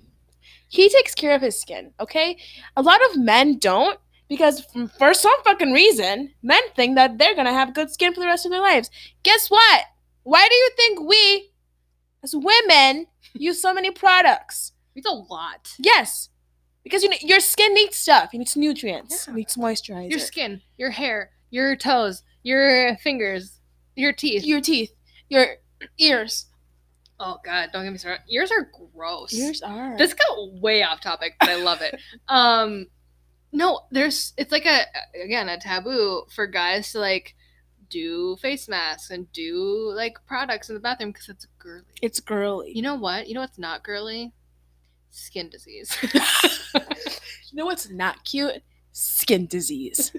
He 0.68 0.90
takes 0.90 1.16
care 1.16 1.36
of 1.36 1.42
his 1.42 1.60
skin, 1.60 1.92
okay? 2.00 2.38
A 2.76 2.82
lot 2.82 3.00
of 3.10 3.18
men 3.18 3.58
don't 3.58 4.00
because 4.28 4.66
for 4.98 5.14
some 5.14 5.44
fucking 5.44 5.72
reason, 5.72 6.34
men 6.42 6.62
think 6.76 6.96
that 6.96 7.18
they're 7.18 7.36
going 7.36 7.46
to 7.48 7.54
have 7.54 7.74
good 7.74 7.92
skin 7.92 8.14
for 8.14 8.20
the 8.20 8.26
rest 8.26 8.46
of 8.46 8.52
their 8.52 8.62
lives. 8.62 8.90
Guess 9.24 9.50
what? 9.50 9.86
Why 10.24 10.48
do 10.48 10.56
you 10.56 10.70
think 10.76 11.00
we 11.02 11.52
as 12.24 12.36
women 12.36 13.08
use 13.34 13.62
so 13.62 13.74
many 13.74 13.92
products? 13.92 14.72
It's 14.96 15.08
a 15.08 15.12
lot. 15.12 15.74
Yes. 15.78 16.30
Because 16.84 17.04
you 17.04 17.10
know, 17.10 17.18
your 17.22 17.40
skin 17.40 17.74
needs 17.74 17.96
stuff. 17.98 18.34
It 18.34 18.38
needs 18.40 18.56
nutrients. 18.56 19.26
Yeah. 19.28 19.34
It 19.34 19.38
needs 19.38 19.56
moisturizer. 19.56 20.10
Your 20.10 20.20
skin, 20.20 20.62
your 20.78 20.92
hair, 20.92 21.32
your 21.50 21.76
toes, 21.76 22.24
your 22.44 22.96
fingers, 22.98 23.60
your 23.96 24.14
teeth. 24.14 24.46
your 24.46 24.62
teeth, 24.62 24.92
your 25.30 25.56
ears. 26.00 26.48
oh 27.20 27.38
God, 27.44 27.70
don't 27.74 27.84
get 27.84 27.92
me 27.92 27.98
started. 27.98 28.22
Ears 28.30 28.52
are 28.52 28.70
gross. 28.94 29.34
Ears 29.34 29.62
are. 29.62 29.98
This 29.98 30.14
got 30.14 30.54
way 30.62 30.84
off 30.84 31.02
topic, 31.02 31.36
but 31.40 31.50
I 31.50 31.56
love 31.56 31.82
it. 31.82 32.00
um, 32.28 32.88
no, 33.56 33.82
there's 33.92 34.34
it's 34.38 34.52
like 34.52 34.66
a 34.66 34.86
again 35.22 35.50
a 35.50 35.60
taboo 35.60 36.24
for 36.34 36.46
guys 36.48 36.92
to 36.92 37.00
like 37.00 37.36
do 37.90 38.36
face 38.38 38.68
masks 38.68 39.12
and 39.12 39.32
do 39.32 39.92
like 39.96 40.18
products 40.26 40.70
in 40.70 40.76
the 40.76 40.82
bathroom 40.82 41.12
because 41.12 41.30
it's 41.30 41.48
girly. 41.60 41.84
it's 42.02 42.20
girly. 42.20 42.72
You 42.76 42.82
know 42.82 42.96
what? 42.96 43.28
You 43.28 43.36
know 43.36 43.42
what's 43.42 43.60
not 43.60 43.84
girly? 43.84 44.34
Skin 45.10 45.50
disease. 45.50 45.98
You 47.56 47.62
know 47.62 47.68
what's 47.68 47.90
not 47.90 48.26
cute? 48.26 48.62
Skin 48.92 49.48
disease. 49.48 50.12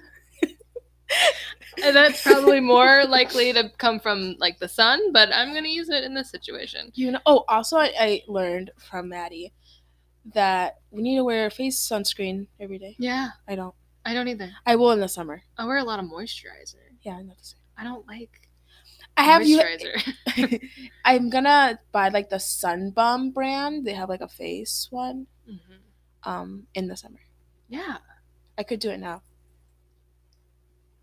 and 1.85 1.95
that's 1.95 2.23
probably 2.23 2.61
more 2.61 3.05
likely 3.05 3.53
to 3.53 3.71
come 3.77 4.01
from 4.01 4.37
like 4.39 4.59
the 4.59 4.69
sun, 4.69 5.13
but 5.13 5.29
I'm 5.35 5.53
gonna 5.53 5.69
use 5.69 5.91
it 5.91 6.03
in 6.03 6.15
this 6.15 6.31
situation. 6.31 6.93
You 6.95 7.13
know. 7.13 7.21
Oh, 7.27 7.45
also, 7.47 7.77
I, 7.77 7.93
I 8.01 8.23
learned 8.27 8.71
from 8.79 9.11
Maddie 9.11 9.53
that 10.35 10.79
we 10.91 11.03
need 11.03 11.17
to 11.17 11.25
wear 11.25 11.51
face 11.51 11.79
sunscreen 11.79 12.47
every 12.61 12.79
day. 12.79 12.97
Yeah, 12.99 13.29
I 13.49 13.55
don't. 13.55 13.75
I 14.05 14.15
don't 14.15 14.29
either. 14.29 14.51
I 14.65 14.77
will 14.77 14.93
in 14.93 15.01
the 15.01 15.09
summer. 15.09 15.43
I 15.59 15.67
wear 15.67 15.79
a 15.79 15.85
lot 15.85 15.99
of 15.99 16.07
moisturizer. 16.07 16.77
Yeah, 17.03 17.17
I 17.17 17.23
know. 17.23 17.35
the 17.39 17.45
same. 17.45 17.61
I 17.77 17.85
don't 17.85 18.07
like 18.07 18.49
I 19.17 19.23
have 19.23 19.47
you. 19.47 19.61
I'm 21.05 21.31
gonna 21.31 21.79
buy 21.93 22.09
like 22.11 22.29
the 22.31 22.39
Sun 22.39 22.91
Bum 22.91 23.31
brand. 23.31 23.85
They 23.87 23.95
have 23.95 24.09
like 24.09 24.21
a 24.21 24.29
face 24.29 24.89
one. 24.91 25.27
Mhm. 25.49 25.79
Um, 26.23 26.67
in 26.75 26.89
the 26.89 26.97
summer. 26.97 27.21
Yeah. 27.69 27.99
I 28.59 28.63
could 28.63 28.81
do 28.81 28.91
it 28.91 28.99
now. 28.99 29.23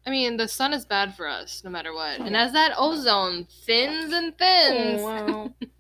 I 0.06 0.10
mean, 0.10 0.36
the 0.38 0.48
sun 0.50 0.74
is 0.74 0.86
bad 0.86 1.16
for 1.16 1.28
us 1.28 1.64
no 1.64 1.70
matter 1.70 1.94
what. 1.94 2.20
Oh, 2.20 2.24
And 2.26 2.36
as 2.36 2.52
that 2.52 2.74
ozone 2.78 3.46
thins 3.66 4.12
and 4.12 4.38
thins, 4.38 5.02
wow. 5.02 5.54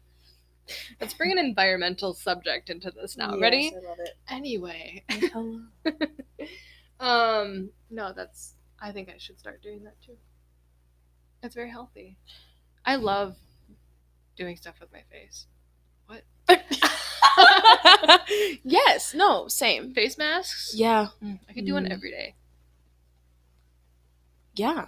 let's 1.02 1.14
bring 1.14 1.32
an 1.32 1.38
environmental 1.38 2.14
subject 2.14 2.70
into 2.70 2.92
this 2.92 3.18
now. 3.18 3.32
Yes, 3.32 3.42
Ready? 3.42 3.74
I 3.76 3.88
love 3.90 4.00
it. 4.00 4.18
Anyway. 4.30 5.04
Um, 7.00 7.72
no, 7.90 8.14
that's 8.16 8.54
I 8.82 8.92
think 8.94 9.10
I 9.10 9.18
should 9.18 9.38
start 9.38 9.62
doing 9.62 9.84
that 9.84 10.02
too. 10.02 10.16
It's 11.42 11.54
very 11.56 11.70
healthy. 11.70 12.18
I 12.86 12.96
love 12.96 13.36
doing 14.38 14.56
stuff 14.56 14.76
with 14.80 14.90
my 14.94 15.02
face. 15.12 15.48
What? 16.08 16.24
yes. 18.64 19.14
No. 19.14 19.50
Same. 19.50 19.94
Face 19.94 20.18
masks? 20.18 20.74
Yeah. 20.76 21.08
Mm, 21.22 21.40
I 21.50 21.54
could 21.54 21.66
do 21.66 21.74
one 21.74 21.86
Mm. 21.86 21.92
every 21.92 22.12
day. 22.12 22.36
Yeah. 24.56 24.88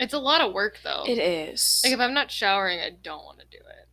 It's 0.00 0.14
a 0.14 0.18
lot 0.18 0.40
of 0.40 0.52
work 0.52 0.78
though. 0.82 1.04
It 1.06 1.18
is. 1.18 1.80
Like 1.84 1.92
if 1.92 2.00
I'm 2.00 2.14
not 2.14 2.30
showering, 2.32 2.80
I 2.80 2.90
don't 2.90 3.24
want 3.24 3.38
to 3.38 3.46
do 3.46 3.58
it. 3.58 3.85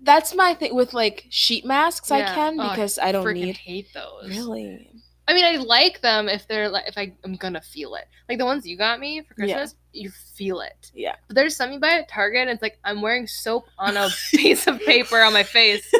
That's 0.00 0.34
my 0.34 0.54
thing 0.54 0.74
with 0.74 0.92
like 0.94 1.26
sheet 1.30 1.64
masks. 1.64 2.10
I 2.10 2.18
Yeah. 2.20 2.34
can 2.34 2.60
Oh, 2.60 2.64
I 2.64 2.70
because 2.70 2.98
I 2.98 3.12
don't 3.12 3.32
need. 3.34 3.56
hate 3.56 3.92
those. 3.94 4.28
Really. 4.28 4.90
I 5.26 5.34
mean, 5.34 5.44
I 5.44 5.56
like 5.56 6.00
them 6.00 6.28
if 6.28 6.46
they're 6.48 6.68
like 6.68 6.88
if 6.88 6.96
I 6.96 7.12
am 7.24 7.34
gonna 7.36 7.60
feel 7.60 7.94
it. 7.96 8.06
Like 8.28 8.38
the 8.38 8.44
ones 8.46 8.66
you 8.66 8.76
got 8.78 8.98
me 9.00 9.20
for 9.22 9.34
Yeah. 9.44 9.56
Christmas, 9.56 9.74
you 9.92 10.10
feel 10.10 10.60
it. 10.60 10.90
Yeah. 10.94 11.16
But 11.26 11.34
there's 11.34 11.54
some 11.56 11.72
you 11.72 11.80
buy 11.80 11.98
at 11.98 12.08
Target, 12.08 12.42
and 12.42 12.50
it's 12.50 12.62
like 12.62 12.78
I'm 12.84 13.02
wearing 13.02 13.26
soap 13.26 13.66
on 13.78 13.96
a 13.96 14.08
piece 14.30 14.66
of 14.66 14.78
paper 14.80 15.20
on 15.20 15.32
my 15.32 15.42
face. 15.42 15.90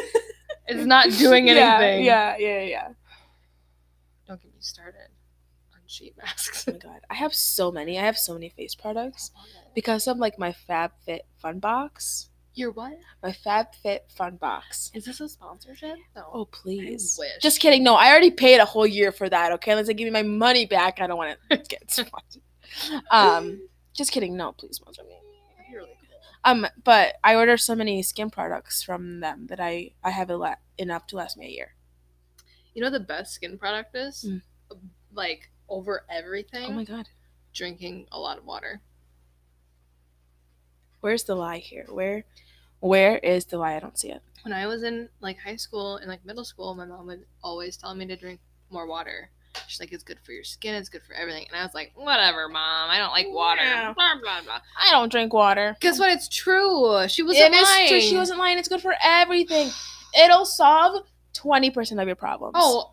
It's 0.67 0.85
not 0.85 1.09
doing 1.17 1.49
anything. 1.49 2.03
Yeah. 2.05 2.37
Yeah. 2.37 2.59
Yeah. 2.61 2.61
Yeah. 2.63 2.87
Don't 4.27 4.41
get 4.41 4.51
me 4.53 4.57
started 4.61 5.09
on 5.73 5.79
sheet 5.85 6.15
masks. 6.23 6.65
Oh 6.67 6.71
my 6.71 6.77
god, 6.77 7.01
I 7.09 7.15
have 7.15 7.33
so 7.35 7.71
many. 7.71 7.99
I 7.99 8.03
have 8.05 8.17
so 8.17 8.33
many 8.33 8.49
face 8.49 8.75
products 8.75 9.31
because 9.75 10.07
of 10.07 10.17
like 10.17 10.39
my 10.39 10.55
FabFit 10.69 11.21
Fun 11.37 11.59
Box. 11.59 12.28
You're 12.59 12.71
what? 12.71 12.97
My 13.23 13.31
FabFit 13.31 13.99
Fun 14.11 14.35
Box. 14.35 14.91
Is 14.93 15.05
this 15.05 15.21
a 15.21 15.29
sponsorship? 15.29 15.95
No. 16.13 16.25
Oh 16.33 16.43
please. 16.43 17.15
wish. 17.17 17.29
Just 17.41 17.61
kidding. 17.61 17.83
No, 17.85 17.95
I 17.95 18.09
already 18.09 18.31
paid 18.31 18.59
a 18.59 18.65
whole 18.65 18.85
year 18.85 19.13
for 19.13 19.29
that. 19.29 19.53
Okay, 19.53 19.71
unless 19.71 19.87
they 19.87 19.93
give 19.93 20.03
me 20.05 20.11
my 20.11 20.23
money 20.23 20.65
back, 20.65 20.99
I 20.99 21.07
don't 21.07 21.17
want 21.17 21.37
to 21.49 21.57
get 21.69 21.89
sponsored. 21.89 22.41
um, 23.11 23.61
just 23.93 24.11
kidding. 24.11 24.35
No, 24.35 24.51
please 24.51 24.75
sponsor 24.75 25.03
me. 25.03 25.15
You're 25.71 25.83
really 25.83 25.93
cool. 26.01 26.19
Um, 26.43 26.67
but 26.83 27.15
I 27.23 27.35
order 27.35 27.55
so 27.55 27.75
many 27.75 28.03
skin 28.03 28.29
products 28.29 28.83
from 28.83 29.21
them 29.21 29.47
that 29.47 29.61
I 29.61 29.91
I 30.03 30.09
have 30.09 30.29
la- 30.29 30.55
enough 30.77 31.07
to 31.07 31.15
last 31.15 31.37
me 31.37 31.45
a 31.45 31.49
year. 31.49 31.75
You 32.73 32.81
know 32.81 32.89
the 32.89 32.99
best 32.99 33.33
skin 33.35 33.57
product 33.57 33.95
is? 33.95 34.25
Mm. 34.27 34.41
Like 35.13 35.49
over 35.69 36.03
everything. 36.09 36.65
Oh 36.67 36.73
my 36.73 36.83
god, 36.83 37.07
drinking 37.53 38.07
a 38.11 38.19
lot 38.19 38.37
of 38.37 38.43
water. 38.45 38.81
where's 41.01 41.23
the 41.23 41.33
lie 41.35 41.59
here? 41.59 41.85
Where, 41.89 42.25
where 42.79 43.17
is 43.17 43.45
the 43.45 43.57
lie? 43.57 43.75
I 43.75 43.79
don't 43.79 43.97
see 43.97 44.11
it. 44.11 44.21
When 44.43 44.53
I 44.53 44.67
was 44.67 44.83
in 44.83 45.09
like 45.19 45.37
high 45.39 45.57
school 45.57 45.97
and 45.97 46.07
like 46.07 46.25
middle 46.25 46.45
school, 46.45 46.73
my 46.75 46.85
mom 46.85 47.07
would 47.07 47.25
always 47.43 47.75
tell 47.77 47.93
me 47.93 48.05
to 48.07 48.15
drink 48.15 48.39
more 48.69 48.87
water. 48.87 49.29
She's 49.67 49.79
like, 49.79 49.91
it's 49.91 50.03
good 50.03 50.19
for 50.23 50.31
your 50.31 50.43
skin, 50.43 50.75
it's 50.75 50.89
good 50.89 51.01
for 51.03 51.13
everything. 51.13 51.45
And 51.51 51.59
I 51.59 51.63
was 51.63 51.73
like, 51.73 51.91
whatever, 51.95 52.47
mom. 52.47 52.89
I 52.89 52.97
don't 52.99 53.11
like 53.11 53.27
water. 53.29 53.61
Yeah. 53.61 53.93
Blah 53.93 54.15
blah 54.21 54.41
blah. 54.43 54.59
I 54.79 54.91
don't 54.91 55.11
drink 55.11 55.33
water. 55.33 55.75
Guess 55.81 55.99
what? 55.99 56.11
It's 56.11 56.29
true. 56.29 57.07
She 57.07 57.23
wasn't 57.23 57.53
It 57.53 57.61
lying. 57.63 57.87
true. 57.89 57.99
She 58.01 58.15
wasn't 58.15 58.39
lying. 58.39 58.57
It's 58.57 58.69
good 58.69 58.81
for 58.81 58.95
everything. 59.03 59.69
It'll 60.23 60.45
solve 60.45 61.03
twenty 61.33 61.71
percent 61.71 61.99
of 61.99 62.07
your 62.07 62.15
problems. 62.15 62.53
Oh, 62.57 62.91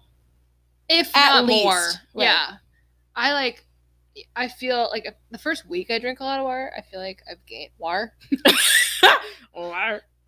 if 0.88 1.14
At 1.16 1.28
not 1.34 1.46
least, 1.46 1.64
more. 1.64 1.74
right. 1.76 2.24
Yeah. 2.24 2.50
I 3.14 3.32
like. 3.32 3.62
I 4.34 4.48
feel 4.48 4.88
like 4.90 5.06
the 5.30 5.36
first 5.38 5.68
week 5.68 5.90
I 5.90 5.98
drink 5.98 6.20
a 6.20 6.24
lot 6.24 6.38
of 6.40 6.46
water, 6.46 6.72
I 6.76 6.80
feel 6.80 7.00
like 7.00 7.20
I've 7.30 7.44
gained 7.46 7.72
water. 7.78 8.14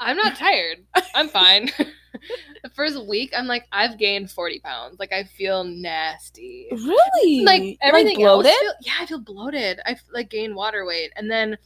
I'm 0.00 0.16
not 0.16 0.36
tired. 0.36 0.78
I'm 1.14 1.28
fine. 1.28 1.70
the 2.62 2.70
first 2.74 3.04
week, 3.06 3.32
I'm 3.36 3.46
like, 3.46 3.66
I've 3.72 3.98
gained 3.98 4.30
40 4.30 4.60
pounds. 4.60 4.98
Like, 4.98 5.12
I 5.12 5.24
feel 5.24 5.64
nasty. 5.64 6.68
really? 6.70 7.44
Like, 7.44 7.78
everything 7.80 8.18
bloated? 8.18 8.50
else. 8.50 8.60
Feel, 8.60 8.72
yeah, 8.82 8.92
I 9.00 9.06
feel 9.06 9.20
bloated. 9.20 9.80
I 9.84 9.96
like 10.12 10.30
gain 10.30 10.54
water 10.54 10.84
weight. 10.86 11.12
And 11.16 11.30
then, 11.30 11.58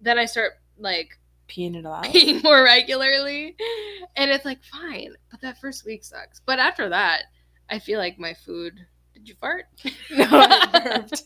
then 0.00 0.18
I 0.18 0.26
start 0.26 0.52
like 0.78 1.18
peeing 1.48 1.76
it 1.76 1.86
out. 1.86 2.04
peeing 2.04 2.42
more 2.44 2.62
regularly. 2.62 3.56
And 4.16 4.30
it's 4.30 4.44
like, 4.44 4.62
fine. 4.64 5.14
But 5.30 5.40
that 5.40 5.60
first 5.60 5.86
week 5.86 6.04
sucks. 6.04 6.40
But 6.44 6.58
after 6.58 6.88
that, 6.90 7.24
I 7.70 7.78
feel 7.78 7.98
like 7.98 8.18
my 8.18 8.34
food. 8.34 8.74
Did 9.14 9.28
you 9.28 9.34
fart? 9.38 9.66
no, 10.10 10.26
I 10.30 10.80
burped. 10.82 11.24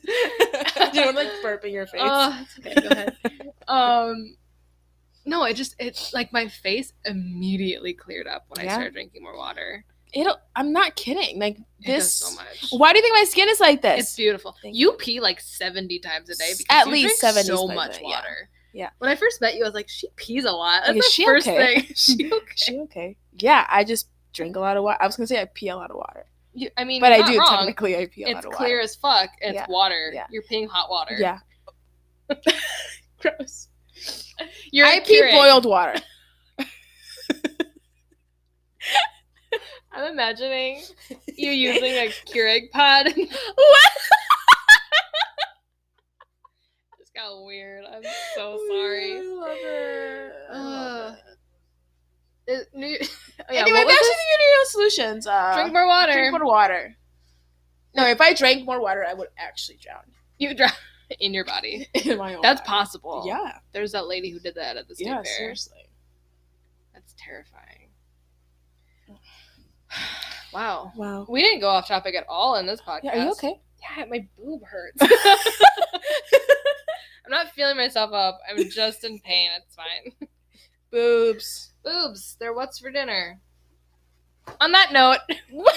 you 0.94 1.04
know, 1.04 1.10
like 1.12 1.28
burp 1.42 1.64
in 1.64 1.72
your 1.72 1.86
face. 1.86 2.00
Oh, 2.02 2.42
it's 2.42 2.58
okay. 2.58 2.74
Go 2.74 2.88
ahead. 2.88 3.16
um, 3.68 4.36
no, 5.24 5.44
it 5.44 5.54
just 5.54 5.74
it's 5.78 6.12
like 6.12 6.32
my 6.32 6.48
face 6.48 6.92
immediately 7.04 7.92
cleared 7.94 8.26
up 8.26 8.44
when 8.48 8.66
I 8.66 8.70
started 8.70 8.92
drinking 8.94 9.22
more 9.22 9.36
water. 9.36 9.84
It'll. 10.12 10.36
I'm 10.54 10.72
not 10.72 10.94
kidding. 10.94 11.40
Like 11.40 11.58
this. 11.84 12.20
does 12.20 12.30
so 12.30 12.34
much. 12.36 12.68
Why 12.70 12.92
do 12.92 12.98
you 12.98 13.02
think 13.02 13.14
my 13.16 13.24
skin 13.24 13.48
is 13.48 13.58
like 13.58 13.82
this? 13.82 14.00
It's 14.00 14.16
beautiful. 14.16 14.54
Thank 14.62 14.76
You 14.76 14.92
pee 14.92 15.18
like 15.20 15.40
seventy 15.40 15.98
times 15.98 16.30
a 16.30 16.36
day 16.36 16.52
because 16.56 16.66
at 16.70 16.86
you 16.86 16.92
least 16.92 17.20
drink 17.20 17.34
70 17.36 17.46
so 17.48 17.66
much 17.66 17.96
day, 17.98 18.04
water. 18.04 18.48
Yeah. 18.72 18.90
When 18.98 19.10
I 19.10 19.16
first 19.16 19.40
met 19.40 19.54
you, 19.56 19.64
I 19.64 19.66
was 19.68 19.74
like, 19.74 19.88
she 19.88 20.08
pees 20.16 20.44
a 20.44 20.52
lot. 20.52 20.82
That's 20.86 20.88
Like, 20.88 20.96
is 20.98 21.04
the 21.04 21.10
she 21.10 21.24
first 21.24 21.48
okay? 21.48 21.80
thing. 21.80 21.92
She 21.96 22.26
okay? 22.32 22.52
She 22.54 22.78
okay? 22.80 23.16
Yeah, 23.38 23.66
I 23.68 23.82
just 23.84 24.08
drink 24.32 24.54
a 24.56 24.60
lot 24.60 24.76
of 24.76 24.84
water. 24.84 24.98
I 25.00 25.06
was 25.06 25.16
gonna 25.16 25.26
say 25.26 25.40
I 25.40 25.46
pee 25.46 25.68
a 25.68 25.76
lot 25.76 25.90
of 25.90 25.96
water, 25.96 26.26
You, 26.52 26.70
I 26.76 26.84
mean, 26.84 27.00
but 27.00 27.12
I 27.12 27.26
do 27.26 27.38
wrong. 27.38 27.48
technically. 27.56 27.96
I 27.96 28.06
pee 28.06 28.22
a 28.24 28.28
It's 28.28 28.34
lot 28.34 28.44
of 28.44 28.46
water. 28.46 28.48
It's 28.48 28.56
clear 28.56 28.80
as 28.80 28.94
fuck. 28.94 29.30
It's 29.40 29.54
Yeah. 29.54 29.66
water. 29.68 30.10
Yeah. 30.14 30.26
You're 30.30 30.42
peeing 30.44 30.68
hot 30.68 30.90
water. 30.90 31.16
Yeah. 31.18 31.38
Gross. 33.20 33.68
You're 34.72 34.86
I 34.86 35.00
pee 35.00 35.22
boiled 35.30 35.66
water. 35.66 36.00
I'm 39.92 40.12
imagining 40.12 40.82
you 41.36 41.50
using 41.50 41.92
a 41.92 42.08
Keurig 42.26 42.70
pod. 42.72 43.06
what? 43.16 43.92
It's 46.98 47.10
got 47.14 47.44
weird. 47.44 47.84
I'm 47.84 48.02
so 48.34 48.58
sorry. 48.68 49.18
I 49.18 49.22
love 49.22 49.56
it. 49.60 50.32
I 50.52 50.58
love 50.58 51.14
it. 51.14 51.20
It- 52.46 52.68
new- 52.74 52.98
oh, 53.00 53.52
yeah, 53.52 53.60
anyway, 53.60 53.84
back 53.84 53.98
to 53.98 54.16
the 54.16 54.38
New 54.38 54.66
solutions. 54.66 55.26
Uh, 55.26 55.54
drink 55.54 55.72
more 55.72 55.86
water. 55.86 56.12
Drink 56.12 56.32
more 56.32 56.44
water. 56.46 56.96
No, 57.94 58.06
if 58.06 58.20
I 58.20 58.34
drank 58.34 58.66
more 58.66 58.80
water, 58.80 59.04
I 59.08 59.14
would 59.14 59.28
actually 59.38 59.78
drown 59.80 60.02
You 60.38 60.54
drown 60.54 60.72
in 61.20 61.34
your 61.34 61.44
body. 61.44 61.88
in 61.94 62.18
my 62.18 62.34
own. 62.34 62.42
That's 62.42 62.60
body. 62.60 62.68
possible. 62.68 63.24
Yeah. 63.26 63.58
There's 63.72 63.92
that 63.92 64.06
lady 64.06 64.30
who 64.30 64.38
did 64.40 64.54
that 64.56 64.76
at 64.76 64.88
the 64.88 64.94
state 64.94 65.06
Yeah. 65.06 65.22
fair. 65.22 65.24
Seriously. 65.24 65.88
That's 66.92 67.14
terrifying. 67.18 67.88
wow. 70.52 70.92
Wow. 70.96 71.26
We 71.28 71.42
didn't 71.42 71.60
go 71.60 71.68
off 71.68 71.88
topic 71.88 72.14
at 72.14 72.24
all 72.28 72.56
in 72.56 72.66
this 72.66 72.80
podcast. 72.80 73.04
Yeah. 73.04 73.20
Are 73.20 73.24
you 73.24 73.30
okay? 73.32 73.60
Yeah, 73.96 74.04
my 74.06 74.26
boob 74.38 74.62
hurts. 74.64 74.98
I'm 75.02 75.10
not 77.30 77.50
feeling 77.52 77.76
myself 77.76 78.12
up. 78.12 78.38
I'm 78.48 78.68
just 78.70 79.04
in 79.04 79.18
pain. 79.20 79.50
It's 79.56 79.74
fine. 79.74 80.28
Boobs. 80.90 81.72
Boobs. 81.82 82.36
They're 82.38 82.52
what's 82.52 82.78
for 82.78 82.90
dinner. 82.90 83.40
On 84.60 84.72
that 84.72 84.92
note, 84.92 85.18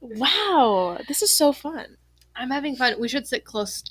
wow. 0.00 0.98
This 1.08 1.22
is 1.22 1.30
so 1.30 1.52
fun. 1.52 1.96
I'm 2.34 2.50
having 2.50 2.76
fun. 2.76 2.94
We 3.00 3.08
should 3.08 3.26
sit 3.26 3.44
close 3.44 3.82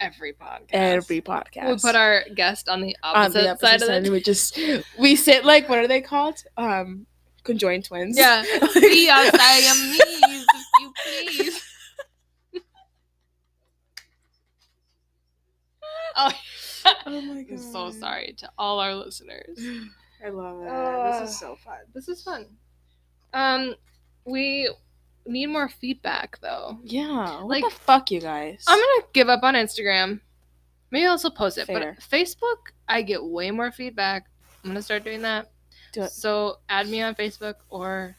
every 0.00 0.32
podcast. 0.32 0.68
Every 0.72 1.20
podcast. 1.20 1.66
We 1.68 1.76
put 1.78 1.96
our 1.96 2.24
guest 2.34 2.68
on 2.68 2.80
the 2.80 2.96
on 3.02 3.16
opposite, 3.16 3.40
the 3.42 3.50
opposite 3.50 3.60
side 3.66 3.80
side, 3.80 3.96
of 3.98 4.04
the 4.04 4.10
we 4.10 4.20
just 4.20 4.58
we 4.98 5.16
sit 5.16 5.44
like 5.44 5.68
what 5.68 5.78
are 5.78 5.88
they 5.88 6.00
called? 6.00 6.42
Um, 6.56 7.06
conjoined 7.44 7.84
twins. 7.84 8.16
Yeah. 8.18 8.42
Be 8.74 9.08
outside 9.10 9.58
your 9.58 9.74
knees, 9.74 10.46
if 10.54 10.66
you 10.80 10.92
please. 11.04 11.64
oh, 16.16 16.32
Oh 17.06 17.20
my 17.20 17.44
I'm 17.50 17.58
so 17.58 17.90
sorry 17.90 18.34
to 18.38 18.50
all 18.58 18.80
our 18.80 18.94
listeners. 18.94 19.58
I 20.24 20.30
love 20.30 20.62
it. 20.62 20.68
Ugh. 20.68 21.20
this 21.22 21.30
is 21.30 21.38
so 21.38 21.56
fun. 21.56 21.78
This 21.94 22.08
is 22.08 22.22
fun. 22.22 22.46
Um, 23.32 23.74
we 24.24 24.72
need 25.28 25.46
more 25.46 25.68
feedback 25.68 26.38
though. 26.40 26.78
Yeah. 26.82 27.42
What 27.42 27.48
Like- 27.48 27.64
the 27.64 27.70
fuck, 27.70 28.10
you 28.10 28.20
guys? 28.20 28.64
I'm 28.66 28.78
gonna 28.78 29.08
give 29.12 29.28
up 29.28 29.42
on 29.42 29.54
Instagram. 29.54 30.20
Maybe 30.90 31.06
I'll 31.06 31.18
still 31.18 31.30
post 31.30 31.58
it, 31.58 31.66
Fair. 31.66 31.96
but 31.96 32.04
Facebook, 32.04 32.56
I 32.88 33.02
get 33.02 33.22
way 33.22 33.50
more 33.50 33.70
feedback. 33.70 34.26
I'm 34.64 34.70
gonna 34.70 34.82
start 34.82 35.04
doing 35.04 35.22
that. 35.22 35.50
Do 35.92 36.02
it. 36.02 36.10
So 36.10 36.56
add 36.68 36.88
me 36.88 37.00
on 37.02 37.14
Facebook 37.14 37.54
or 37.68 38.16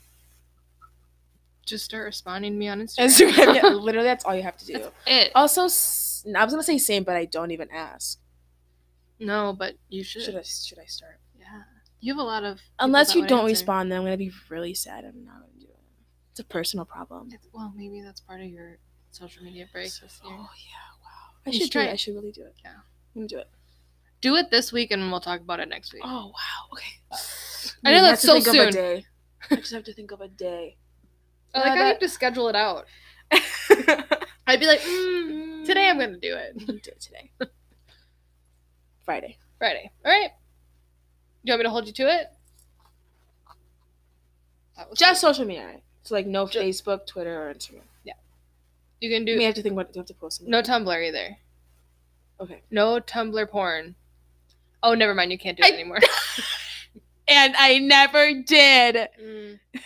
just 1.65 1.86
start 1.86 2.05
responding 2.05 2.53
to 2.53 2.57
me 2.57 2.67
on 2.67 2.79
Instagram. 2.81 3.05
Instagram. 3.31 3.55
yeah, 3.55 3.67
literally, 3.69 4.07
that's 4.07 4.25
all 4.25 4.36
you 4.36 4.43
have 4.43 4.57
to 4.57 4.65
do. 4.65 4.73
That's 4.73 4.91
it. 5.05 5.31
Also, 5.36 5.61
I 5.61 5.65
was 6.43 6.53
gonna 6.53 6.63
say 6.63 6.77
same, 6.77 7.03
but 7.03 7.15
I 7.15 7.25
don't 7.25 7.51
even 7.51 7.69
ask. 7.71 8.19
No, 9.19 9.53
but 9.57 9.75
you 9.89 10.03
should. 10.03 10.23
Should 10.23 10.36
I? 10.36 10.41
Should 10.43 10.79
I 10.79 10.86
start? 10.86 11.19
Yeah. 11.38 11.45
You 11.99 12.13
have 12.13 12.19
a 12.19 12.23
lot 12.23 12.43
of. 12.43 12.59
Unless 12.79 13.13
you 13.15 13.25
don't 13.27 13.39
answer. 13.41 13.49
respond, 13.51 13.91
then 13.91 13.99
I'm 13.99 14.05
gonna 14.05 14.17
be 14.17 14.31
really 14.49 14.73
sad. 14.73 15.03
I'm 15.05 15.25
not 15.25 15.34
gonna 15.34 15.45
do 15.45 15.47
it. 15.47 15.48
It's 16.39 16.45
a 16.45 16.53
personal 16.53 16.85
problem. 16.85 17.27
It's- 17.27 17.49
well, 17.51 17.73
maybe 17.75 17.99
that's 18.01 18.21
part 18.21 18.39
of 18.39 18.47
your 18.47 18.77
social 19.11 19.43
media 19.43 19.67
break 19.73 19.87
this 19.87 19.99
year. 20.01 20.09
Oh 20.23 20.49
yeah! 20.55 20.95
Wow. 21.03 21.35
I 21.45 21.49
You 21.49 21.59
should 21.59 21.71
try 21.73 21.83
it. 21.83 21.91
I 21.91 21.95
should 21.97 22.15
really 22.15 22.31
do 22.31 22.43
it. 22.43 22.55
Yeah. 22.63 22.75
I'm 22.77 22.81
gonna 23.13 23.27
do 23.27 23.39
it. 23.39 23.49
Do 24.21 24.37
it 24.37 24.49
this 24.49 24.71
week, 24.71 24.91
and 24.91 25.11
we'll 25.11 25.19
talk 25.19 25.41
about 25.41 25.59
it 25.59 25.67
next 25.67 25.91
week. 25.91 26.01
Oh 26.05 26.27
wow. 26.27 26.71
Okay. 26.71 26.95
I 27.83 27.91
know 27.91 28.01
that's 28.03 28.21
so 28.21 28.35
think 28.35 28.47
of 28.47 28.53
a 28.53 28.57
soon. 28.57 28.71
day. 28.71 29.05
I 29.51 29.55
just 29.57 29.73
have 29.73 29.83
to 29.83 29.93
think 29.93 30.11
of 30.11 30.21
a 30.21 30.29
day. 30.29 30.77
I 31.53 31.59
like 31.59 31.77
you 31.77 31.83
have 31.83 31.99
to 31.99 32.07
schedule 32.07 32.47
it 32.47 32.55
out. 32.55 32.85
I'd 34.47 34.61
be 34.61 34.65
like, 34.65 34.79
mm, 34.79 35.65
today 35.65 35.89
I'm 35.89 35.99
gonna 35.99 36.19
do 36.19 36.37
it. 36.37 36.57
do 36.57 36.73
it 36.73 37.01
today. 37.01 37.31
Friday. 39.03 39.37
Friday. 39.57 39.91
All 40.05 40.11
right. 40.13 40.29
Do 41.43 41.51
you 41.51 41.51
want 41.51 41.59
me 41.59 41.63
to 41.65 41.69
hold 41.69 41.85
you 41.87 41.91
to 41.93 42.03
it? 42.03 42.27
Just 44.95 45.19
so- 45.19 45.33
social 45.33 45.43
media. 45.45 45.81
Right? 46.10 46.10
So 46.10 46.16
like 46.16 46.28
no 46.28 46.47
Ju- 46.47 46.60
Facebook, 46.60 47.05
Twitter, 47.05 47.47
or 47.49 47.53
Instagram. 47.53 47.82
Yeah. 48.03 48.14
You 49.01 49.10
can 49.10 49.26
Do, 49.26 49.34
we 49.34 49.39
do 49.39 49.45
have 49.45 49.55
to 49.55 49.62
think 49.62 49.76
what 49.76 49.93
do 49.93 49.97
you 49.97 50.01
have 50.01 50.07
to 50.07 50.14
post. 50.14 50.38
something? 50.38 50.51
no 50.51 50.62
Tumblr 50.62 51.07
either. 51.07 51.38
Okay. 52.41 52.62
No 52.72 52.99
Tumblr 52.99 53.49
porn. 53.49 53.95
Oh, 54.82 54.93
never 54.93 55.14
mind. 55.14 55.32
You 55.32 55.38
can't 55.38 55.57
do 55.57 55.64
it 55.64 55.72
I- 55.72 55.76
anymore. 55.76 55.99
And 57.32 57.53
I 57.60 57.78
never 57.78 58.41
did. 58.41 59.07
Mm, 59.24 59.60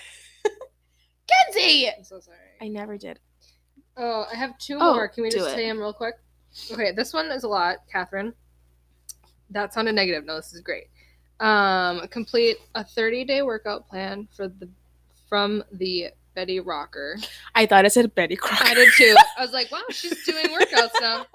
Kenzie. 1.27 1.89
I'm 1.89 2.03
so 2.03 2.21
sorry. 2.21 2.37
I 2.61 2.69
never 2.69 2.97
did. 2.97 3.19
Oh, 3.97 4.25
I 4.31 4.35
have 4.37 4.57
two 4.59 4.77
Oh, 4.79 4.93
more. 4.93 5.09
Can 5.09 5.23
we 5.23 5.29
just 5.29 5.49
it. 5.49 5.53
say 5.53 5.67
them 5.67 5.77
real 5.79 5.91
quick? 5.91 6.15
Okay, 6.71 6.93
this 6.93 7.11
one 7.13 7.25
is 7.31 7.43
a 7.43 7.47
lot, 7.49 7.79
Catherine. 7.91 8.33
That 9.49 9.73
sounded 9.73 9.93
negative. 9.95 10.23
No, 10.25 10.37
this 10.37 10.53
is 10.53 10.61
great. 10.61 10.85
Um, 11.41 12.07
complete 12.07 12.57
a 12.75 12.83
30 12.83 13.25
day 13.25 13.41
workout 13.41 13.89
plan 13.89 14.27
for 14.37 14.47
the 14.47 14.69
from 15.33 15.63
the 15.71 16.09
Betty 16.35 16.59
Rocker. 16.59 17.17
I 17.55 17.65
thought 17.65 17.85
I 17.85 17.87
said 17.87 18.13
Betty 18.13 18.35
Crocker. 18.35 18.65
I 18.67 18.75
did 18.75 18.89
too. 18.95 19.15
I 19.35 19.41
was 19.41 19.51
like, 19.51 19.71
wow, 19.71 19.79
she's 19.89 20.23
doing 20.27 20.45
workouts 20.45 20.91
now. 21.01 21.25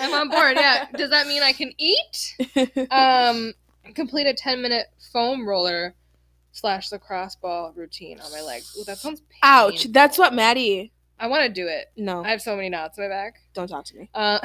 I'm 0.00 0.14
on 0.14 0.30
board. 0.30 0.56
Yeah. 0.56 0.86
Does 0.96 1.10
that 1.10 1.26
mean 1.26 1.42
I 1.42 1.52
can 1.52 1.70
eat? 1.76 2.34
Um, 2.90 3.52
complete 3.94 4.26
a 4.26 4.32
10 4.32 4.62
minute 4.62 4.86
foam 5.12 5.46
roller 5.46 5.94
slash 6.52 6.90
lacrosse 6.92 7.36
ball 7.36 7.74
routine 7.76 8.18
on 8.20 8.32
my 8.32 8.40
legs. 8.40 8.74
Ooh, 8.80 8.84
that 8.84 8.96
sounds 8.96 9.20
Ouch. 9.42 9.92
That's 9.92 10.16
what 10.16 10.32
Maddie. 10.32 10.92
I 11.20 11.26
want 11.26 11.42
to 11.42 11.50
do 11.52 11.68
it. 11.68 11.92
No, 11.94 12.24
I 12.24 12.30
have 12.30 12.40
so 12.40 12.56
many 12.56 12.70
knots 12.70 12.96
in 12.96 13.04
my 13.04 13.08
back. 13.10 13.34
don't 13.52 13.68
talk 13.68 13.84
to 13.84 13.96
me 13.98 14.08
Uh, 14.14 14.38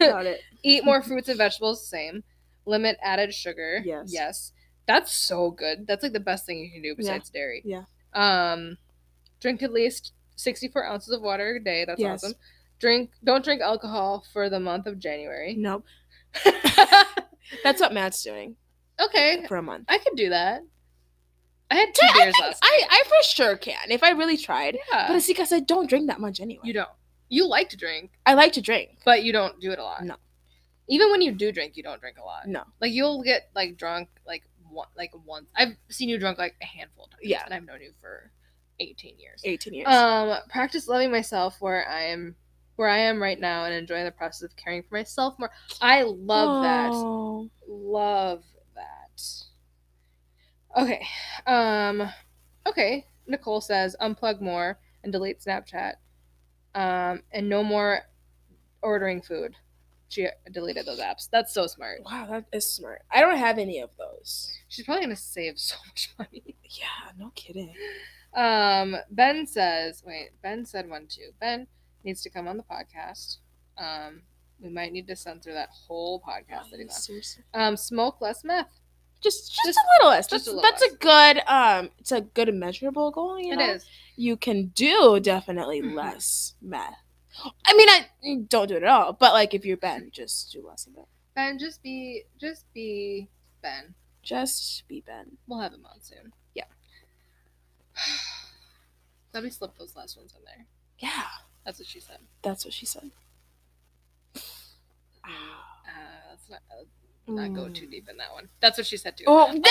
about 0.00 0.26
it. 0.26 0.40
eat 0.62 0.84
more 0.84 1.02
fruits 1.02 1.28
and 1.28 1.36
vegetables. 1.36 1.84
Same. 1.84 2.22
Limit 2.64 2.96
added 3.02 3.34
sugar. 3.34 3.82
Yes. 3.84 4.04
Yes. 4.12 4.52
That's 4.86 5.12
so 5.12 5.50
good. 5.50 5.86
That's 5.86 6.02
like 6.02 6.12
the 6.12 6.20
best 6.20 6.44
thing 6.46 6.58
you 6.58 6.70
can 6.70 6.82
do 6.82 6.94
besides 6.96 7.30
dairy. 7.30 7.62
Yeah. 7.64 7.84
Um, 8.14 8.78
drink 9.40 9.62
at 9.62 9.72
least 9.72 10.12
64 10.36 10.84
ounces 10.86 11.14
of 11.14 11.22
water 11.22 11.56
a 11.56 11.62
day. 11.62 11.84
That's 11.86 12.00
Yes. 12.00 12.24
awesome. 12.24 12.34
Drink. 12.80 13.10
Don't 13.22 13.44
drink 13.44 13.60
alcohol 13.62 14.24
for 14.32 14.50
the 14.50 14.58
month 14.60 14.86
of 14.86 14.98
January. 14.98 15.54
Nope. 15.56 15.84
That's 17.62 17.80
what 17.80 17.92
Matt's 17.92 18.22
doing 18.22 18.56
okay, 19.00 19.44
for 19.48 19.56
a 19.56 19.62
month. 19.62 19.84
I 19.88 19.98
could 19.98 20.16
do 20.16 20.30
that. 20.30 20.62
I 21.70 21.74
had 21.76 21.94
two 21.94 22.06
I, 22.06 22.12
beers 22.14 22.34
think- 22.36 22.44
last 22.46 22.58
I. 22.62 22.82
I 22.90 23.02
for 23.06 23.22
sure 23.22 23.56
can 23.56 23.90
if 23.90 24.02
I 24.02 24.10
really 24.10 24.36
tried. 24.36 24.76
yeah. 24.90 25.06
But 25.08 25.16
it's 25.16 25.26
because 25.26 25.52
I 25.52 25.60
don't 25.60 25.88
drink 25.88 26.08
that 26.08 26.20
much 26.20 26.40
anyway. 26.40 26.62
you 26.64 26.72
don't. 26.72 26.88
You 27.28 27.46
like 27.48 27.70
to 27.70 27.76
drink, 27.78 28.10
I 28.26 28.34
like 28.34 28.52
to 28.54 28.60
drink. 28.60 28.98
but 29.06 29.22
you 29.24 29.32
don't 29.32 29.58
do 29.58 29.70
it 29.72 29.78
a 29.78 29.82
lot. 29.82 30.04
No. 30.04 30.16
Even 30.88 31.10
when 31.10 31.22
you 31.22 31.32
do 31.32 31.50
drink, 31.50 31.76
you 31.78 31.82
don't 31.82 31.98
drink 32.00 32.18
a 32.18 32.24
lot. 32.24 32.46
No. 32.46 32.62
Like 32.80 32.92
you'll 32.92 33.22
get 33.22 33.48
like 33.54 33.76
drunk 33.78 34.08
like 34.26 34.42
one 34.72 34.88
like 34.96 35.12
once. 35.26 35.48
I've 35.56 35.76
seen 35.88 36.08
you 36.08 36.18
drunk 36.18 36.38
like 36.38 36.54
a 36.62 36.66
handful 36.66 37.04
of 37.04 37.10
times. 37.10 37.22
Yeah. 37.22 37.42
And 37.44 37.54
I've 37.54 37.64
known 37.64 37.80
you 37.80 37.92
for 38.00 38.30
eighteen 38.80 39.18
years. 39.18 39.42
18 39.44 39.74
years. 39.74 39.88
Um, 39.88 40.36
practice 40.48 40.88
loving 40.88 41.10
myself 41.10 41.56
where 41.60 41.88
I 41.88 42.04
am 42.04 42.36
where 42.76 42.88
I 42.88 42.98
am 42.98 43.22
right 43.22 43.38
now 43.38 43.64
and 43.64 43.74
enjoying 43.74 44.04
the 44.04 44.10
process 44.10 44.42
of 44.42 44.56
caring 44.56 44.82
for 44.82 44.96
myself 44.96 45.38
more. 45.38 45.50
I 45.80 46.02
love 46.02 46.62
that. 46.62 46.92
Love 47.68 48.42
that. 48.74 49.22
Okay. 50.76 51.06
Um 51.46 52.08
okay. 52.66 53.06
Nicole 53.26 53.60
says 53.60 53.94
unplug 54.00 54.40
more 54.40 54.78
and 55.04 55.12
delete 55.12 55.40
Snapchat. 55.40 55.94
Um 56.74 57.22
and 57.30 57.48
no 57.48 57.62
more 57.62 58.00
ordering 58.82 59.22
food. 59.22 59.54
She 60.12 60.28
deleted 60.50 60.84
those 60.84 61.00
apps. 61.00 61.26
That's 61.30 61.54
so 61.54 61.66
smart. 61.66 62.02
Wow, 62.04 62.26
that 62.30 62.44
is 62.52 62.68
smart. 62.70 63.00
I 63.10 63.20
don't 63.22 63.38
have 63.38 63.56
any 63.56 63.80
of 63.80 63.88
those. 63.96 64.50
She's 64.68 64.84
probably 64.84 65.04
gonna 65.04 65.16
save 65.16 65.58
so 65.58 65.76
much 65.86 66.12
money. 66.18 66.54
Yeah, 66.68 67.12
no 67.18 67.32
kidding. 67.34 67.72
Um, 68.34 68.96
Ben 69.10 69.46
says, 69.46 70.02
wait, 70.06 70.30
Ben 70.42 70.66
said 70.66 70.88
one 70.90 71.06
too. 71.06 71.30
Ben 71.40 71.66
needs 72.04 72.22
to 72.24 72.30
come 72.30 72.46
on 72.46 72.58
the 72.58 72.62
podcast. 72.62 73.38
Um, 73.78 74.20
we 74.60 74.68
might 74.68 74.92
need 74.92 75.06
to 75.08 75.16
censor 75.16 75.54
that 75.54 75.70
whole 75.70 76.20
podcast 76.20 76.70
that 76.70 76.80
he's 76.80 77.32
on. 77.54 77.60
Um, 77.62 77.76
smoke 77.78 78.20
less 78.20 78.44
meth. 78.44 78.68
Just, 79.22 79.50
just, 79.54 79.60
Just- 79.64 79.78
a 79.78 79.82
little 79.96 80.10
less. 80.10 80.26
just 80.26 80.44
That's, 80.44 80.46
a 80.48 80.50
little 80.56 80.70
that's 80.70 80.82
a 80.82 80.96
good 80.96 81.42
um. 81.46 81.90
It's 81.98 82.12
a 82.12 82.20
good 82.20 82.52
measurable 82.54 83.10
goal. 83.12 83.38
You 83.40 83.56
know, 83.56 83.70
is. 83.74 83.86
you 84.16 84.36
can 84.36 84.66
do 84.74 85.20
definitely 85.20 85.80
Mhm. 85.80 85.94
less 85.94 86.54
meth. 86.60 86.96
I 87.66 87.74
mean, 87.76 87.88
I 87.88 88.06
don't 88.48 88.68
do 88.68 88.76
it 88.76 88.82
at 88.82 88.88
all. 88.88 89.12
But 89.12 89.32
like, 89.32 89.54
if 89.54 89.64
you're 89.64 89.76
Ben, 89.76 90.10
just 90.12 90.52
do 90.52 90.64
less 90.66 90.86
of 90.86 90.94
it. 90.96 91.06
Ben, 91.34 91.58
just 91.58 91.82
be, 91.82 92.24
just 92.40 92.64
be 92.74 93.28
Ben. 93.62 93.94
Just 94.22 94.86
be 94.88 95.02
Ben. 95.06 95.38
We'll 95.46 95.60
have 95.60 95.72
him 95.72 95.84
on 95.86 96.00
soon. 96.00 96.32
Yeah. 96.54 96.64
Let 99.32 99.44
me 99.44 99.50
slip 99.50 99.76
those 99.78 99.96
last 99.96 100.16
ones 100.16 100.34
in 100.38 100.44
there. 100.44 100.66
Yeah, 100.98 101.22
That's 101.64 101.78
what 101.78 101.88
she 101.88 102.00
said. 102.00 102.18
that's 102.42 102.64
what 102.64 102.74
she 102.74 102.86
said. 102.86 103.10
Uh, 105.24 106.30
let's 106.30 106.48
not, 106.50 106.60
uh, 106.70 106.84
not 107.32 107.54
go 107.54 107.66
Mm. 107.70 107.74
too 107.74 107.86
deep 107.86 108.08
in 108.08 108.16
that 108.16 108.32
one. 108.32 108.48
That's 108.60 108.76
what 108.78 108.86
she 108.86 108.96
said 108.96 109.16
too. 109.16 109.24
Oh 109.26 109.46
no! 109.52 109.70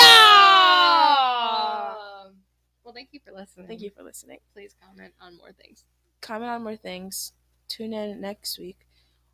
Um, 2.29 2.35
well, 2.83 2.93
thank 2.93 3.09
you 3.11 3.19
for 3.25 3.33
listening. 3.33 3.67
Thank 3.67 3.81
you 3.81 3.89
for 3.89 4.03
listening. 4.03 4.37
Please 4.53 4.75
comment 4.85 5.13
on 5.19 5.35
more 5.37 5.51
things. 5.51 5.83
Comment 6.21 6.49
on 6.51 6.63
more 6.63 6.75
things. 6.77 7.33
Tune 7.71 7.93
in 7.93 8.19
next 8.19 8.59
week, 8.59 8.79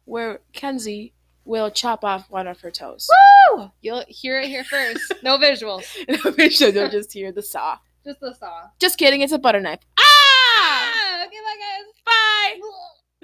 where 0.06 0.42
Kenzie 0.54 1.14
will 1.44 1.72
chop 1.72 2.04
off 2.04 2.30
one 2.30 2.46
of 2.46 2.62
her 2.62 2.70
toes. 2.70 3.10
Woo! 3.56 3.72
You'll 3.82 4.04
hear 4.08 4.40
it 4.40 4.48
here 4.48 4.64
first. 4.64 5.12
No 5.24 5.38
visuals. 5.40 5.86
Make 6.38 6.52
sure 6.52 6.70
you'll 6.70 6.90
just 6.90 7.12
hear 7.12 7.32
the 7.32 7.42
saw. 7.42 7.80
Just 8.06 8.20
the 8.20 8.36
saw. 8.36 8.68
Just 8.78 9.00
kidding, 9.00 9.22
it's 9.22 9.34
a 9.34 9.40
butter 9.40 9.60
knife. 9.60 9.80
Ah! 9.98 10.04
Ah! 10.60 11.26
Okay, 11.26 11.38
bye 11.44 11.56
guys. 11.60 11.94
Bye! 12.06 12.60
Bye. 12.62 12.97